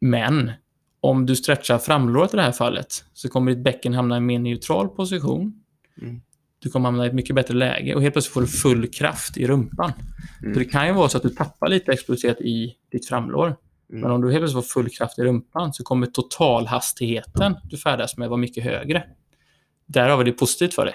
[0.00, 0.52] Men
[1.00, 4.26] om du stretchar framlåret i det här fallet så kommer ditt bäcken hamna i en
[4.26, 5.62] mer neutral position.
[6.02, 6.20] Mm.
[6.58, 9.36] Du kommer hamna i ett mycket bättre läge och helt plötsligt får du full kraft
[9.36, 9.92] i rumpan.
[10.42, 10.54] Mm.
[10.54, 13.46] Så det kan ju vara så att du tappar lite explosivitet i ditt framlår.
[13.90, 14.02] Mm.
[14.02, 18.16] Men om du helt plötsligt får full kraft i rumpan så kommer totalhastigheten du färdas
[18.16, 19.04] med vara mycket högre.
[19.86, 20.94] därav är det positivt för dig.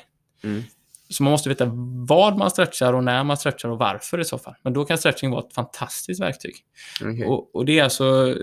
[1.10, 1.72] Så man måste veta
[2.08, 4.56] vad man stretchar och när man stretchar och varför i så fall.
[4.62, 6.56] Men då kan stretching vara ett fantastiskt verktyg.
[7.02, 7.26] Okej.
[7.26, 8.36] Och, och det är alltså,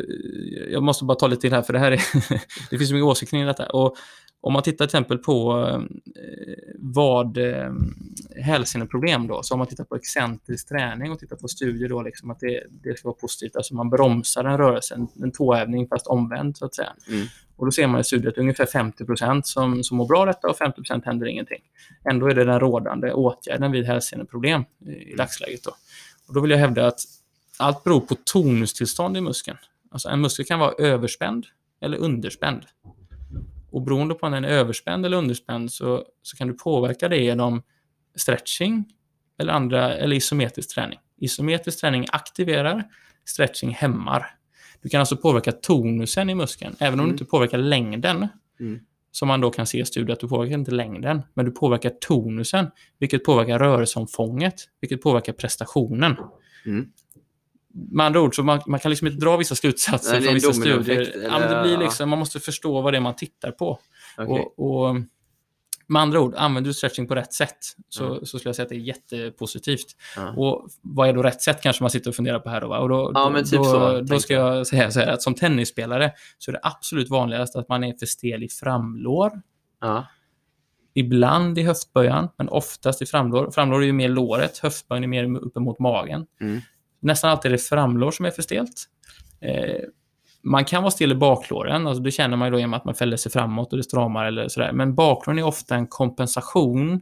[0.70, 2.00] jag måste bara ta lite till här för det här är,
[2.70, 3.66] det finns så mycket åsikter kring detta.
[3.66, 3.96] Och
[4.42, 5.80] om man tittar till exempel på eh,
[6.78, 7.72] vad eh,
[8.36, 12.30] hälseneproblem då, så om man tittar på excentrisk träning och tittar på studier då, liksom
[12.30, 16.06] att det, det ska vara positivt, alltså man bromsar en rörelse, en, en tåhävning fast
[16.06, 16.92] omvänt så att säga.
[17.08, 17.26] Mm.
[17.56, 19.04] Och då ser man i studier att ungefär 50
[19.42, 21.62] som, som mår bra av detta och 50% händer ingenting.
[22.10, 25.62] Ändå är det den rådande åtgärden vid hälseneproblem i, i dagsläget.
[25.64, 25.70] Då.
[26.28, 27.00] Och då vill jag hävda att
[27.58, 29.58] allt beror på tonustillstånd i muskeln.
[29.90, 31.46] Alltså en muskel kan vara överspänd
[31.80, 32.62] eller underspänd.
[33.72, 37.16] Och beroende på om den är överspänd eller underspänd så, så kan du påverka det
[37.16, 37.62] genom
[38.16, 38.84] stretching
[39.38, 40.98] eller, andra, eller isometrisk träning.
[41.16, 42.84] Isometrisk träning aktiverar,
[43.24, 44.26] stretching hämmar.
[44.82, 47.06] Du kan alltså påverka tonusen i muskeln, även om Mm.
[47.06, 48.28] du inte påverkar längden.
[48.60, 48.80] Mm.
[49.10, 51.90] Som man då kan se i studier att du påverkar inte längden, men du påverkar
[52.00, 52.66] tonusen,
[52.98, 56.16] vilket påverkar rörelseomfånget, vilket påverkar prestationen.
[56.66, 56.86] Mm.
[57.74, 61.12] Med andra ord, så man, man kan liksom inte dra vissa slutsatser från vissa studier.
[61.30, 63.78] Ja, det blir liksom, man måste förstå vad det är man tittar på.
[64.18, 64.46] Okej.
[64.56, 64.96] Och, och
[65.86, 67.58] med andra ord, använder du stretching på rätt sätt
[67.88, 68.26] så, Mm.
[68.26, 69.86] så skulle jag säga att det är jättepositivt.
[70.16, 70.30] Ja.
[70.36, 72.68] Och vad är då rätt sätt kanske man sitter och funderar på här då?
[72.68, 72.78] Va?
[72.78, 76.12] Och då, Ja, då, typ då, då ska jag säga så här att som tennisspelare
[76.38, 79.30] så är det absolut vanligast att man är för stel i framlår.
[79.80, 80.06] Ja.
[80.94, 83.50] Ibland i höftböjan, men oftast i framlår.
[83.50, 86.26] Framlår är ju mer låret, höftböjen är mer uppe mot magen.
[87.02, 87.08] Mm.
[87.10, 88.84] Nästan alltid är det framlår som är för stelt.
[89.40, 89.80] Eh,
[90.42, 92.94] man kan vara stel i baklåren, alltså det känner man ju då genom att man
[92.94, 94.72] fäller sig framåt och det stramar eller sådär.
[94.72, 97.00] Men baklåren är ofta en kompensation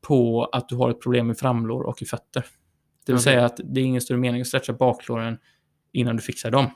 [0.00, 2.44] på att du har ett problem i framlår och i fötter.
[3.06, 3.24] Det vill Okej.
[3.24, 5.38] säga att det är ingen större mening att stretcha baklåren
[5.92, 6.66] innan du fixar dem.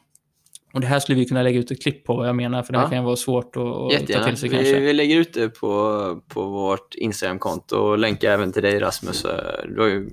[0.74, 2.72] Och det här skulle vi kunna lägga ut ett klipp på vad jag menar, för
[2.72, 2.90] det Ja.
[2.90, 4.80] kan vara svårt att, ta till sig Vi, kanske.
[4.80, 9.24] vi lägger ut det på, på vårt Instagram-konto och länkar även till dig Rasmus.
[9.24, 10.10] Eh, Du har ju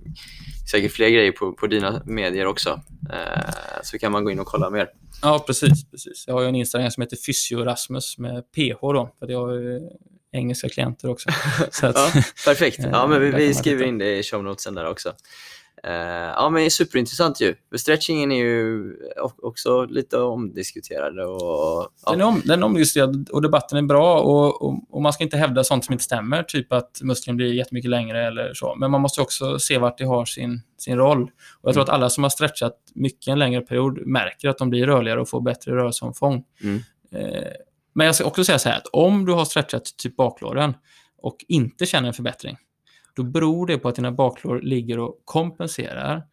[0.72, 2.70] säkert fler grejer på, på dina medier också.
[3.14, 3.52] Eh,
[3.84, 4.88] Så kan man gå in och kolla mer.
[5.22, 6.24] Ja, precis, precis.
[6.28, 9.80] Jag har ju en Instagram som heter Fysiorasmus med PH då, för jag har ju
[10.32, 11.30] engelska klienter också.
[11.72, 12.80] Så att, Ja, perfekt.
[12.92, 15.14] Ja, men vi, vi skriver in det i show notesen där också.
[15.84, 15.94] Eh,
[16.36, 17.56] ja, men det är superintressant ju.
[17.70, 18.96] För Stretchingen är ju
[19.42, 21.88] också lite omdiskuterad och...
[22.06, 22.12] Ja.
[22.12, 25.24] Den är, om, den är omdiskuterad och debatten är bra och, och, och man ska
[25.24, 28.76] inte hävda sånt som inte stämmer, typ att muskeln blir jättemycket längre eller så.
[28.76, 31.24] Men man måste också se vart det har sin, sin roll.
[31.62, 34.70] Och jag tror att alla som har stretchat mycket en längre period märker att de
[34.70, 36.44] blir rörligare och får bättre rörelseomfång.
[36.64, 36.80] Mm.
[37.16, 37.48] Eh,
[37.94, 40.74] men jag ska också säga så här att om du har stretchat typ baklåren
[41.22, 42.58] och inte känner en förbättring,
[43.14, 46.24] då beror det på att dina baklår ligger och kompenserar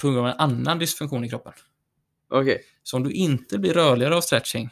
[0.00, 1.52] på grund av en annan dysfunktion i kroppen.
[2.30, 2.62] Okej.
[2.82, 4.70] Så om du inte blir rörligare av stretching,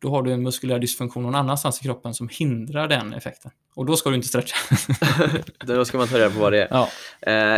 [0.00, 3.50] då har du en muskulär dysfunktion någon annanstans i kroppen som hindrar den effekten.
[3.74, 4.56] Och då ska du inte stretcha.
[5.66, 6.68] Då ska man ta reda på vad det är.
[6.70, 6.88] ja.
[7.20, 7.54] Eh,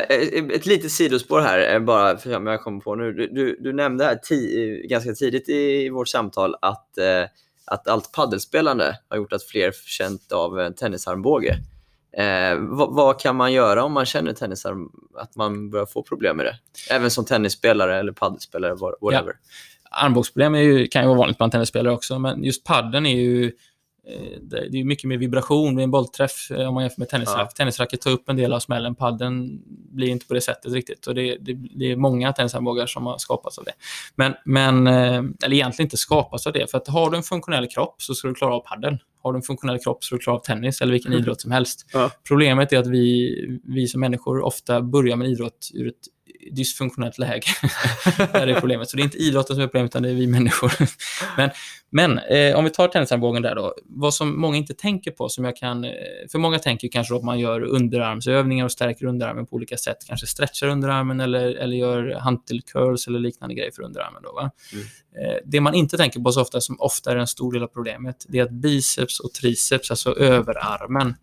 [0.56, 3.12] ett litet sidospår här, eh, bara för att jag kommer på nu.
[3.12, 7.24] Du, du, du nämnde här ti- ganska tidigt i vårt samtal att, eh,
[7.64, 11.56] att allt paddelspelande har gjort att fler känt av en tennisarmbåge.
[12.12, 16.36] Eh, vad, vad kan man göra om man känner tennisarm, att man börjar få problem
[16.36, 16.56] med det?
[16.90, 19.34] Även som tennisspelare eller paddelspelare, wha- whatever.
[19.90, 23.52] Armbågsproblem är ju, kan ju vara vanligt bland tennisspelare också, men just padden är ju
[24.42, 27.52] det det är mycket mer vibration vid en bollträff eh, om man jämför med tennisracket.
[27.52, 27.56] Ja.
[27.56, 31.06] Tennisracket tar upp en del av smällen, padden blir inte på det sättet riktigt.
[31.06, 33.72] Och det, det, det är många tennisarmbågar som har skapats av det.
[34.14, 37.68] Men, men, eh, eller egentligen inte skapats av det, för att har du en funktionell
[37.68, 38.98] kropp så ska du klara av padden.
[39.22, 41.50] Har du en funktionell kropp så ska du klara av tennis eller vilken idrott som
[41.50, 41.86] helst.
[41.92, 42.10] Ja.
[42.28, 45.94] Problemet är att vi, vi som människor ofta börjar med idrott ur ett
[46.52, 47.46] dysfunktionellt läge.
[48.16, 48.90] det är problemet.
[48.90, 50.72] Så det är inte idrotten som är problemet, utan det är vi människor.
[51.36, 51.50] men
[51.90, 53.74] men eh, om vi tar tennisarmbågen där då.
[53.84, 55.84] Vad som många inte tänker på, som jag kan...
[55.84, 55.90] Eh,
[56.32, 59.96] för många tänker kanske att man gör underarmsövningar och stärker underarmen på olika sätt.
[60.06, 64.22] Kanske stretchar underarmen eller, eller gör hantelcurls eller liknande grejer för underarmen.
[64.22, 64.50] Då, va?
[64.72, 64.84] Mm.
[65.20, 67.66] Eh, det man inte tänker på så ofta, som ofta är en stor del av
[67.66, 71.14] problemet, det är att biceps och triceps, alltså överarmen,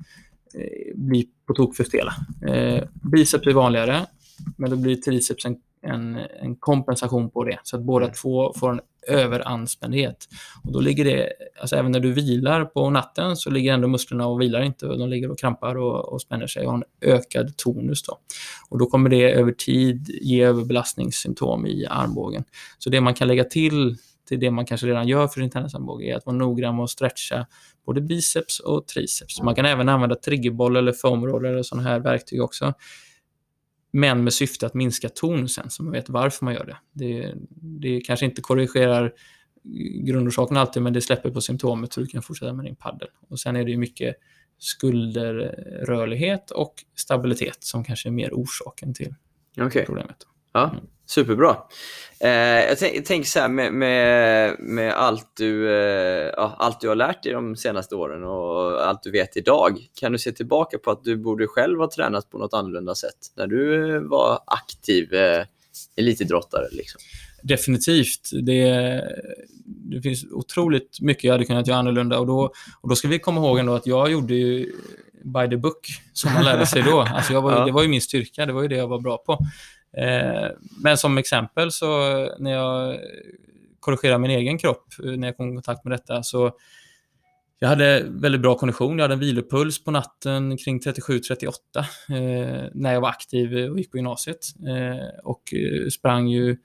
[0.54, 2.16] eh, blir på tok för stela.
[2.48, 4.06] Eh, biceps är vanligare,
[4.58, 7.60] men då blir triceps en, en, en kompensation på det.
[7.64, 8.16] Så att båda Mm.
[8.22, 10.28] två får en överanspänndhet.
[10.64, 11.30] Och då ligger det,
[11.62, 14.88] alltså även när du vilar på natten så ligger ändå musklerna och vilar inte.
[14.88, 18.04] Och de ligger och krampar och, och spänner sig och har en ökad tonus.
[18.04, 18.20] Då.
[18.70, 22.44] Och då kommer det över tid ge överbelastningssymptom i armbågen.
[22.78, 26.12] Så det man kan lägga till till det man kanske redan gör för sin tennisarmbåge
[26.12, 27.46] är att vara noggrann med att stretcha
[27.86, 29.42] både biceps och triceps.
[29.42, 32.74] Man kan även använda triggerboll eller foamroll eller sådana här verktyg också.
[33.92, 36.78] Men med syfte att minska tonusen, så man vet varför man gör det.
[36.92, 39.14] Det, det kanske inte korrigerar
[40.04, 43.08] grundorsaken alltid, men det släpper på symptomet så du kan fortsätta med din paddel.
[43.30, 44.16] Och sen är det ju mycket
[44.58, 49.16] skulderrörlighet och stabilitet som kanske är mer orsaken till
[49.60, 49.86] Okej.
[49.86, 50.18] problemet.
[50.54, 50.86] Ja, Mm.
[51.08, 51.58] Superbra.
[52.20, 52.30] Eh,
[52.66, 56.96] jag tänk- tänker så här med, med, med allt, du, eh, ja, allt du har
[56.96, 59.78] lärt dig de senaste åren och allt du vet idag.
[60.00, 63.18] Kan du se tillbaka på att du borde själv ha tränat på något annorlunda sätt
[63.36, 65.46] när du var aktiv eh,
[65.96, 66.68] elitidrottare?
[66.72, 67.02] Liksom?
[67.44, 68.30] Definitivt.
[68.44, 69.02] Det,
[69.66, 72.20] det finns otroligt mycket jag hade kunnat göra annorlunda.
[72.20, 72.52] Och då,
[72.82, 74.72] och då ska vi komma ihåg ändå att jag gjorde ju
[75.24, 77.00] by the book, som man lärde sig då.
[77.16, 77.66] Alltså var, Ja.
[77.66, 79.38] Det var ju min styrka, det var ju det jag var bra på.
[79.98, 80.50] Eh,
[80.84, 81.88] men som exempel, så
[82.40, 83.00] när jag
[83.80, 86.52] korrigerade min egen kropp, eh, när jag kom i kontakt med detta, så
[87.60, 88.98] jag hade väldigt bra kondition.
[88.98, 91.86] Jag hade en vilopuls på natten kring 37-38 eh,
[92.74, 94.40] när jag var aktiv och gick på gymnasiet.
[94.68, 96.58] Eh, och eh, sprang ju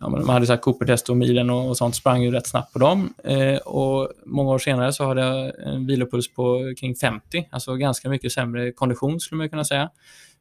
[0.00, 2.72] ja, man hade så här Cooper-test och milen och, och sånt, sprang ju rätt snabbt
[2.72, 3.14] på dem.
[3.24, 8.08] Eh, och många år senare så hade jag en vilopuls på kring 50, alltså ganska
[8.08, 9.90] mycket sämre kondition skulle man kunna säga.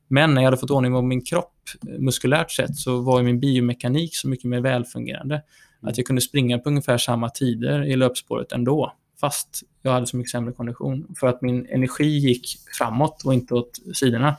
[0.08, 1.54] Men när jag hade fått ordning på min kropp
[1.88, 5.42] eh, muskulärt sett så var ju min biomekanik så mycket mer välfungerande.
[5.82, 10.18] Att jag kunde springa på ungefär samma tider i löpspåret ändå, fast jag hade så
[10.18, 11.08] mycket sämre kondition.
[11.20, 12.48] För att min energi gick
[12.78, 14.36] framåt och inte åt sidorna.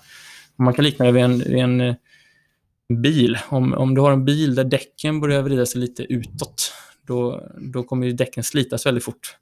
[0.57, 1.95] Man kan likna det vid en, vid en eh,
[3.03, 3.39] bil.
[3.49, 6.73] Om, om du har en bil där däcken börjar vrida sig lite utåt,
[7.09, 9.37] då, då kommer ju däcken slitas väldigt fort.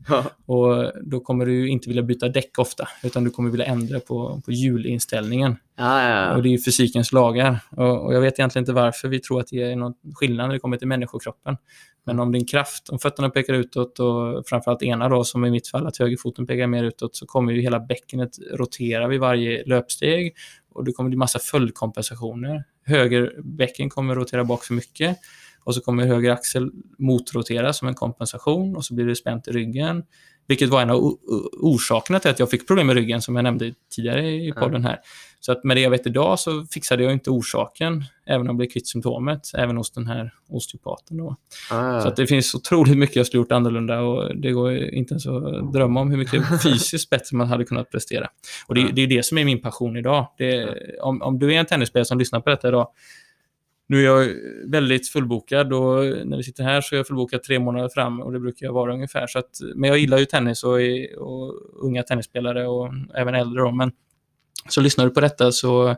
[0.47, 4.43] Och då kommer du inte vilja byta däck ofta, utan du kommer vilja ändra på,
[4.45, 5.57] på hjulinställningen.
[5.77, 6.43] Ja, ja, Och ja.
[6.43, 7.59] det är fysikens lagar.
[7.71, 10.55] Och, och jag vet egentligen inte varför vi tror att det är någon skillnad när
[10.55, 11.57] det kommer till människokroppen.
[12.05, 15.69] Men om din kraft, om fötterna pekar utåt och framförallt ena då, som i mitt
[15.69, 20.35] fall, att högerfoten pekar mer utåt, så kommer ju hela bäckenet rotera vid varje löpsteg
[20.73, 22.65] och det kommer bli massa följdkompensationer.
[22.85, 25.19] Höger bäcken kommer rotera bak för mycket
[25.67, 29.51] och så kommer höger axel motrotera som en kompensation och så blir det spänt i
[29.51, 30.03] ryggen.
[30.49, 31.19] Vilket var en av
[31.61, 34.99] orsakerna till att jag fick problem med ryggen som jag nämnde tidigare i podden här.
[35.41, 38.57] Så att med det jag vet idag så fixade jag inte orsaken, även om jag
[38.57, 41.17] blev kvitt symptomet, även hos den här osteopaten.
[41.17, 41.37] Då.
[41.71, 45.13] Ah, Så att det finns otroligt mycket jag skulle gjort annorlunda och det går inte
[45.15, 48.29] ens att drömma om hur mycket fysiskt bättre man hade kunnat prestera.
[48.67, 50.27] Och det, det är det som är min passion idag.
[50.39, 52.89] Det, om, om du är en tennisspelare som lyssnar på detta idag,
[53.89, 54.35] nu är jag
[54.71, 58.33] väldigt fullbokad och när vi sitter här så är jag fullbokad tre månader fram och
[58.33, 59.27] det brukar jag vara ungefär.
[59.27, 60.79] Så att, men jag gillar ju tennis och,
[61.17, 63.63] och unga tennisspelare och även äldre.
[63.63, 63.93] Då, men
[64.69, 65.89] så lyssnar du på detta så,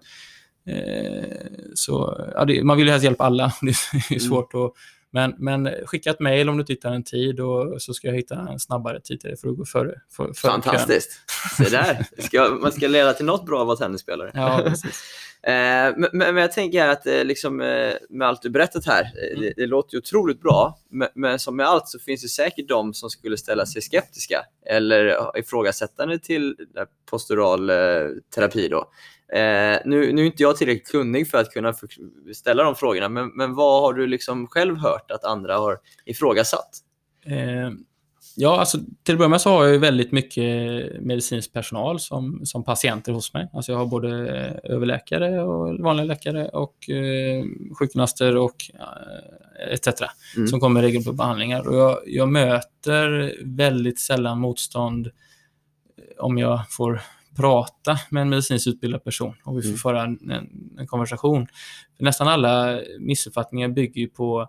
[0.66, 1.26] eh,
[1.74, 3.52] så ja, det, man vill ju helst hjälpa alla.
[3.60, 4.72] Det är ju svårt att
[5.18, 8.34] men, men skicka ett mejl om du tittar en tid och så ska jag hitta
[8.34, 9.94] en snabbare tid till dig för att gå före.
[10.16, 11.10] För, för Fantastiskt.
[11.56, 12.06] Se där.
[12.16, 14.30] Det Ska, man ska leda till något bra av att vara tennisspelare.
[14.34, 15.02] Ja, precis.
[15.42, 19.28] Eh, men, men jag tänker att eh, liksom, eh, med allt du berättat här, eh,
[19.28, 19.40] Mm.
[19.40, 22.68] det, det låter ju otroligt bra, men, men som med allt så finns det säkert
[22.68, 26.56] de som skulle ställa sig skeptiska eller ifrågasättande till
[27.10, 27.66] postural
[28.34, 28.68] terapi.
[28.68, 28.90] Då.
[29.32, 31.74] Eh, nu, nu är inte jag tillräckligt kunnig för att kunna
[32.34, 36.70] ställa de frågorna, men, men vad har du liksom själv hört att andra har ifrågasatt?
[37.26, 37.70] Eh,
[38.36, 40.44] ja, alltså till att börja med så har jag ju väldigt mycket
[41.00, 43.48] medicinsk personal som, som patienter hos mig.
[43.52, 44.08] Alltså jag har både
[44.64, 47.44] överläkare och vanliga läkare och eh,
[47.78, 49.88] sjukgymnaster och eh, etc.
[50.36, 50.48] Mm.
[50.48, 51.68] som kommer regelbundet på behandlingar.
[51.68, 57.00] Och jag, jag möter väldigt sällan motstånd eh, om jag får
[57.38, 59.78] prata med en medicinskt utbildad person och vi får Mm.
[59.78, 61.46] föra en, en, en konversation.
[61.96, 64.48] För nästan alla missuppfattningar bygger ju på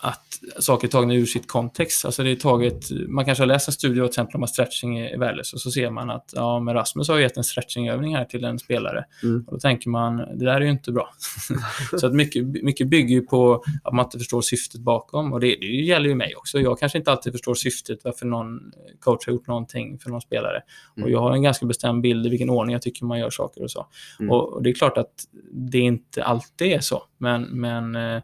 [0.00, 2.04] att saker är tagna ur sitt kontext.
[2.04, 4.98] Alltså det är taget, man kanske har läst en studie till exempel om att stretching
[4.98, 8.24] är värdelöst och så ser man att ja, men Rasmus har gett en stretchingövning här
[8.24, 9.04] till en spelare.
[9.22, 9.44] Mm.
[9.46, 11.10] Och då tänker man, det där är ju inte bra.
[12.00, 15.66] så att mycket, mycket bygger på att man inte förstår syftet bakom och det, det
[15.66, 16.60] gäller ju mig också.
[16.60, 20.62] Jag kanske inte alltid förstår syftet varför någon coach har gjort någonting för någon spelare.
[20.96, 21.04] Mm.
[21.04, 23.62] Och jag har en ganska bestämd bild i vilken ordning jag tycker man gör saker
[23.62, 23.86] och så.
[24.20, 24.30] Mm.
[24.30, 25.12] Och, och det är klart att
[25.52, 28.22] det inte alltid är så, men, men Eh,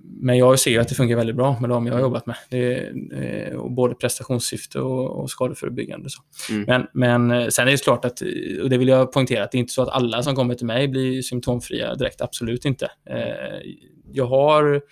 [0.00, 2.36] Men jag ser att det funkar väldigt bra med de jag har jobbat med.
[2.50, 6.10] Är, eh, och både prestationssyfte och, och skadeförebyggande.
[6.10, 6.22] Så.
[6.50, 6.64] Mm.
[6.66, 8.20] Men, men eh, sen är det klart att,
[8.62, 10.66] och det vill jag poängtera, att det är inte så att alla som kommer till
[10.66, 12.20] mig blir symptomfria direkt.
[12.20, 12.90] Absolut inte.
[13.10, 13.72] Eh,
[14.12, 14.82] Jag har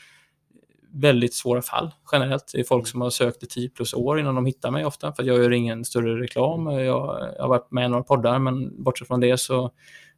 [0.94, 2.50] väldigt svåra fall generellt.
[2.52, 5.12] Det är folk som har sökt i 10 plus år innan de hittar mig ofta,
[5.12, 6.66] för jag gör ingen större reklam.
[6.66, 6.84] Jag,
[7.36, 9.70] jag har varit med i några poddar, men bortsett från det så,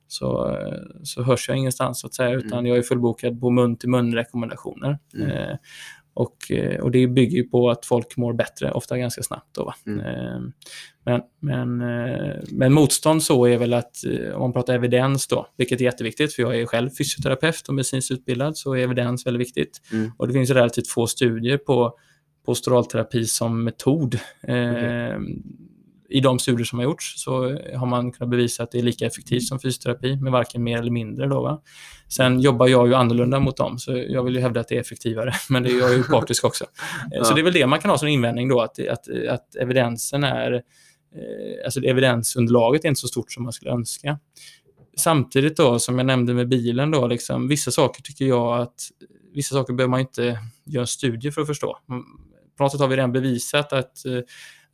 [0.06, 0.58] så,
[1.02, 4.98] så hörs jag ingenstans så att säga, utan jag är fullbokad på mun-till-mun-rekommendationer.
[5.14, 5.30] Mm.
[5.30, 5.56] Eh,
[6.16, 9.54] Och, eh, och det bygger ju på att folk mår bättre, ofta ganska snabbt.
[9.54, 9.74] Då?
[9.86, 10.00] Mm.
[10.00, 10.40] Eh,
[11.04, 15.46] Men, men, eh, men motstånd så är väl att, eh, om man pratar evidens då,
[15.56, 19.40] vilket är jätteviktigt, för jag är själv fysioterapeut och medicinskt utbildad, så är evidens väldigt
[19.40, 19.80] viktigt.
[19.92, 20.10] Mm.
[20.18, 21.98] Och det finns relativt få studier på
[22.46, 24.14] posturalterapi som metod.
[24.42, 25.18] Eh,
[26.08, 29.06] I de studier som har gjorts så har man kunnat bevisa att det är lika
[29.06, 31.26] effektivt som fysioterapi, med varken mer eller mindre.
[31.26, 31.62] Då, va?
[32.08, 34.80] Sen jobbar jag ju annorlunda mot dem, så jag vill ju hävda att det är
[34.80, 36.64] effektivare, men det är jag ju partisk också.
[37.14, 37.34] Eh, Så Ja.
[37.34, 40.52] det är väl det man kan ha som invändning då, att, att, att evidensen är,
[40.52, 40.60] eh,
[41.64, 44.18] alltså evidensunderlaget är inte så stort som man skulle önska.
[44.96, 48.74] Samtidigt då, som jag nämnde med bilen då, liksom, vissa saker tycker jag att
[49.34, 51.78] vissa saker behöver man inte göra en studie för att förstå.
[51.90, 52.04] Mm,
[52.56, 54.18] På något sätt har vi redan bevisat att, eh,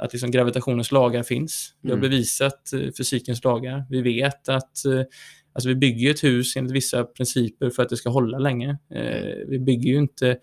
[0.00, 1.74] att liksom gravitationens lagar finns.
[1.82, 2.10] Vi har Mm.
[2.10, 3.84] bevisat eh, fysikens lagar.
[3.90, 5.02] Vi vet att eh,
[5.52, 8.78] alltså vi bygger ett hus enligt vissa principer för att det ska hålla länge.
[8.94, 10.36] Eh, Vi bygger ju inte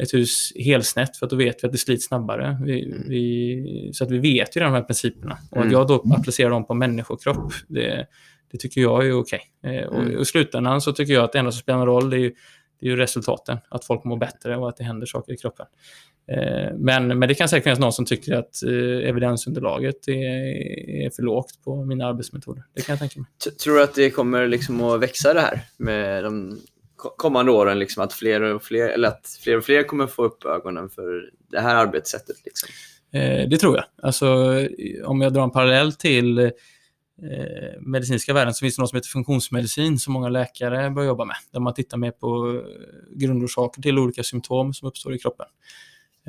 [0.00, 2.58] ett hus helsnett för att då vet vi att det slits snabbare.
[2.64, 5.38] Vi, vi, så att vi vet ju de här principerna.
[5.50, 5.72] Och att Mm.
[5.72, 8.06] jag då applicerar dem på människokropp, det,
[8.52, 9.40] det tycker jag är okej.
[9.64, 10.14] Eh, och, Mm.
[10.16, 12.20] och I slutändan så tycker jag att det enda som spelar någon roll det är
[12.20, 12.34] ju,
[12.80, 13.58] det är resultaten.
[13.68, 15.66] Att folk mår bättre och att det händer saker i kroppen.
[16.32, 21.10] Eh, Men, men det kan säkert finnas någon som tycker att eh, evidensunderlaget är, är
[21.10, 22.64] för lågt på mina arbetsmetoder.
[22.74, 23.28] Det kan jag tänka mig.
[23.44, 26.58] T- Tror du att det kommer liksom att växa det här med de
[26.96, 27.78] ko- kommande åren?
[27.78, 31.30] Liksom att, fler och fler, eller att fler och fler kommer få upp ögonen för
[31.50, 32.36] det här arbetssättet?
[32.44, 32.68] Liksom.
[33.12, 33.84] Eh, det tror jag.
[34.02, 34.26] Alltså,
[35.04, 36.50] om jag drar en parallell till eh,
[37.80, 41.36] medicinska världen så finns det något som heter funktionsmedicin som många läkare börjar jobba med.
[41.52, 42.60] Där man tittar mer på
[43.10, 45.46] grundorsaker till olika symptom som uppstår i kroppen.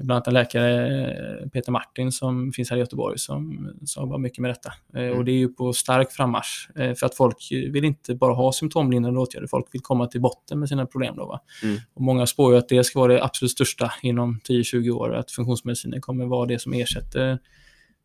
[0.03, 4.39] Bland annat en läkare, Peter Martin, som finns här i Göteborg, som, som jobbar mycket
[4.39, 4.73] med detta.
[4.99, 6.69] Eh, Och det är ju på stark frammarsch.
[6.75, 10.59] eh, För att folk vill inte bara ha symptomlindrande åtgärder, folk vill komma till botten
[10.59, 11.15] med sina problem.
[11.15, 11.39] Då?
[11.63, 11.77] Mm.
[11.93, 15.31] Och många spår ju att det ska vara det absolut största inom 10-20 år, att
[15.31, 17.39] funktionsmedicinen kommer vara det som ersätter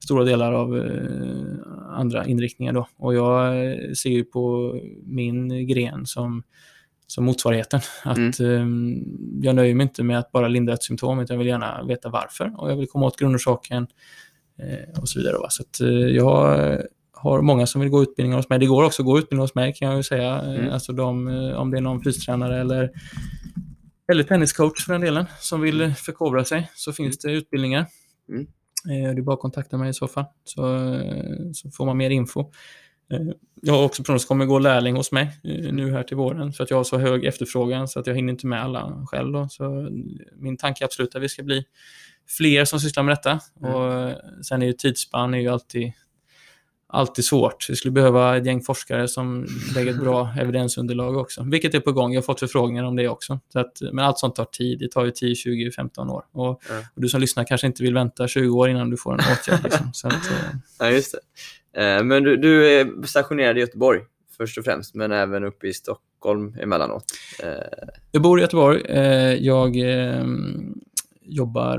[0.04, 2.72] stora delar av eh, andra inriktningar.
[2.72, 2.88] Då.
[2.96, 3.52] Och jag
[3.96, 4.74] ser ju på
[5.04, 6.42] min gren som,
[7.12, 7.80] som motsvarigheten.
[8.04, 8.66] Att eh,
[9.42, 12.08] jag nöjer mig inte med att bara lindra ett symptom, utan jag vill gärna veta
[12.08, 13.86] varför och jag vill komma åt grundorsaken
[14.58, 15.38] eh, och så vidare.
[15.38, 15.46] Va?
[15.50, 16.78] Så att, eh, jag
[17.12, 18.58] har många som vill gå utbildningar hos mig.
[18.58, 20.42] Det går också att gå utbildningar hos mig kan jag ju säga.
[20.42, 20.72] Eh, Mm.
[20.72, 22.90] Alltså de, eh, om det är någon fystränare eller,
[24.12, 27.86] eller tenniscoach för den delen som vill förkovra sig så finns det utbildningar.
[28.28, 28.40] Mm.
[28.90, 30.62] Eh, Det är bara att kontakta mig i så fall, så,
[31.52, 32.50] så får man mer info.
[33.12, 33.20] Eh,
[33.62, 36.64] Jag har också som kommer gå lärling hos mig eh, nu här till våren för
[36.64, 39.32] att jag har så hög efterfrågan så att jag hinner inte med alla själv.
[39.32, 39.48] Då.
[39.50, 39.86] Så eh,
[40.36, 41.64] min tanke är absolut att vi ska bli
[42.28, 43.40] fler som sysslar med detta.
[43.62, 43.74] Mm.
[43.74, 44.14] Och
[44.46, 45.92] sen är ju tidsspann är ju alltid,
[46.86, 47.66] alltid svårt.
[47.68, 51.92] Vi skulle behöva ett gäng forskare som lägger ett bra evidensunderlag också, vilket är på
[51.92, 52.12] gång.
[52.12, 53.40] Jag har fått förfrågningar om det också.
[53.52, 54.78] Så att, men allt sånt tar tid.
[54.78, 56.24] Det tar ju 10, 20, 15 år.
[56.32, 56.78] Och, Ja.
[56.94, 59.60] och du som lyssnar kanske inte vill vänta 20 år innan du får en åtgärd.
[59.64, 59.90] Liksom.
[59.92, 60.30] Så att,
[60.78, 61.18] Ja, just det.
[61.76, 64.00] Eh, Men du, du är stationerad i Göteborg
[64.36, 67.04] först och främst, men även uppe i Stockholm emellanåt.
[67.42, 67.48] Eh,
[68.10, 68.80] Jag bor i Göteborg.
[68.88, 70.24] Eh, Jag eh,
[71.24, 71.78] jobbar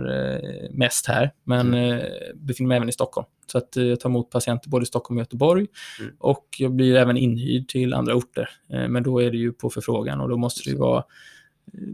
[0.77, 1.99] mest här, men eh,
[2.35, 3.27] befinner mig även i Stockholm.
[3.51, 5.67] Så att jag tar emot patienter både i Stockholm och Göteborg.
[5.99, 6.15] Mm.
[6.19, 8.49] Och jag blir även inhyrd till andra orter.
[8.67, 11.03] Men då är det ju på förfrågan och då måste det vara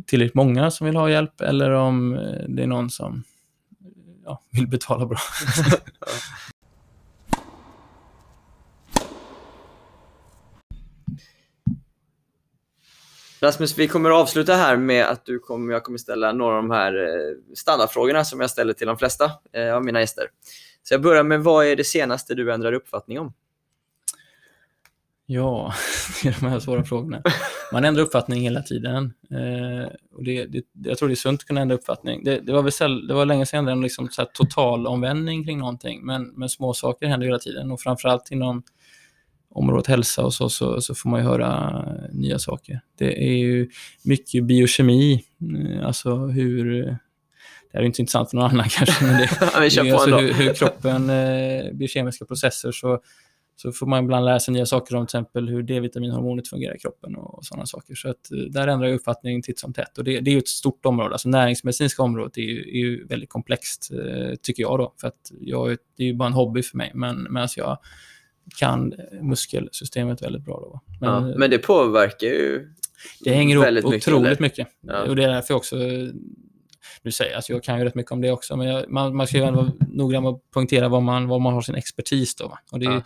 [0.05, 2.11] tillräckligt många som vill ha hjälp eller om
[2.47, 3.23] det är någon som
[4.25, 5.17] ja, vill betala bra.
[13.41, 16.63] Rasmus, vi kommer att avsluta här med att du kommer, jag kommer ställa några av
[16.63, 20.27] de här eh, standardfrågorna som jag ställer till de flesta eh, av mina gäster.
[20.83, 23.33] Så jag börjar med, vad är det senaste du ändrade uppfattning om?
[25.25, 25.73] Ja,
[26.23, 27.21] det är de här svåra frågorna.
[27.73, 29.13] Man ändrar uppfattning hela tiden.
[29.31, 32.23] Eh, och det, det, jag tror det är sunt att kunna ändra uppfattning.
[32.23, 35.45] Det, det, var, väl säll, det var länge sedan en liksom så här total omvändning
[35.45, 37.71] kring någonting, men, men små saker händer hela tiden.
[37.71, 38.63] Och framförallt inom
[39.59, 42.81] området hälsa och så, så, så får man ju höra nya saker.
[42.97, 43.69] Det är ju
[44.03, 46.97] mycket biokemi, eh, alltså hur...
[47.71, 49.29] Det här är inte intressant för någon annan kanske, men det,
[49.61, 52.99] vi kör det är alltså hur, hur kroppen, eh, biokemiska processer, så,
[53.61, 56.79] så får man ibland lära sig nya saker om till exempel hur D-vitaminhormonet fungerar i
[56.79, 57.95] kroppen och, och sådana saker.
[57.95, 59.97] Så att, eh, där ändrar jag uppfattning titt som tätt.
[59.97, 61.11] Och det, det är ju ett stort område.
[61.11, 64.79] Alltså näringsmedicinska området är ju, är ju väldigt komplext, eh, tycker jag.
[64.79, 64.93] då.
[65.01, 67.77] För att jag, det är ju bara en hobby för mig, men medan jag
[68.57, 70.59] kan muskelsystemet väldigt bra.
[70.59, 70.81] Då.
[71.01, 72.73] Men, ja, men det påverkar ju
[73.19, 74.41] det hänger ihop mycket, otroligt eller?
[74.41, 74.67] mycket.
[74.81, 75.01] Ja.
[75.03, 75.75] Och det är därför också,
[77.01, 79.15] nu säger jag, alltså jag kan ju rätt mycket om det också, men jag, man,
[79.15, 82.35] man ska ju vara noggrann med att poängtera vad man, vad man har sin expertis
[82.35, 82.47] då.
[82.47, 82.59] Va?
[82.71, 83.01] Och det, är- Ja.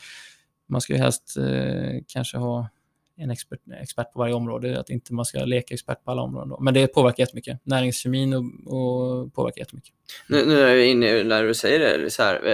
[0.70, 2.70] Man ska ju helst eh, kanske ha
[3.18, 6.50] en expert, expert på varje område, att inte man ska leka expert på alla områden.
[6.50, 6.60] Då.
[6.60, 7.60] Men det påverkar jättemycket.
[7.64, 9.94] Näringskemin och, och påverkar jättemycket.
[10.30, 12.46] Nu, nu är vi inne när du säger det, så här,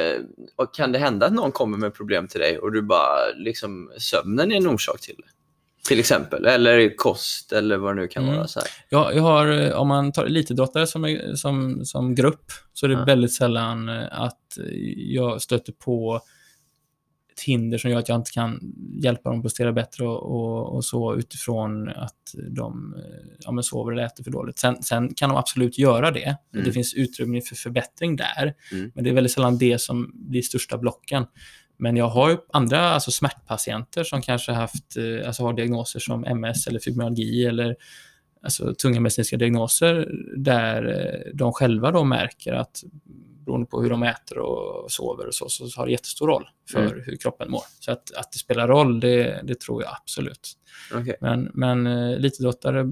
[0.60, 3.92] eh, kan det hända att någon kommer med problem till dig och du bara, liksom,
[3.98, 5.24] sömnen är en orsak till det?
[5.88, 8.36] Till exempel, eller kost eller vad det nu kan Mm.
[8.36, 8.48] vara.
[8.48, 8.70] Så här.
[8.90, 12.96] Jag, jag har, eh, om man tar elitidrottare som, som, som grupp, så är det
[12.96, 13.06] Ja.
[13.06, 14.58] väldigt sällan eh, att
[14.96, 16.22] jag stöter på
[17.40, 20.76] ett hinder som gör att jag inte kan hjälpa dem att prestera bättre och, och,
[20.76, 24.60] och så utifrån att de eh, ja, men sover eller äter för dåligt.
[24.60, 26.38] Sen, sen kan de absolut göra det.
[26.54, 26.66] Mm.
[26.66, 28.54] Det finns utrymme för förbättring där.
[28.72, 28.92] Mm.
[28.96, 31.26] Men det är väldigt sällan det som blir största blocken.
[31.78, 36.26] Men jag har ju andra alltså smärtpatienter som kanske haft, eh, alltså har diagnoser som
[36.26, 37.76] MS eller fibromyalgi eller
[38.44, 42.84] alltså tunga medicinska diagnoser där eh, de själva då märker att
[43.50, 46.80] beroende på hur de äter och sover och så, så har det jättestor roll för
[46.80, 47.02] Mm.
[47.06, 47.64] hur kroppen mår.
[47.80, 50.54] Så att, att det spelar roll, det, det tror jag absolut.
[50.94, 51.16] Okej.
[51.22, 52.86] Men, men eh, elitidrottare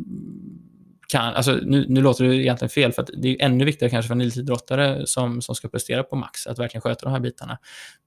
[1.10, 4.08] kan, alltså nu, nu låter det egentligen fel, för att det är ännu viktigare kanske
[4.08, 7.58] för en elitidrottare som, som ska prestera på max, att verkligen sköta de här bitarna.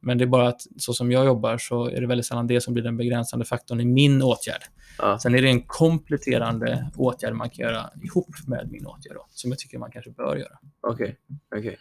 [0.00, 2.60] Men det är bara att så som jag jobbar så är det väldigt sällan det
[2.60, 4.62] som blir den begränsande faktorn i min åtgärd.
[4.98, 5.18] Ja.
[5.18, 9.50] Sen är det en kompletterande åtgärd man kan göra ihop med min åtgärd, då, som
[9.50, 10.58] jag tycker man kanske bör göra.
[10.80, 11.16] Okej.
[11.56, 11.78] okej.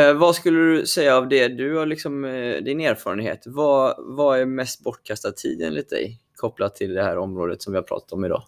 [0.00, 1.48] Eh, vad skulle du säga av det?
[1.48, 3.42] Du har liksom eh, din erfarenhet.
[3.46, 7.76] Vad, vad är mest bortkastad tid enligt dig kopplat till det här området som vi
[7.76, 8.42] har pratat om idag?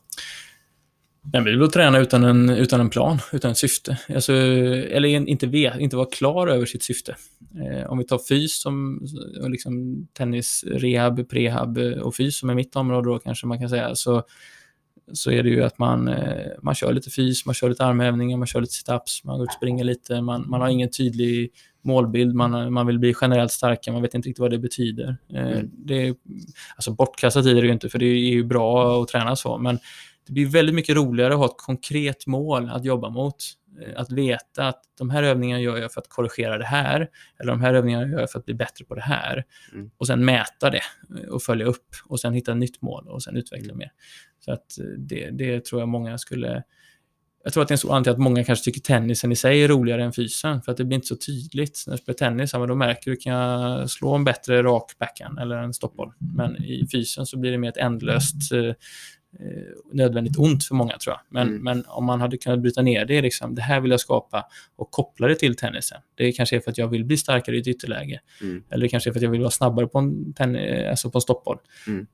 [1.32, 3.98] Nej, men det är väl att träna utan en, utan en plan, utan ett syfte.
[4.14, 7.16] Alltså, eller inte, vet, inte vara klar över sitt syfte.
[7.54, 9.00] Eh, om vi tar fys som
[9.48, 13.68] liksom tennis, rehab, prehab eh, och fys som är mitt område då kanske man kan
[13.68, 14.22] säga, så,
[15.12, 18.36] så är det ju att man, eh, man kör lite fys, man kör lite armhävningar,
[18.36, 21.50] man kör lite situps, man går ut och springer lite, man, man har ingen tydlig
[21.82, 25.16] målbild, man, man vill bli generellt starkare, man vet inte riktigt vad det betyder.
[25.34, 25.70] Eh, Mm.
[25.72, 26.14] det är,
[26.76, 29.58] alltså bortkastad tid är det ju inte, för det är ju bra att träna så,
[29.58, 29.78] men
[30.26, 33.36] det blir väldigt mycket roligare att ha ett konkret mål att jobba mot.
[33.82, 37.08] Eh, Att veta att de här övningarna gör jag för att korrigera det här,
[37.40, 39.44] eller de här övningarna gör jag för att bli bättre på det här.
[39.74, 39.90] Mm.
[39.96, 40.80] Och sen mäta det
[41.30, 43.90] och följa upp och sen hitta ett nytt mål och sen utveckla mer.
[44.44, 46.62] Så att eh, det, det tror jag många skulle...
[47.46, 49.36] Jag tror att det är en stor anledning till att många kanske tycker tennisen i
[49.36, 51.84] sig är roligare än fysen, för att det blir inte så tydligt.
[51.86, 54.92] När jag spelar tennis, ja, men då märker du, kan jag slå en bättre rak
[54.98, 56.12] backhand eller en stoppboll?
[56.36, 58.74] Men i fysen så blir det mer ett ändlöst eh, eh,
[59.92, 61.20] nödvändigt ont för många tror jag.
[61.28, 61.62] Men, Mm.
[61.62, 64.44] men om man hade kunnat bryta ner det, liksom, det här vill jag skapa
[64.76, 65.98] och koppla det till tennisen.
[66.14, 68.20] Det kanske är för att jag vill bli starkare i ett ytterläge.
[68.42, 68.62] Mm.
[68.70, 71.18] Eller det kanske är för att jag vill vara snabbare på en, tenni- alltså på
[71.18, 71.58] en stoppboll.
[71.86, 72.06] Mm.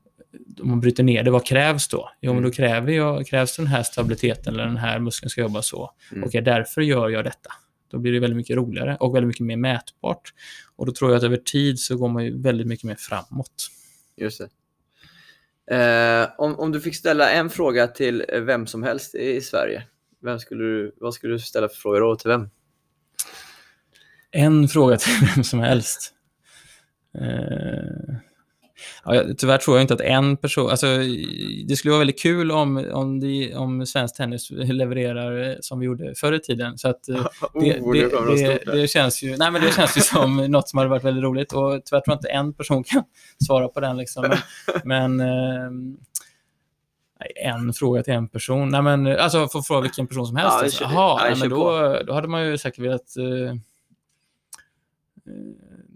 [0.61, 2.09] Om man bryter ner det, vad krävs då?
[2.21, 2.49] Jo, men Mm.
[2.49, 5.91] då kräver jag, krävs den här stabiliteten eller den här muskeln ska jobba så.
[6.11, 6.23] Mm.
[6.23, 7.51] Okej, därför gör jag detta.
[7.91, 10.33] Då blir det väldigt mycket roligare och väldigt mycket mer mätbart.
[10.75, 13.67] Och då tror jag att över tid så går man ju väldigt mycket mer framåt.
[14.17, 14.49] Just det.
[15.75, 19.83] Eh, om, om du fick ställa en fråga till vem som helst i Sverige,
[20.23, 22.49] vem skulle du, vad skulle du ställa för fråga då och till vem?
[24.31, 26.13] En fråga till vem som helst.
[27.17, 28.15] Eh,
[29.05, 30.69] ja, tyvärr tror jag inte att en person...
[30.69, 30.87] Alltså,
[31.67, 35.85] det skulle vara väldigt kul om, om, de, om svensk tennis levererar eh, som vi
[35.85, 36.77] gjorde förr i tiden.
[36.77, 37.15] Så att, eh,
[37.53, 38.75] det, Oh, det, det, där.
[38.75, 41.53] det, känns ju, nej, men det känns ju som något som hade varit väldigt roligt.
[41.53, 43.03] Och tyvärr tror jag inte en person kan
[43.47, 43.97] svara på den.
[43.97, 44.29] Liksom.
[44.83, 45.97] Men, men ehm,
[47.35, 48.69] en fråga till en person.
[48.69, 50.53] Nej, men, alltså, få fråga vilken person som helst.
[50.57, 50.83] Ja, alltså.
[50.83, 53.17] Jaha, ja, nej, men då, då hade man ju säkert velat...
[53.17, 53.55] eh,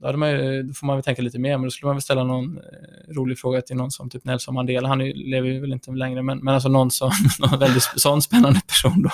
[0.02, 1.96] Då, hade man ju, då får man väl tänka lite mer, men då skulle man
[1.96, 4.88] väl ställa någon eh, rolig fråga till någon som typ Nelson Mandela.
[4.88, 8.62] Han lever ju väl inte längre, men, men alltså någon, som, någon väldigt sån spännande
[8.68, 9.10] person då.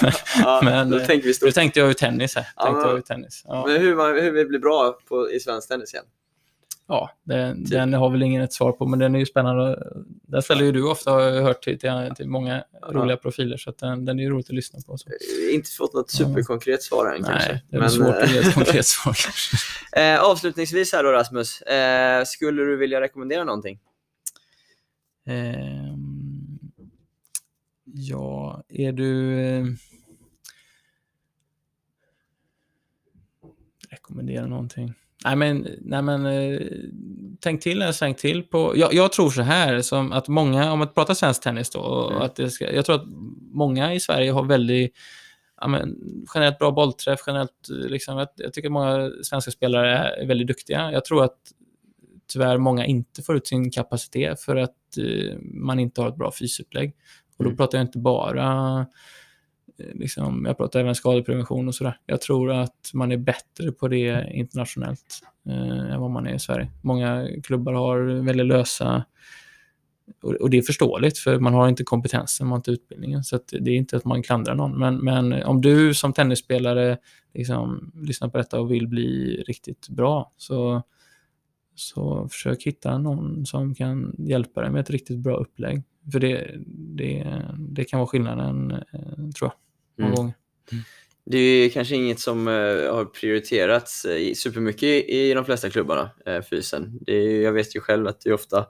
[0.44, 2.46] Ja, men, då eh, tänker vi Då tänkte jag ju tennis här.
[2.56, 3.42] Ja, Tänkte men- jag ju tennis.
[3.44, 6.04] Ja, Men hur, man, hur vi blir bra på, i svensk tennis igen?
[6.90, 9.92] Ja den, den har väl ingen ett svar på, men den är ju spännande.
[10.06, 13.72] Den ställer ju du ofta, har jag hört till, till, till många roliga profiler, så
[13.78, 14.98] den, den är ju roligt att lyssna på.
[14.98, 15.08] Så.
[15.08, 17.52] Eh, Inte fått något superkonkret svar än kanske.
[17.52, 19.16] Nej, det är väl svårt eh, att ge ett konkret svar
[19.96, 23.78] eh, avslutningsvis här då Rasmus, eh, skulle du vilja rekommendera någonting?
[25.26, 26.58] Ehm,
[27.84, 29.40] ja, är du...
[29.40, 29.64] Eh,
[33.90, 34.94] rekommendera någonting.
[35.24, 36.60] Nej men, nej, men eh,
[37.40, 38.72] tänk till en sväng till på...
[38.76, 42.10] Jag, jag tror så här, som att många, om man pratar svensk tennis då, och
[42.10, 42.22] Mm.
[42.22, 43.06] att det ska, jag tror att
[43.52, 44.92] många i Sverige har väldigt
[45.60, 45.96] ja, men,
[46.34, 50.92] generellt bra bollträff, generellt eh, liksom, jag, jag tycker många svenska spelare är väldigt duktiga.
[50.92, 51.38] Jag tror att
[52.32, 56.32] tyvärr många inte får ut sin kapacitet för att eh, man inte har ett bra
[56.38, 56.94] fysupplägg.
[57.38, 57.56] Och då Mm.
[57.56, 58.86] pratar jag inte bara
[59.80, 61.98] Eh, liksom, jag pratar även skadeprevention och sådär.
[62.06, 66.38] Jag tror att man är bättre på det internationellt eh, än vad man är i
[66.38, 66.70] Sverige.
[66.82, 69.04] Många klubbar har väldigt lösa
[70.22, 73.24] och, och det är förståeligt, för man har inte kompetensen, man har inte utbildningen.
[73.24, 74.78] Så att det är inte att man klandrar någon.
[74.78, 76.98] Men, men om du som tennisspelare
[77.34, 80.82] liksom, lyssnar på detta och vill bli riktigt bra, så,
[81.74, 85.82] så försök hitta någon som kan hjälpa dig med ett riktigt bra upplägg.
[86.12, 89.52] För det, det, det kan vara skillnaden, eh, tror jag,
[90.00, 90.16] många Mm.
[90.16, 90.34] gånger.
[91.24, 92.54] Det är ju kanske inget som eh,
[92.94, 96.98] har prioriterats uh, supermycket i, de flesta klubbarna, uh, fysen.
[97.00, 98.66] Det är, ju- jag vet ju själv att det är ofta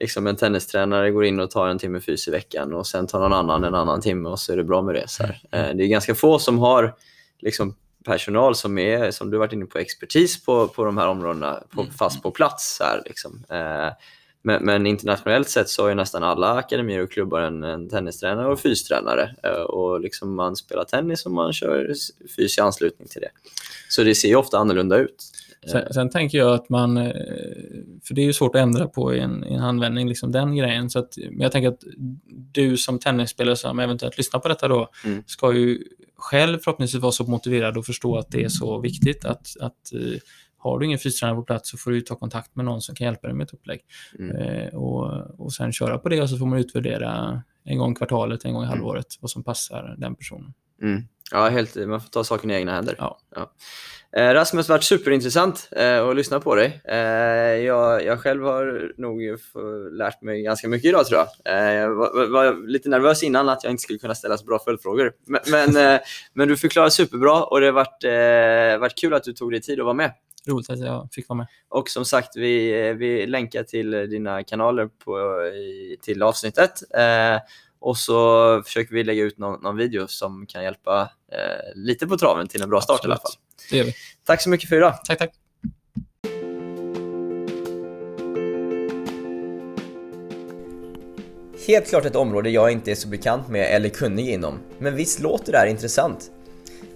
[0.00, 3.20] liksom en tennistränare går in och tar en timme fys i veckan och sen tar
[3.20, 5.08] någon annan en annan timme och så är det bra med det.
[5.08, 5.40] Så här.
[5.52, 6.94] Eh, det är ganska få som har
[7.40, 11.62] liksom, personal som är, som du varit inne på, expertis på, på de här områdena,
[11.70, 12.76] på, fast på plats.
[12.76, 13.44] Så här, liksom.
[14.42, 17.88] Eh, men, men internationellt sett så har ju nästan alla akademier och klubbar en, en
[17.88, 19.34] tennistränare och fystränare.
[19.42, 21.94] Eh, och liksom man spelar tennis och man kör
[22.36, 23.30] fys i anslutning till det.
[23.88, 25.24] Så det ser ju ofta annorlunda ut.
[25.70, 27.12] Sen, sen tänker jag att man, eh,
[28.04, 30.56] för det är ju svårt att ändra på i en, i en handvändning, liksom den
[30.56, 30.90] grejen.
[30.90, 31.84] Så att, men jag tänker att
[32.52, 35.22] du som tennisspelare som eventuellt lyssnar på detta då, Mm.
[35.26, 35.84] ska ju
[36.16, 40.18] själv förhoppningsvis vara så motiverad och förstå att det är så viktigt att, att eh,
[40.62, 43.04] har du ingen fystränare på plats så får du ta kontakt med någon som kan
[43.04, 43.80] hjälpa dig med ett upplägg.
[44.18, 44.36] Mm.
[44.36, 48.44] Eh, och, och sen köra på det och så får man utvärdera en gång kvartalet,
[48.44, 50.52] en gång i halvåret vad som passar den personen.
[50.82, 51.02] Mm.
[51.30, 52.94] Ja, helt, man får ta saken i egna händer.
[52.98, 53.18] Ja.
[54.16, 56.80] Eh, Rasmus, det har varit superintressant eh, att lyssna på dig.
[56.84, 56.96] Eh,
[57.64, 59.20] jag, jag själv har nog
[59.92, 61.58] lärt mig ganska mycket idag tror jag.
[61.58, 64.58] Eh, jag var, var- lite nervös innan att jag inte skulle kunna ställa så bra
[64.58, 65.12] följdfrågor.
[65.26, 66.00] Men, men, eh,
[66.32, 69.60] men du förklarar superbra och det har varit, eh, varit kul att du tog dig
[69.60, 70.12] tid att vara med.
[70.48, 71.46] Roligt att jag fick vara med.
[71.68, 76.82] Och som sagt, vi, vi länkar till dina kanaler på, i, till avsnittet.
[76.94, 77.40] Eh,
[77.80, 82.18] och så försöker vi lägga ut någon, någon video som kan hjälpa eh, lite på
[82.18, 83.32] traven till en bra start i alla fall.
[83.70, 83.94] Det gör vi.
[84.24, 84.94] Tack så mycket för idag.
[85.04, 85.30] Tack, tack.
[91.66, 95.20] Helt klart ett område jag inte är så bekant med eller kunnig inom, men visst
[95.20, 96.30] låter det här intressant?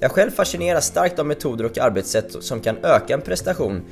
[0.01, 3.83] Jag själv fascineras starkt av metoder och arbetssätt som kan öka en prestation,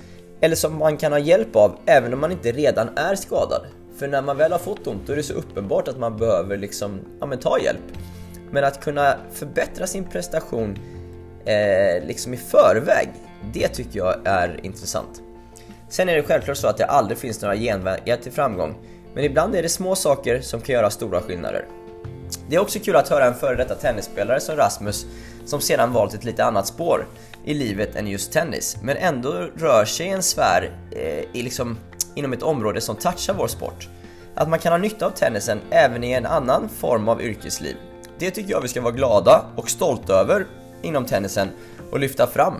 [0.41, 3.67] eller som man kan ha hjälp av även om man inte redan är skadad.
[3.99, 6.57] För när man väl har fått ont då är det så uppenbart att man behöver
[6.57, 7.83] liksom, ja men ta hjälp.
[8.51, 10.79] Men att kunna förbättra sin prestation
[11.45, 13.09] eh, liksom i förväg,
[13.53, 15.23] det tycker jag är intressant.
[15.89, 18.75] Sen är det självklart så att det aldrig finns några genvägar till framgång,
[19.15, 21.67] men ibland är det små saker som kan göra stora skillnader.
[22.49, 25.07] Det är också kul att höra en före detta tennisspelare som Rasmus
[25.45, 27.07] som sedan valt ett lite annat spår
[27.45, 31.79] i livet än just tennis, men ändå rör sig i en sfär eh, i liksom,
[32.15, 33.89] inom ett område som touchar vår sport.
[34.35, 37.77] Att man kan ha nytta av tennisen även i en annan form av yrkesliv.
[38.19, 40.47] Det tycker jag vi ska vara glada och stolta över
[40.83, 41.49] inom tennisen
[41.91, 42.55] och lyfta fram.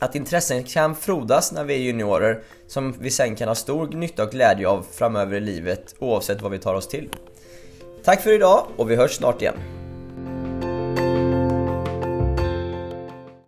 [0.00, 4.22] Att intressen kan frodas när vi är juniorer som vi sen kan ha stor nytta
[4.22, 7.08] och glädje av framöver i livet oavsett vad vi tar oss till.
[8.04, 9.83] Tack för idag och vi hörs snart igen.